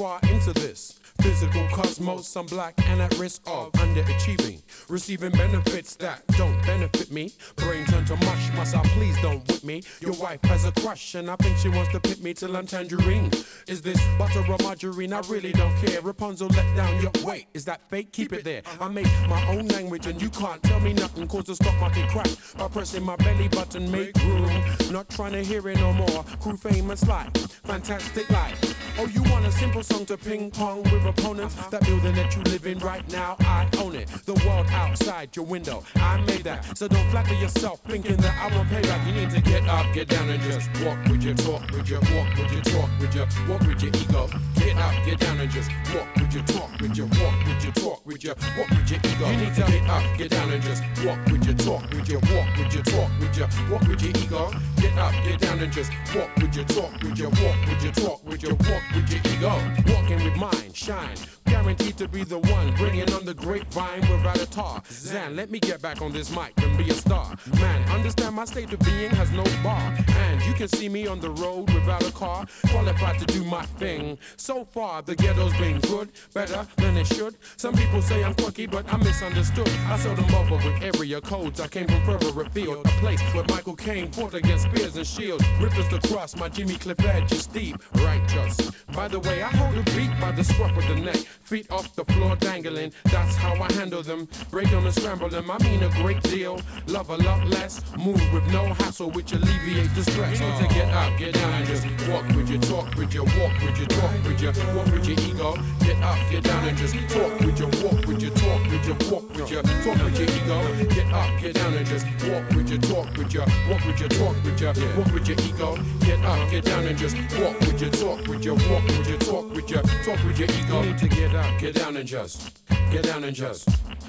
Far 0.00 0.18
into 0.32 0.50
this. 0.54 0.99
Physical 1.22 1.66
cosmos, 1.68 2.34
I'm 2.36 2.46
black 2.46 2.74
and 2.86 3.00
at 3.00 3.16
risk 3.18 3.42
of 3.46 3.72
underachieving. 3.72 4.62
Receiving 4.88 5.32
benefits 5.32 5.96
that 5.96 6.26
don't 6.38 6.60
benefit 6.64 7.10
me. 7.10 7.32
Brain 7.56 7.84
turned 7.86 8.06
to 8.06 8.16
mush, 8.16 8.52
must 8.54 8.74
I 8.74 8.82
please 8.94 9.20
don't 9.20 9.46
whip 9.46 9.62
me? 9.62 9.82
Your 10.00 10.14
wife 10.14 10.40
has 10.44 10.64
a 10.64 10.72
crush 10.72 11.14
and 11.14 11.30
I 11.30 11.36
think 11.36 11.58
she 11.58 11.68
wants 11.68 11.92
to 11.92 12.00
pit 12.00 12.22
me 12.22 12.32
till 12.34 12.56
I'm 12.56 12.66
tangerine. 12.66 13.30
Is 13.68 13.82
this 13.82 14.00
butter 14.18 14.40
or 14.50 14.56
margarine? 14.62 15.12
I 15.12 15.20
really 15.28 15.52
don't 15.52 15.76
care. 15.76 16.00
Rapunzel 16.00 16.48
let 16.48 16.76
down 16.76 17.00
your 17.02 17.12
weight. 17.22 17.46
Is 17.54 17.64
that 17.66 17.88
fake? 17.90 18.12
Keep 18.12 18.32
it 18.32 18.44
there. 18.44 18.62
I 18.80 18.88
make 18.88 19.08
my 19.28 19.46
own 19.48 19.68
language 19.68 20.06
and 20.06 20.20
you 20.20 20.30
can't 20.30 20.62
tell 20.62 20.80
me 20.80 20.94
nothing. 20.94 21.28
Cause 21.28 21.44
the 21.44 21.54
stock 21.54 21.78
market 21.80 22.08
crash 22.08 22.34
by 22.56 22.68
pressing 22.68 23.04
my 23.04 23.16
belly 23.16 23.48
button. 23.48 23.90
Make 23.90 24.16
room. 24.24 24.50
Not 24.90 25.08
trying 25.10 25.32
to 25.32 25.42
hear 25.42 25.66
it 25.68 25.78
no 25.78 25.92
more. 25.92 26.24
Crew 26.40 26.56
famous 26.56 27.06
life. 27.06 27.30
Fantastic 27.64 28.28
life. 28.30 28.76
Oh, 28.98 29.06
you 29.06 29.22
want 29.30 29.46
a 29.46 29.52
simple 29.52 29.82
song 29.82 30.04
to 30.06 30.16
ping 30.16 30.50
pong 30.50 30.82
with 30.82 31.06
opponents? 31.10 31.54
That 31.70 31.84
building 31.84 32.14
that 32.14 32.34
you 32.34 32.42
live 32.42 32.66
in 32.66 32.78
right 32.78 33.06
now, 33.10 33.36
I 33.40 33.68
own 33.78 33.94
it. 33.94 34.08
The 34.24 34.34
world 34.46 34.66
outside 34.70 35.34
your 35.36 35.44
window, 35.44 35.84
I 35.96 36.20
made 36.22 36.44
that. 36.44 36.76
So 36.76 36.88
don't 36.88 37.08
flatter 37.10 37.34
yourself 37.34 37.80
thinking 37.86 38.16
that 38.16 38.34
I 38.38 38.54
won't 38.54 38.68
pay 38.68 38.82
back. 38.82 39.06
You 39.06 39.12
need 39.12 39.30
to 39.30 39.40
get 39.40 39.66
up, 39.68 39.86
get 39.92 40.08
down, 40.08 40.28
and 40.28 40.42
just 40.42 40.68
walk 40.84 40.98
with 41.08 41.22
your 41.22 41.34
talk, 41.34 41.62
with 41.70 41.88
your 41.88 42.00
walk, 42.00 42.28
with 42.38 42.52
your 42.52 42.62
talk, 42.62 42.90
with 43.00 43.14
your 43.14 43.26
walk 43.48 43.60
with 43.60 43.82
your 43.82 43.92
ego. 43.94 44.28
Get 44.54 44.76
up, 44.76 44.94
get 45.04 45.18
down, 45.20 45.40
and 45.40 45.50
just 45.50 45.70
walk 45.94 46.08
with 46.16 46.32
your 46.34 46.44
talk, 46.44 46.70
with 46.80 46.96
your 46.96 47.06
walk, 47.06 47.36
with 47.46 47.64
your 47.64 47.72
talk, 47.72 48.06
with 48.06 48.24
your 48.24 48.34
walk 48.56 48.70
with 48.70 48.90
your 48.90 49.00
ego. 49.00 49.30
You 49.30 49.36
need 49.36 49.54
to 49.54 49.62
get 49.62 49.90
up, 49.90 50.02
get 50.18 50.30
down, 50.30 50.50
and 50.50 50.62
just 50.62 50.82
walk 51.04 51.18
with 51.26 51.44
your 51.44 51.56
talk, 51.56 51.82
with 51.90 52.08
your 52.08 52.20
walk, 52.30 52.48
with 52.56 52.74
your 52.74 52.82
talk, 52.84 53.10
with 53.20 53.36
your 53.36 53.48
walk 53.70 53.82
with 53.88 54.02
your 54.02 54.14
ego. 54.22 54.50
Get 54.76 54.96
up, 54.98 55.12
get 55.24 55.40
down, 55.40 55.58
and 55.58 55.72
just 55.72 55.92
walk 56.14 56.30
with 56.36 56.54
your 56.54 56.64
talk, 56.66 56.92
with 57.02 57.18
your 57.18 57.30
walk, 57.30 57.58
with 57.66 57.82
your 57.82 57.92
talk, 57.92 58.24
with 58.24 58.42
your 58.42 58.54
walk 58.54 58.84
with 58.94 59.10
your 59.10 59.20
ego. 59.34 59.52
Walking 59.92 60.24
with 60.24 60.36
mine, 60.36 60.72
shine 60.72 60.99
mind 61.00 61.39
Guaranteed 61.50 61.96
to 61.96 62.06
be 62.06 62.22
the 62.22 62.38
one 62.38 62.72
bringing 62.76 63.12
on 63.12 63.24
the 63.24 63.34
grapevine 63.34 64.00
without 64.02 64.40
a 64.40 64.46
tar. 64.46 64.82
Zan, 64.88 65.34
let 65.34 65.50
me 65.50 65.58
get 65.58 65.82
back 65.82 66.00
on 66.00 66.12
this 66.12 66.30
mic 66.30 66.52
and 66.58 66.78
be 66.78 66.88
a 66.90 66.94
star. 66.94 67.34
Man, 67.54 67.88
understand 67.90 68.36
my 68.36 68.44
state 68.44 68.72
of 68.72 68.78
being 68.80 69.10
has 69.10 69.32
no 69.32 69.42
bar. 69.62 69.96
And 70.08 70.40
you 70.42 70.54
can 70.54 70.68
see 70.68 70.88
me 70.88 71.08
on 71.08 71.18
the 71.18 71.30
road 71.30 71.68
without 71.74 72.06
a 72.06 72.12
car, 72.12 72.46
qualified 72.68 73.18
to 73.18 73.26
do 73.26 73.42
my 73.44 73.66
thing. 73.80 74.16
So 74.36 74.64
far, 74.64 75.02
the 75.02 75.16
ghetto's 75.16 75.52
been 75.58 75.80
good, 75.80 76.10
better 76.32 76.66
than 76.76 76.96
it 76.96 77.08
should. 77.08 77.36
Some 77.56 77.74
people 77.74 78.00
say 78.00 78.22
I'm 78.22 78.34
quirky, 78.34 78.66
but 78.66 78.90
I'm 78.92 79.00
misunderstood. 79.00 79.68
I 79.88 79.98
saw 79.98 80.14
them 80.14 80.32
over 80.32 80.54
with 80.54 80.82
area 80.82 81.20
codes. 81.20 81.60
I 81.60 81.66
came 81.66 81.88
from 81.88 82.04
further 82.04 82.42
afield, 82.42 82.86
a 82.86 82.88
place 83.00 83.20
where 83.34 83.44
Michael 83.48 83.74
Caine 83.74 84.12
fought 84.12 84.34
against 84.34 84.64
spears 84.64 84.96
and 84.96 85.06
shields. 85.06 85.44
Rippers 85.60 85.88
to 85.88 85.98
cross, 86.08 86.36
my 86.36 86.48
Jimmy 86.48 86.76
Cliff 86.76 87.00
edge 87.04 87.32
is 87.32 87.48
deep, 87.48 87.76
righteous. 87.96 88.70
By 88.94 89.08
the 89.08 89.18
way, 89.18 89.42
I 89.42 89.48
hold 89.48 89.76
a 89.76 89.82
beat 89.96 90.10
by 90.20 90.30
the 90.30 90.44
scruff 90.44 90.76
of 90.76 90.86
the 90.86 90.94
neck. 90.94 91.16
Feet 91.50 91.68
off 91.72 91.92
the 91.96 92.04
floor 92.04 92.36
dangling, 92.36 92.92
that's 93.06 93.34
how 93.34 93.52
I 93.54 93.72
handle 93.72 94.04
them. 94.04 94.28
Break 94.52 94.70
them 94.70 94.86
and 94.86 94.94
scramble 94.94 95.28
them, 95.28 95.50
I 95.50 95.58
mean 95.58 95.82
a 95.82 95.88
great 96.00 96.22
deal. 96.22 96.60
Love 96.86 97.10
a 97.10 97.16
lot 97.16 97.44
less, 97.48 97.82
move 97.98 98.22
with 98.32 98.46
no 98.52 98.66
hassle, 98.74 99.10
which 99.10 99.32
alleviates 99.32 99.92
the 99.96 100.04
stress. 100.12 100.38
So 100.38 100.46
to 100.46 100.72
get 100.72 100.88
up, 100.94 101.18
get 101.18 101.34
down, 101.34 101.52
and 101.54 101.66
just 101.66 101.86
walk 102.08 102.24
with 102.36 102.48
your 102.48 102.60
talk, 102.60 102.94
with 102.94 103.12
your 103.12 103.24
walk, 103.24 103.52
with 103.66 103.78
your 103.78 103.88
talk, 103.88 104.12
with 104.22 104.40
your 104.40 104.52
walk, 104.76 104.86
with 104.92 105.08
your 105.08 105.18
ego. 105.26 105.58
Get 105.80 106.00
up, 106.04 106.18
get 106.30 106.44
down, 106.44 106.68
and 106.68 106.78
just 106.78 106.94
talk 107.10 107.40
with 107.40 107.58
your 107.58 107.68
walk, 107.82 108.06
with 108.06 108.22
your 108.22 108.30
talk, 108.30 108.62
with 108.70 108.86
your 108.86 108.96
walk, 109.10 109.28
with 109.34 109.50
your 109.50 109.62
talk, 109.64 110.04
with 110.04 110.18
your 110.20 110.30
ego. 110.30 110.86
Get 110.94 111.12
up, 111.12 111.40
get 111.40 111.54
down, 111.54 111.74
and 111.74 111.86
just 111.88 112.06
walk 112.30 112.48
with 112.50 112.70
your 112.70 112.78
talk, 112.78 113.16
with 113.18 113.34
your 113.34 113.44
walk, 113.66 113.82
with 113.86 113.98
your 113.98 114.08
talk, 114.08 114.36
with 114.44 114.60
your 114.60 114.72
walk, 114.94 115.12
with 115.12 115.26
your 115.26 115.40
ego. 115.42 115.78
Get 116.06 116.24
up, 116.24 116.48
get 116.48 116.64
down, 116.64 116.86
and 116.86 116.96
just 116.96 117.16
walk 117.42 117.58
with 117.58 117.80
your 117.82 117.90
talk, 117.90 118.24
with 118.28 118.44
your 118.44 118.54
walk, 118.70 118.86
with 118.86 119.08
your 119.08 119.18
talk, 119.18 119.50
with 119.50 119.68
your 119.68 119.82
talk, 119.82 120.24
with 120.24 120.38
your 120.38 120.48
ego. 120.48 120.96
To 121.00 121.08
get 121.08 121.34
up, 121.34 121.39
get 121.58 121.74
down, 121.74 121.96
and 121.96 122.06
just 122.06 122.60
get 122.90 123.04
down, 123.04 123.24
and 123.24 123.34
just 123.34 123.68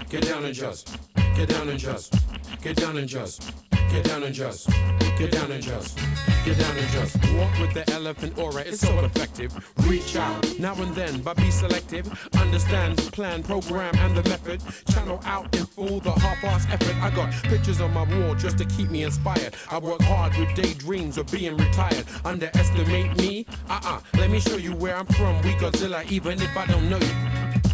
get 0.10 0.24
down, 0.24 0.46
and 0.46 0.54
just 0.54 0.98
get 1.36 1.50
down, 1.50 1.70
and 1.70 1.80
just 1.80 2.16
get 2.62 2.76
down, 2.76 2.98
and 2.98 3.08
just 3.08 3.71
Get 3.92 4.06
down 4.06 4.24
and 4.24 4.34
just, 4.34 4.70
get 5.18 5.32
down 5.32 5.52
and 5.52 5.62
just, 5.62 5.98
get 6.46 6.58
down 6.58 6.78
and 6.78 6.88
just 6.92 7.18
walk 7.36 7.60
with 7.60 7.74
the 7.74 7.84
elephant 7.92 8.38
aura. 8.38 8.62
It's 8.62 8.80
so 8.80 8.98
effective. 9.04 9.52
Reach 9.86 10.16
out 10.16 10.48
now 10.58 10.74
and 10.76 10.96
then, 10.96 11.22
but 11.22 11.36
be 11.36 11.52
selective. 11.52 12.08
Understand 12.36 12.98
the 12.98 13.12
plan, 13.12 13.44
program, 13.44 13.94
and 13.96 14.16
the 14.16 14.24
method. 14.30 14.62
Channel 14.92 15.20
out 15.26 15.54
in 15.56 15.66
full 15.66 16.00
the 16.00 16.12
half-ass 16.12 16.68
effort. 16.72 16.96
I 17.04 17.10
got 17.10 17.34
pictures 17.44 17.82
on 17.82 17.94
my 17.94 18.04
wall 18.04 18.34
just 18.36 18.58
to 18.60 18.66
keep 18.66 18.90
me 18.90 19.04
inspired. 19.04 19.56
I 19.70 19.78
work 19.78 20.02
hard 20.04 20.38
with 20.38 20.56
daydreams 20.56 21.18
of 21.18 21.30
being 21.30 21.58
retired. 21.58 22.06
Underestimate 22.24 23.18
me? 23.18 23.46
Uh-uh. 23.70 24.00
Let 24.14 24.30
me 24.30 24.40
show 24.40 24.56
you 24.56 24.74
where 24.74 24.96
I'm 24.96 25.06
from. 25.08 25.42
We 25.42 25.52
Godzilla, 25.56 26.10
even 26.10 26.42
if 26.42 26.56
I 26.56 26.66
don't 26.66 26.90
know 26.90 26.98
you. 26.98 27.71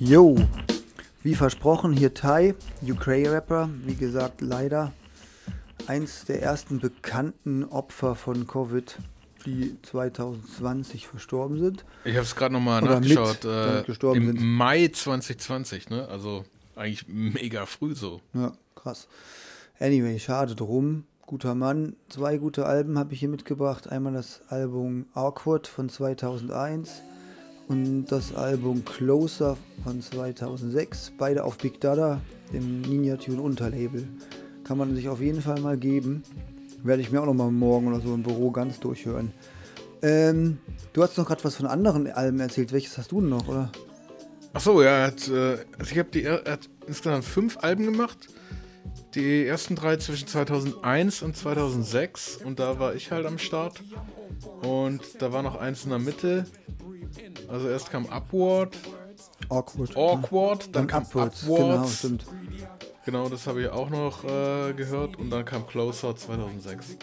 Yo, 0.00 0.36
wie 1.24 1.34
versprochen, 1.34 1.92
hier 1.92 2.14
Thai, 2.14 2.54
UK-Rapper, 2.88 3.68
wie 3.84 3.96
gesagt, 3.96 4.40
leider 4.40 4.92
eins 5.88 6.24
der 6.24 6.40
ersten 6.40 6.78
bekannten 6.78 7.64
Opfer 7.64 8.14
von 8.14 8.46
Covid, 8.46 8.96
die 9.44 9.76
2020 9.82 11.08
verstorben 11.08 11.58
sind. 11.58 11.84
Ich 12.04 12.14
habe 12.14 12.22
es 12.22 12.36
gerade 12.36 12.52
nochmal 12.52 12.80
mit 12.80 12.92
nachgeschaut. 12.92 13.44
damit 13.44 13.88
Äh, 14.04 14.16
Im 14.16 14.26
sind. 14.26 14.40
Mai 14.40 14.86
2020, 14.86 15.90
ne? 15.90 16.06
Also 16.06 16.44
eigentlich 16.76 17.08
mega 17.08 17.66
früh 17.66 17.96
so. 17.96 18.20
Ja, 18.34 18.52
krass. 18.76 19.08
Anyway, 19.80 20.20
schade 20.20 20.54
drum. 20.54 21.06
Guter 21.26 21.56
Mann. 21.56 21.96
Zwei 22.08 22.38
gute 22.38 22.66
Alben 22.66 23.00
habe 23.00 23.14
ich 23.14 23.20
hier 23.20 23.28
mitgebracht. 23.28 23.88
Einmal 23.90 24.12
das 24.12 24.42
Album 24.48 25.06
Awkward 25.14 25.66
von 25.66 25.88
2001 25.88 27.02
und 27.68 28.06
das 28.06 28.34
Album 28.34 28.84
Closer 28.84 29.56
von 29.84 30.00
2006. 30.00 31.12
Beide 31.18 31.44
auf 31.44 31.58
Big 31.58 31.80
Dada, 31.80 32.20
dem 32.52 32.80
Ninja 32.82 33.16
Tune 33.16 33.40
Unterlabel. 33.40 34.08
Kann 34.64 34.78
man 34.78 34.94
sich 34.94 35.08
auf 35.08 35.20
jeden 35.20 35.40
Fall 35.40 35.60
mal 35.60 35.76
geben. 35.76 36.22
Werde 36.82 37.02
ich 37.02 37.10
mir 37.10 37.20
auch 37.20 37.26
noch 37.26 37.34
mal 37.34 37.50
morgen 37.50 37.88
oder 37.88 38.00
so 38.00 38.14
im 38.14 38.22
Büro 38.22 38.50
ganz 38.50 38.80
durchhören. 38.80 39.32
Ähm, 40.02 40.58
du 40.92 41.02
hast 41.02 41.18
noch 41.18 41.26
gerade 41.26 41.44
was 41.44 41.56
von 41.56 41.66
anderen 41.66 42.06
Alben 42.10 42.40
erzählt. 42.40 42.72
Welches 42.72 42.96
hast 42.98 43.12
du 43.12 43.20
denn 43.20 43.30
noch, 43.30 43.48
oder? 43.48 43.70
Ach 44.52 44.60
so, 44.60 44.82
ja, 44.82 44.90
er 44.90 45.06
hat, 45.08 45.28
äh, 45.28 45.58
also 45.78 45.92
ich 45.92 45.98
habe 45.98 46.08
die, 46.12 46.22
er 46.22 46.44
hat 46.44 46.68
insgesamt 46.86 47.24
fünf 47.24 47.58
Alben 47.58 47.84
gemacht. 47.84 48.28
Die 49.14 49.46
ersten 49.46 49.74
drei 49.74 49.96
zwischen 49.96 50.28
2001 50.28 51.22
und 51.22 51.36
2006 51.36 52.36
und 52.44 52.58
da 52.58 52.78
war 52.78 52.94
ich 52.94 53.10
halt 53.10 53.26
am 53.26 53.38
Start. 53.38 53.82
Und 54.62 55.02
da 55.20 55.32
war 55.32 55.42
noch 55.42 55.56
eins 55.56 55.84
in 55.84 55.90
der 55.90 55.98
Mitte. 55.98 56.46
Also 57.48 57.68
erst 57.68 57.90
kam 57.90 58.06
Upward. 58.06 58.76
Awkward. 59.48 59.96
Awkward, 59.96 60.64
dann, 60.66 60.72
Dann 60.72 60.86
kam 60.88 61.02
Upwards, 61.04 61.44
Upwards. 61.44 61.58
genau, 61.58 61.86
stimmt. 61.88 62.26
Genau, 63.04 63.28
das 63.30 63.46
habe 63.46 63.62
ich 63.62 63.68
auch 63.70 63.88
noch 63.88 64.22
äh, 64.24 64.74
gehört 64.74 65.16
und 65.16 65.30
dann 65.30 65.46
kam 65.46 65.66
Closer 65.66 66.14
2006. 66.14 66.98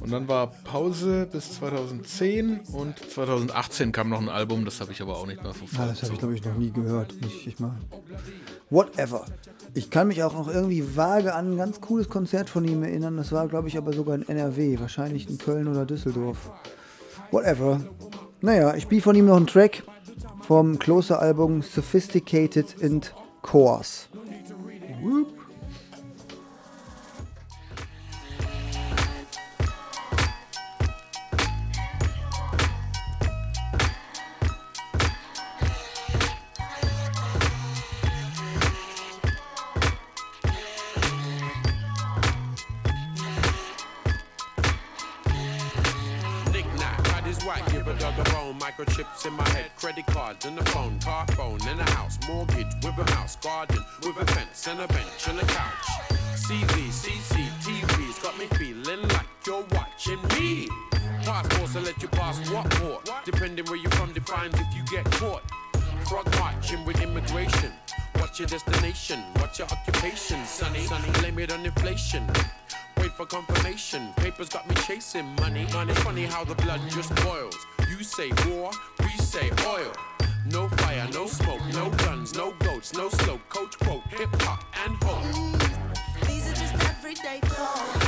Und 0.00 0.10
dann 0.10 0.26
war 0.26 0.46
Pause 0.64 1.28
bis 1.30 1.52
2010 1.56 2.60
und 2.72 2.98
2018 2.98 3.92
kam 3.92 4.08
noch 4.08 4.22
ein 4.22 4.30
Album, 4.30 4.64
das 4.64 4.80
habe 4.80 4.92
ich 4.92 5.02
aber 5.02 5.18
auch 5.18 5.26
nicht 5.26 5.42
mehr 5.42 5.52
verfolgt. 5.52 6.00
das 6.00 6.02
habe 6.04 6.14
ich, 6.14 6.18
glaube 6.18 6.34
ich, 6.34 6.44
noch 6.44 6.56
nie 6.56 6.70
gehört. 6.70 7.14
Muss 7.20 7.32
ich 7.44 7.58
mal. 7.60 7.78
Whatever. 8.70 9.26
Ich 9.74 9.90
kann 9.90 10.08
mich 10.08 10.22
auch 10.22 10.34
noch 10.34 10.52
irgendwie 10.52 10.96
vage 10.96 11.34
an 11.34 11.52
ein 11.52 11.56
ganz 11.56 11.80
cooles 11.80 12.08
Konzert 12.08 12.50
von 12.50 12.64
ihm 12.64 12.82
erinnern. 12.82 13.16
Das 13.16 13.32
war, 13.32 13.48
glaube 13.48 13.68
ich, 13.68 13.78
aber 13.78 13.92
sogar 13.92 14.16
in 14.16 14.28
NRW. 14.28 14.78
Wahrscheinlich 14.78 15.30
in 15.30 15.38
Köln 15.38 15.66
oder 15.66 15.86
Düsseldorf. 15.86 16.50
Whatever. 17.30 17.80
Naja, 18.42 18.74
ich 18.74 18.82
spiele 18.82 19.00
von 19.00 19.16
ihm 19.16 19.26
noch 19.26 19.36
einen 19.36 19.46
Track 19.46 19.82
vom 20.42 20.78
Closer-Album 20.78 21.62
Sophisticated 21.62 22.76
and 22.82 23.14
Coarse. 23.40 24.08
Whoop. 25.02 25.41
Microchips 48.72 49.26
in 49.26 49.34
my 49.34 49.46
head, 49.50 49.70
credit 49.76 50.06
cards 50.06 50.46
and 50.46 50.58
a 50.58 50.64
phone, 50.70 50.98
car 51.00 51.26
phone 51.32 51.60
and 51.68 51.78
a 51.78 51.90
house, 51.90 52.18
mortgage 52.26 52.72
with 52.82 52.96
a 52.96 53.04
mouse, 53.10 53.36
garden 53.36 53.84
with 54.02 54.16
a 54.16 54.24
fence 54.32 54.66
and 54.66 54.80
a 54.80 54.88
bench 54.88 55.28
and 55.28 55.38
a 55.38 55.44
couch. 55.44 55.86
CV, 56.34 56.88
CCTV's 56.88 58.18
got 58.20 58.38
me 58.38 58.46
feeling 58.56 59.02
like 59.08 59.26
you're 59.46 59.64
watching 59.72 60.18
me. 60.38 60.68
Passports 61.22 61.74
to 61.74 61.80
let 61.80 62.00
you 62.00 62.08
pass 62.08 62.50
what 62.50 62.70
port? 62.70 63.10
Depending 63.26 63.66
where 63.66 63.76
you're 63.76 63.90
from 63.90 64.10
defines 64.14 64.54
if 64.54 64.74
you 64.74 64.82
get 64.90 65.04
caught. 65.12 65.42
Frog 66.08 66.26
marching 66.38 66.82
with 66.86 67.00
immigration. 67.02 67.72
What's 68.16 68.38
your 68.38 68.48
destination? 68.48 69.20
What's 69.36 69.58
your 69.58 69.68
occupation, 69.68 70.42
sonny? 70.46 70.86
Blame 71.20 71.38
it 71.40 71.52
on 71.52 71.66
inflation. 71.66 72.26
Wait 72.96 73.12
for 73.12 73.26
confirmation. 73.26 74.14
Papers 74.16 74.48
got 74.48 74.66
me 74.66 74.74
chasing 74.86 75.26
money. 75.40 75.66
Money. 75.74 75.92
Funny 75.96 76.24
how 76.24 76.42
the 76.44 76.54
blood 76.54 76.80
just 76.88 77.14
boils. 77.16 77.56
You 78.02 78.08
say 78.08 78.32
war, 78.48 78.72
we 78.98 79.10
say 79.10 79.48
oil. 79.64 79.92
No 80.50 80.68
fire, 80.68 81.06
no 81.12 81.28
smoke, 81.28 81.60
no 81.72 81.88
guns, 81.90 82.34
no 82.34 82.52
goats, 82.58 82.92
no 82.94 83.08
slow. 83.08 83.38
Coach 83.48 83.78
quote, 83.78 84.02
hip 84.08 84.28
hop 84.42 84.64
and 84.84 84.96
hope. 85.04 85.22
These 86.26 86.50
are 86.50 86.54
just 86.56 86.74
everyday 86.90 87.38
thoughts, 87.44 88.01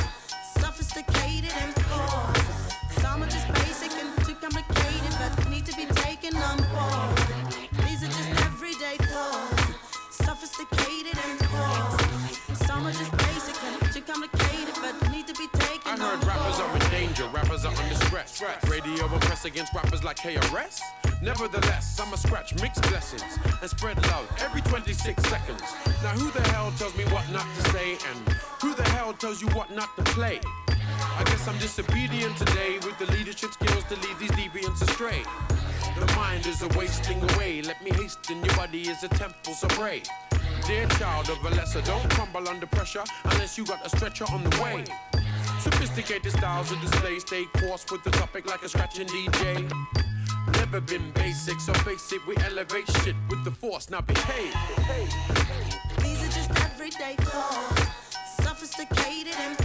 Radio 18.85 19.07
press 19.07 19.45
against 19.45 19.73
rappers 19.73 20.03
like 20.03 20.15
KRS. 20.17 20.79
Nevertheless, 21.19 21.99
I'ma 21.99 22.17
scratch 22.17 22.53
mixed 22.61 22.83
blessings 22.83 23.39
and 23.59 23.67
spread 23.67 23.97
love 24.09 24.31
every 24.39 24.61
26 24.61 25.23
seconds. 25.27 25.61
Now, 26.03 26.09
who 26.09 26.29
the 26.29 26.47
hell 26.49 26.71
tells 26.77 26.95
me 26.95 27.03
what 27.05 27.27
not 27.31 27.47
to 27.55 27.71
say, 27.71 27.93
and 27.93 28.37
who 28.61 28.75
the 28.75 28.87
hell 28.89 29.13
tells 29.13 29.41
you 29.41 29.47
what 29.49 29.71
not 29.71 29.89
to 29.97 30.03
play? 30.13 30.39
I 30.77 31.23
guess 31.25 31.47
I'm 31.47 31.57
disobedient 31.57 32.37
today 32.37 32.77
with 32.83 32.95
the 32.99 33.11
leadership 33.11 33.53
skills 33.53 33.83
to 33.85 33.95
lead 33.95 34.19
these 34.19 34.31
deviants 34.31 34.83
astray. 34.83 35.23
The 35.99 36.13
mind 36.15 36.45
is 36.45 36.61
a 36.61 36.67
wasting 36.77 37.19
away. 37.31 37.63
Let 37.63 37.83
me 37.83 37.89
hasten, 37.89 38.45
your 38.45 38.55
body 38.55 38.81
is 38.81 39.03
a 39.03 39.09
temple, 39.09 39.53
so 39.53 39.67
pray. 39.69 40.03
Dear 40.67 40.87
child 40.99 41.31
of 41.31 41.43
a 41.43 41.49
lesser, 41.55 41.81
don't 41.81 42.07
crumble 42.11 42.47
under 42.47 42.67
pressure 42.67 43.03
unless 43.23 43.57
you 43.57 43.65
got 43.65 43.83
a 43.83 43.89
stretcher 43.89 44.25
on 44.31 44.43
the 44.43 44.61
way. 44.61 44.85
Sophisticated 45.65 46.31
styles 46.31 46.71
of 46.71 46.79
display, 46.79 47.17
stay 47.17 47.45
coarse 47.57 47.85
with 47.91 48.03
the 48.03 48.11
topic 48.11 48.45
like 48.45 48.61
a 48.61 48.69
scratching 48.69 49.07
DJ. 49.07 49.67
Never 50.59 50.79
been 50.79 51.11
basic, 51.13 51.59
so 51.59 51.73
face 51.73 52.11
it, 52.13 52.21
we 52.27 52.37
elevate 52.37 52.87
shit 53.01 53.15
with 53.31 53.43
the 53.43 53.49
force, 53.49 53.89
now 53.89 54.01
behave. 54.01 54.53
These 56.03 56.21
are 56.21 56.31
just 56.31 56.51
everyday 56.63 57.15
thoughts, 57.15 58.15
sophisticated 58.43 59.33
and 59.39 59.64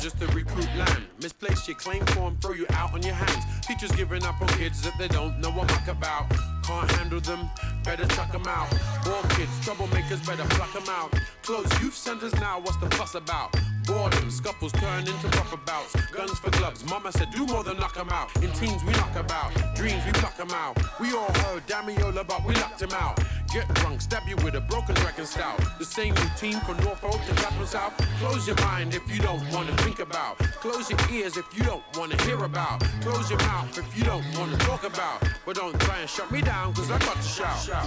just 0.00 0.18
to 0.20 0.26
recruit 0.28 0.68
land. 0.76 1.04
Misplace 1.20 1.66
your 1.66 1.76
claim 1.76 2.04
form, 2.06 2.36
throw 2.40 2.52
you 2.52 2.66
out 2.70 2.92
on 2.94 3.02
your 3.02 3.14
hands. 3.14 3.44
Teachers 3.66 3.90
giving 3.92 4.24
up 4.24 4.40
on 4.40 4.48
kids 4.48 4.82
that 4.82 4.94
they 4.98 5.08
don't 5.08 5.38
know 5.40 5.50
a 5.50 5.52
muck 5.52 5.88
about. 5.88 6.30
Can't 6.62 6.90
handle 6.92 7.20
them, 7.20 7.48
better 7.84 8.06
chuck 8.08 8.30
them 8.32 8.46
out. 8.46 8.70
More 9.06 9.22
kids, 9.30 9.50
troublemakers, 9.64 10.24
better 10.26 10.44
pluck 10.54 10.72
them 10.72 10.88
out. 10.88 11.12
Close 11.42 11.68
youth 11.80 11.96
centers 11.96 12.34
now, 12.34 12.60
what's 12.60 12.76
the 12.78 12.90
fuss 12.96 13.14
about? 13.14 13.54
Boredom, 13.88 14.30
scuffles 14.30 14.72
turn 14.72 15.00
into 15.08 15.28
proper 15.28 15.56
bouts. 15.64 15.96
Guns 16.12 16.38
for 16.38 16.50
gloves, 16.50 16.84
mama 16.84 17.10
said 17.10 17.30
do 17.30 17.46
more 17.46 17.64
than 17.64 17.78
knock 17.78 17.96
'em 17.96 18.10
out. 18.10 18.28
In 18.44 18.52
teams 18.52 18.84
we 18.84 18.92
knock 18.92 19.16
about, 19.16 19.50
dreams 19.74 20.04
we 20.04 20.12
pluck 20.12 20.38
'em 20.38 20.50
out. 20.50 20.76
We 21.00 21.14
all 21.14 21.32
heard 21.44 21.66
Damilola, 21.66 22.26
but 22.26 22.44
we 22.44 22.54
locked 22.56 22.82
him 22.82 22.92
out. 22.92 23.18
Get 23.50 23.66
drunk, 23.76 24.02
stab 24.02 24.28
you 24.28 24.36
with 24.44 24.54
a 24.56 24.60
broken 24.60 24.94
record 25.06 25.26
style. 25.26 25.56
The 25.78 25.86
same 25.86 26.14
routine 26.16 26.60
from 26.66 26.76
Norfolk 26.84 27.18
to 27.28 27.34
Clapham 27.40 27.66
South. 27.66 27.94
Close 28.20 28.46
your 28.46 28.60
mind 28.66 28.94
if 28.94 29.04
you 29.10 29.22
don't 29.22 29.42
wanna 29.54 29.74
think 29.78 30.00
about. 30.00 30.36
Close 30.60 30.90
your 30.90 31.00
ears 31.10 31.38
if 31.38 31.46
you 31.56 31.64
don't 31.64 31.82
wanna 31.96 32.20
hear 32.24 32.44
about. 32.44 32.84
Close 33.00 33.30
your 33.30 33.40
mouth 33.50 33.78
if 33.78 33.88
you 33.96 34.04
don't 34.04 34.26
wanna 34.36 34.58
talk 34.58 34.84
about. 34.84 35.18
But 35.46 35.56
don't 35.56 35.80
try 35.80 36.00
and 36.00 36.10
shut 36.10 36.30
me 36.30 36.42
down, 36.42 36.74
cause 36.74 36.90
I 36.90 36.98
got 36.98 37.16
to 37.16 37.28
shout. 37.28 37.58
shout. 37.64 37.86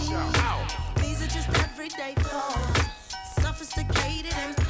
Out. 0.50 0.66
These 0.96 1.22
are 1.22 1.32
just 1.38 1.50
everyday 1.50 2.16
flaws, 2.16 2.90
sophisticated 3.40 4.34
and 4.34 4.61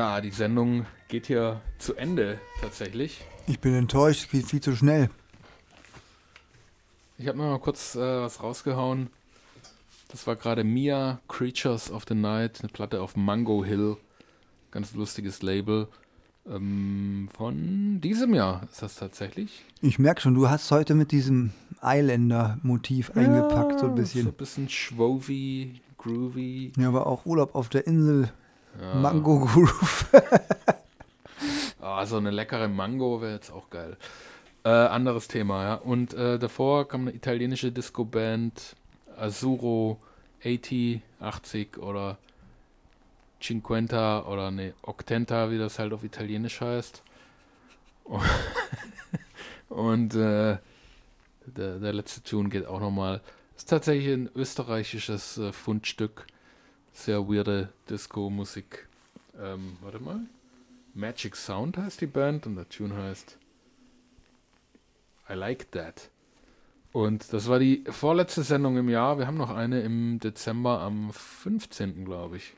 Na, 0.00 0.22
die 0.22 0.30
Sendung 0.30 0.86
geht 1.08 1.26
hier 1.26 1.60
zu 1.78 1.94
Ende 1.94 2.40
tatsächlich. 2.62 3.20
Ich 3.46 3.60
bin 3.60 3.74
enttäuscht, 3.74 4.22
es 4.22 4.30
geht 4.30 4.46
viel 4.46 4.62
zu 4.62 4.74
schnell. 4.74 5.10
Ich 7.18 7.28
habe 7.28 7.36
noch 7.36 7.44
mal 7.44 7.58
kurz 7.58 7.96
äh, 7.96 7.98
was 7.98 8.42
rausgehauen. 8.42 9.10
Das 10.08 10.26
war 10.26 10.36
gerade 10.36 10.64
Mia 10.64 11.20
Creatures 11.28 11.90
of 11.90 12.06
the 12.08 12.14
Night, 12.14 12.60
eine 12.60 12.70
Platte 12.70 13.02
auf 13.02 13.14
Mango 13.14 13.62
Hill. 13.62 13.98
Ganz 14.70 14.94
lustiges 14.94 15.42
Label. 15.42 15.86
Ähm, 16.48 17.28
von 17.36 18.00
diesem 18.00 18.32
Jahr 18.32 18.62
ist 18.72 18.80
das 18.80 18.94
tatsächlich. 18.94 19.66
Ich 19.82 19.98
merke 19.98 20.22
schon, 20.22 20.34
du 20.34 20.48
hast 20.48 20.70
heute 20.70 20.94
mit 20.94 21.12
diesem 21.12 21.52
Eiländer-Motiv 21.82 23.10
eingepackt, 23.14 23.80
so 23.80 23.88
ein 23.88 23.96
bisschen. 23.96 24.22
So 24.22 24.30
ein 24.30 24.34
bisschen 24.34 24.68
schwovi, 24.70 25.82
groovy. 25.98 26.72
Ja, 26.78 26.88
aber 26.88 27.06
auch 27.06 27.26
Urlaub 27.26 27.54
auf 27.54 27.68
der 27.68 27.86
Insel. 27.86 28.32
Ja. 28.80 28.94
Mango 28.94 29.40
Groove. 29.40 30.06
Ah, 31.82 32.04
so 32.04 32.18
eine 32.18 32.30
leckere 32.30 32.68
Mango 32.68 33.22
wäre 33.22 33.32
jetzt 33.32 33.50
auch 33.50 33.70
geil. 33.70 33.96
Äh, 34.64 34.68
anderes 34.68 35.28
Thema, 35.28 35.64
ja. 35.64 35.74
Und 35.76 36.12
äh, 36.12 36.38
davor 36.38 36.86
kam 36.86 37.02
eine 37.02 37.14
italienische 37.14 37.72
Disco-Band, 37.72 38.76
Azuro 39.16 39.98
80, 40.44 41.00
80 41.20 41.78
oder 41.78 42.18
Cinquenta 43.40 44.26
oder 44.26 44.50
ne, 44.50 44.74
Octenta, 44.82 45.50
wie 45.50 45.56
das 45.56 45.78
halt 45.78 45.94
auf 45.94 46.04
Italienisch 46.04 46.60
heißt. 46.60 47.02
Und 49.70 50.14
äh, 50.14 50.58
der, 51.46 51.78
der 51.78 51.92
letzte 51.92 52.22
Tune 52.22 52.50
geht 52.50 52.66
auch 52.66 52.80
nochmal. 52.80 53.22
Ist 53.56 53.70
tatsächlich 53.70 54.12
ein 54.12 54.28
österreichisches 54.34 55.38
äh, 55.38 55.52
Fundstück. 55.52 56.26
Sehr 56.92 57.28
weirde 57.28 57.72
Disco-Musik. 57.88 58.88
Ähm, 59.38 59.76
warte 59.80 60.00
mal. 60.00 60.20
Magic 60.94 61.36
Sound 61.36 61.76
heißt 61.76 62.00
die 62.00 62.06
Band 62.06 62.46
und 62.46 62.56
der 62.56 62.68
Tune 62.68 62.94
heißt 62.94 63.38
I 65.28 65.34
Like 65.34 65.70
That. 65.72 66.10
Und 66.92 67.32
das 67.32 67.48
war 67.48 67.60
die 67.60 67.84
vorletzte 67.88 68.42
Sendung 68.42 68.76
im 68.76 68.88
Jahr. 68.88 69.18
Wir 69.18 69.26
haben 69.26 69.36
noch 69.36 69.50
eine 69.50 69.80
im 69.82 70.18
Dezember 70.18 70.80
am 70.80 71.12
15. 71.12 72.04
glaube 72.04 72.38
ich. 72.38 72.54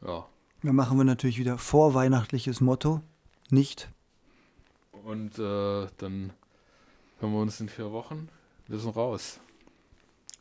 Ja. 0.00 0.26
Dann 0.62 0.76
machen 0.76 0.96
wir 0.96 1.04
natürlich 1.04 1.38
wieder 1.38 1.58
vorweihnachtliches 1.58 2.62
Motto. 2.62 3.02
Nicht. 3.50 3.90
Und 5.04 5.38
äh, 5.38 5.86
dann 5.98 6.32
hören 7.20 7.32
wir 7.32 7.40
uns 7.40 7.60
in 7.60 7.68
vier 7.68 7.92
Wochen. 7.92 8.28
Wir 8.66 8.78
sind 8.78 8.96
raus. 8.96 9.40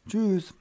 Tschüss. 0.07 0.53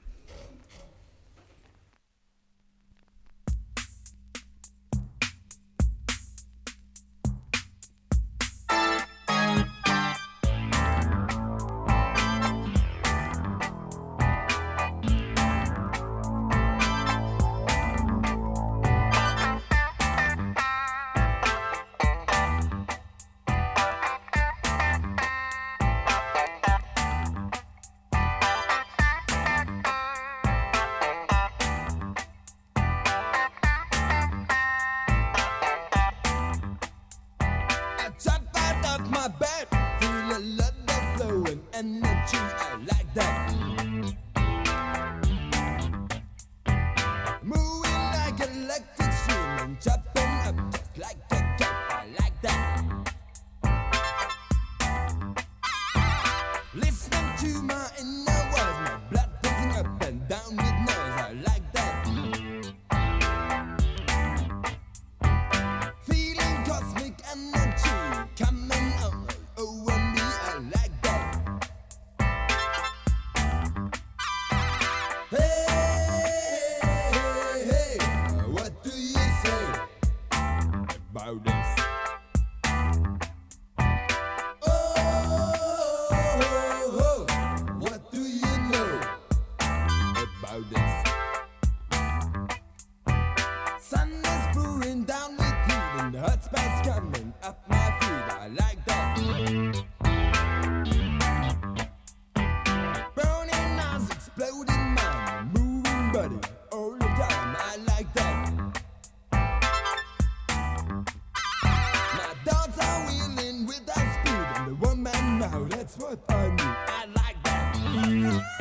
That's 115.95 116.05
what 116.05 116.19
I 116.29 116.49
need. 116.49 116.61
I 116.61 117.05
like 117.15 117.43
that. 117.43 117.75
Mm. 117.75 118.52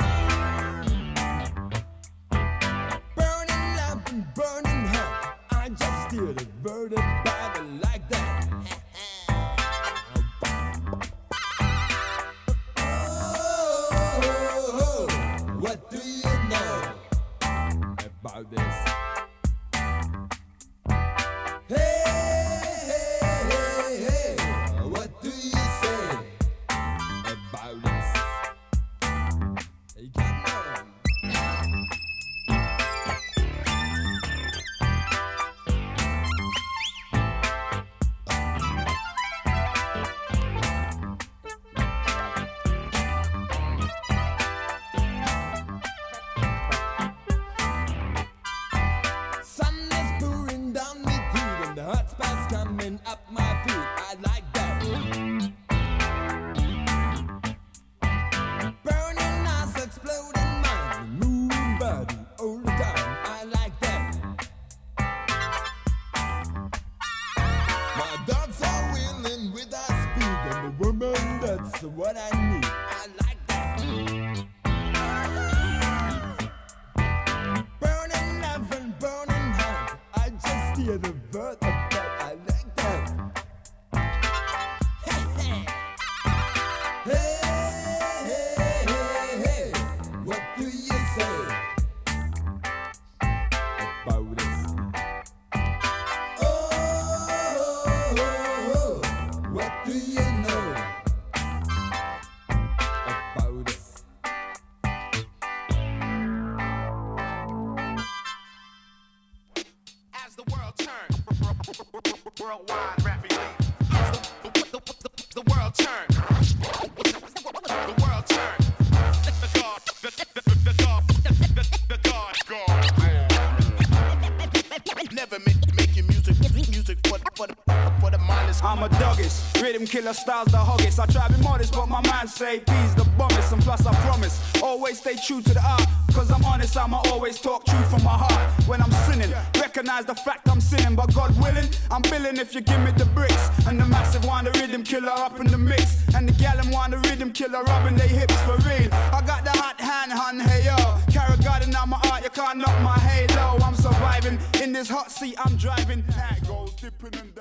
Killer 129.92 130.14
styles 130.14 130.48
the 130.48 130.56
huggest. 130.56 130.98
I 130.98 131.04
try 131.04 131.28
to 131.28 131.34
be 131.34 131.42
modest, 131.42 131.74
but 131.74 131.86
my 131.86 132.00
mind 132.08 132.30
say 132.30 132.60
peace 132.60 132.94
the 132.94 133.04
bummest. 133.18 133.52
And 133.52 133.60
plus 133.62 133.84
I 133.84 133.94
promise, 134.06 134.40
always 134.62 134.98
stay 134.98 135.16
true 135.16 135.42
to 135.42 135.52
the 135.52 135.62
art. 135.62 135.86
Cause 136.14 136.30
I'm 136.30 136.42
honest, 136.46 136.74
I'ma 136.78 137.02
always 137.12 137.38
talk 137.38 137.66
truth 137.66 137.90
from 137.90 138.02
my 138.02 138.16
heart. 138.24 138.40
When 138.66 138.80
I'm 138.80 138.90
sinning, 139.06 139.30
recognize 139.60 140.06
the 140.06 140.14
fact 140.14 140.48
I'm 140.48 140.62
sinning. 140.62 140.94
But 140.96 141.14
God 141.14 141.30
willing, 141.42 141.68
I'm 141.90 142.00
billing 142.02 142.38
if 142.38 142.54
you 142.54 142.62
give 142.62 142.80
me 142.80 142.92
the 142.92 143.04
bricks. 143.04 143.44
And 143.66 143.78
the 143.78 143.84
massive 143.84 144.24
one, 144.24 144.46
the 144.46 144.52
rhythm 144.52 144.82
killer 144.82 145.12
up 145.26 145.38
in 145.40 145.48
the 145.48 145.58
mix. 145.58 145.84
And 146.14 146.26
the 146.26 146.32
gal 146.42 146.56
one, 146.72 146.92
the 146.92 146.98
rhythm 147.08 147.30
killer 147.30 147.62
rubbing 147.62 147.96
their 147.96 148.08
hips 148.08 148.40
for 148.46 148.56
real. 148.68 148.88
I 149.12 149.20
got 149.26 149.44
the 149.44 149.52
hot 149.62 149.78
hand, 149.78 150.10
hun, 150.10 150.40
hey 150.40 150.64
yo. 150.64 150.76
Carrot 151.12 151.44
garden 151.44 151.76
on 151.76 151.90
my 151.90 152.00
art, 152.10 152.24
you 152.24 152.30
can't 152.30 152.58
knock 152.58 152.80
my 152.82 152.98
halo. 152.98 153.58
I'm 153.62 153.74
surviving 153.74 154.38
in 154.62 154.72
this 154.72 154.88
hot 154.88 155.10
seat, 155.10 155.36
I'm 155.38 155.56
driving. 155.56 156.02
I 156.16 156.38
go 156.46 156.66
dipping 156.80 157.20
and. 157.20 157.32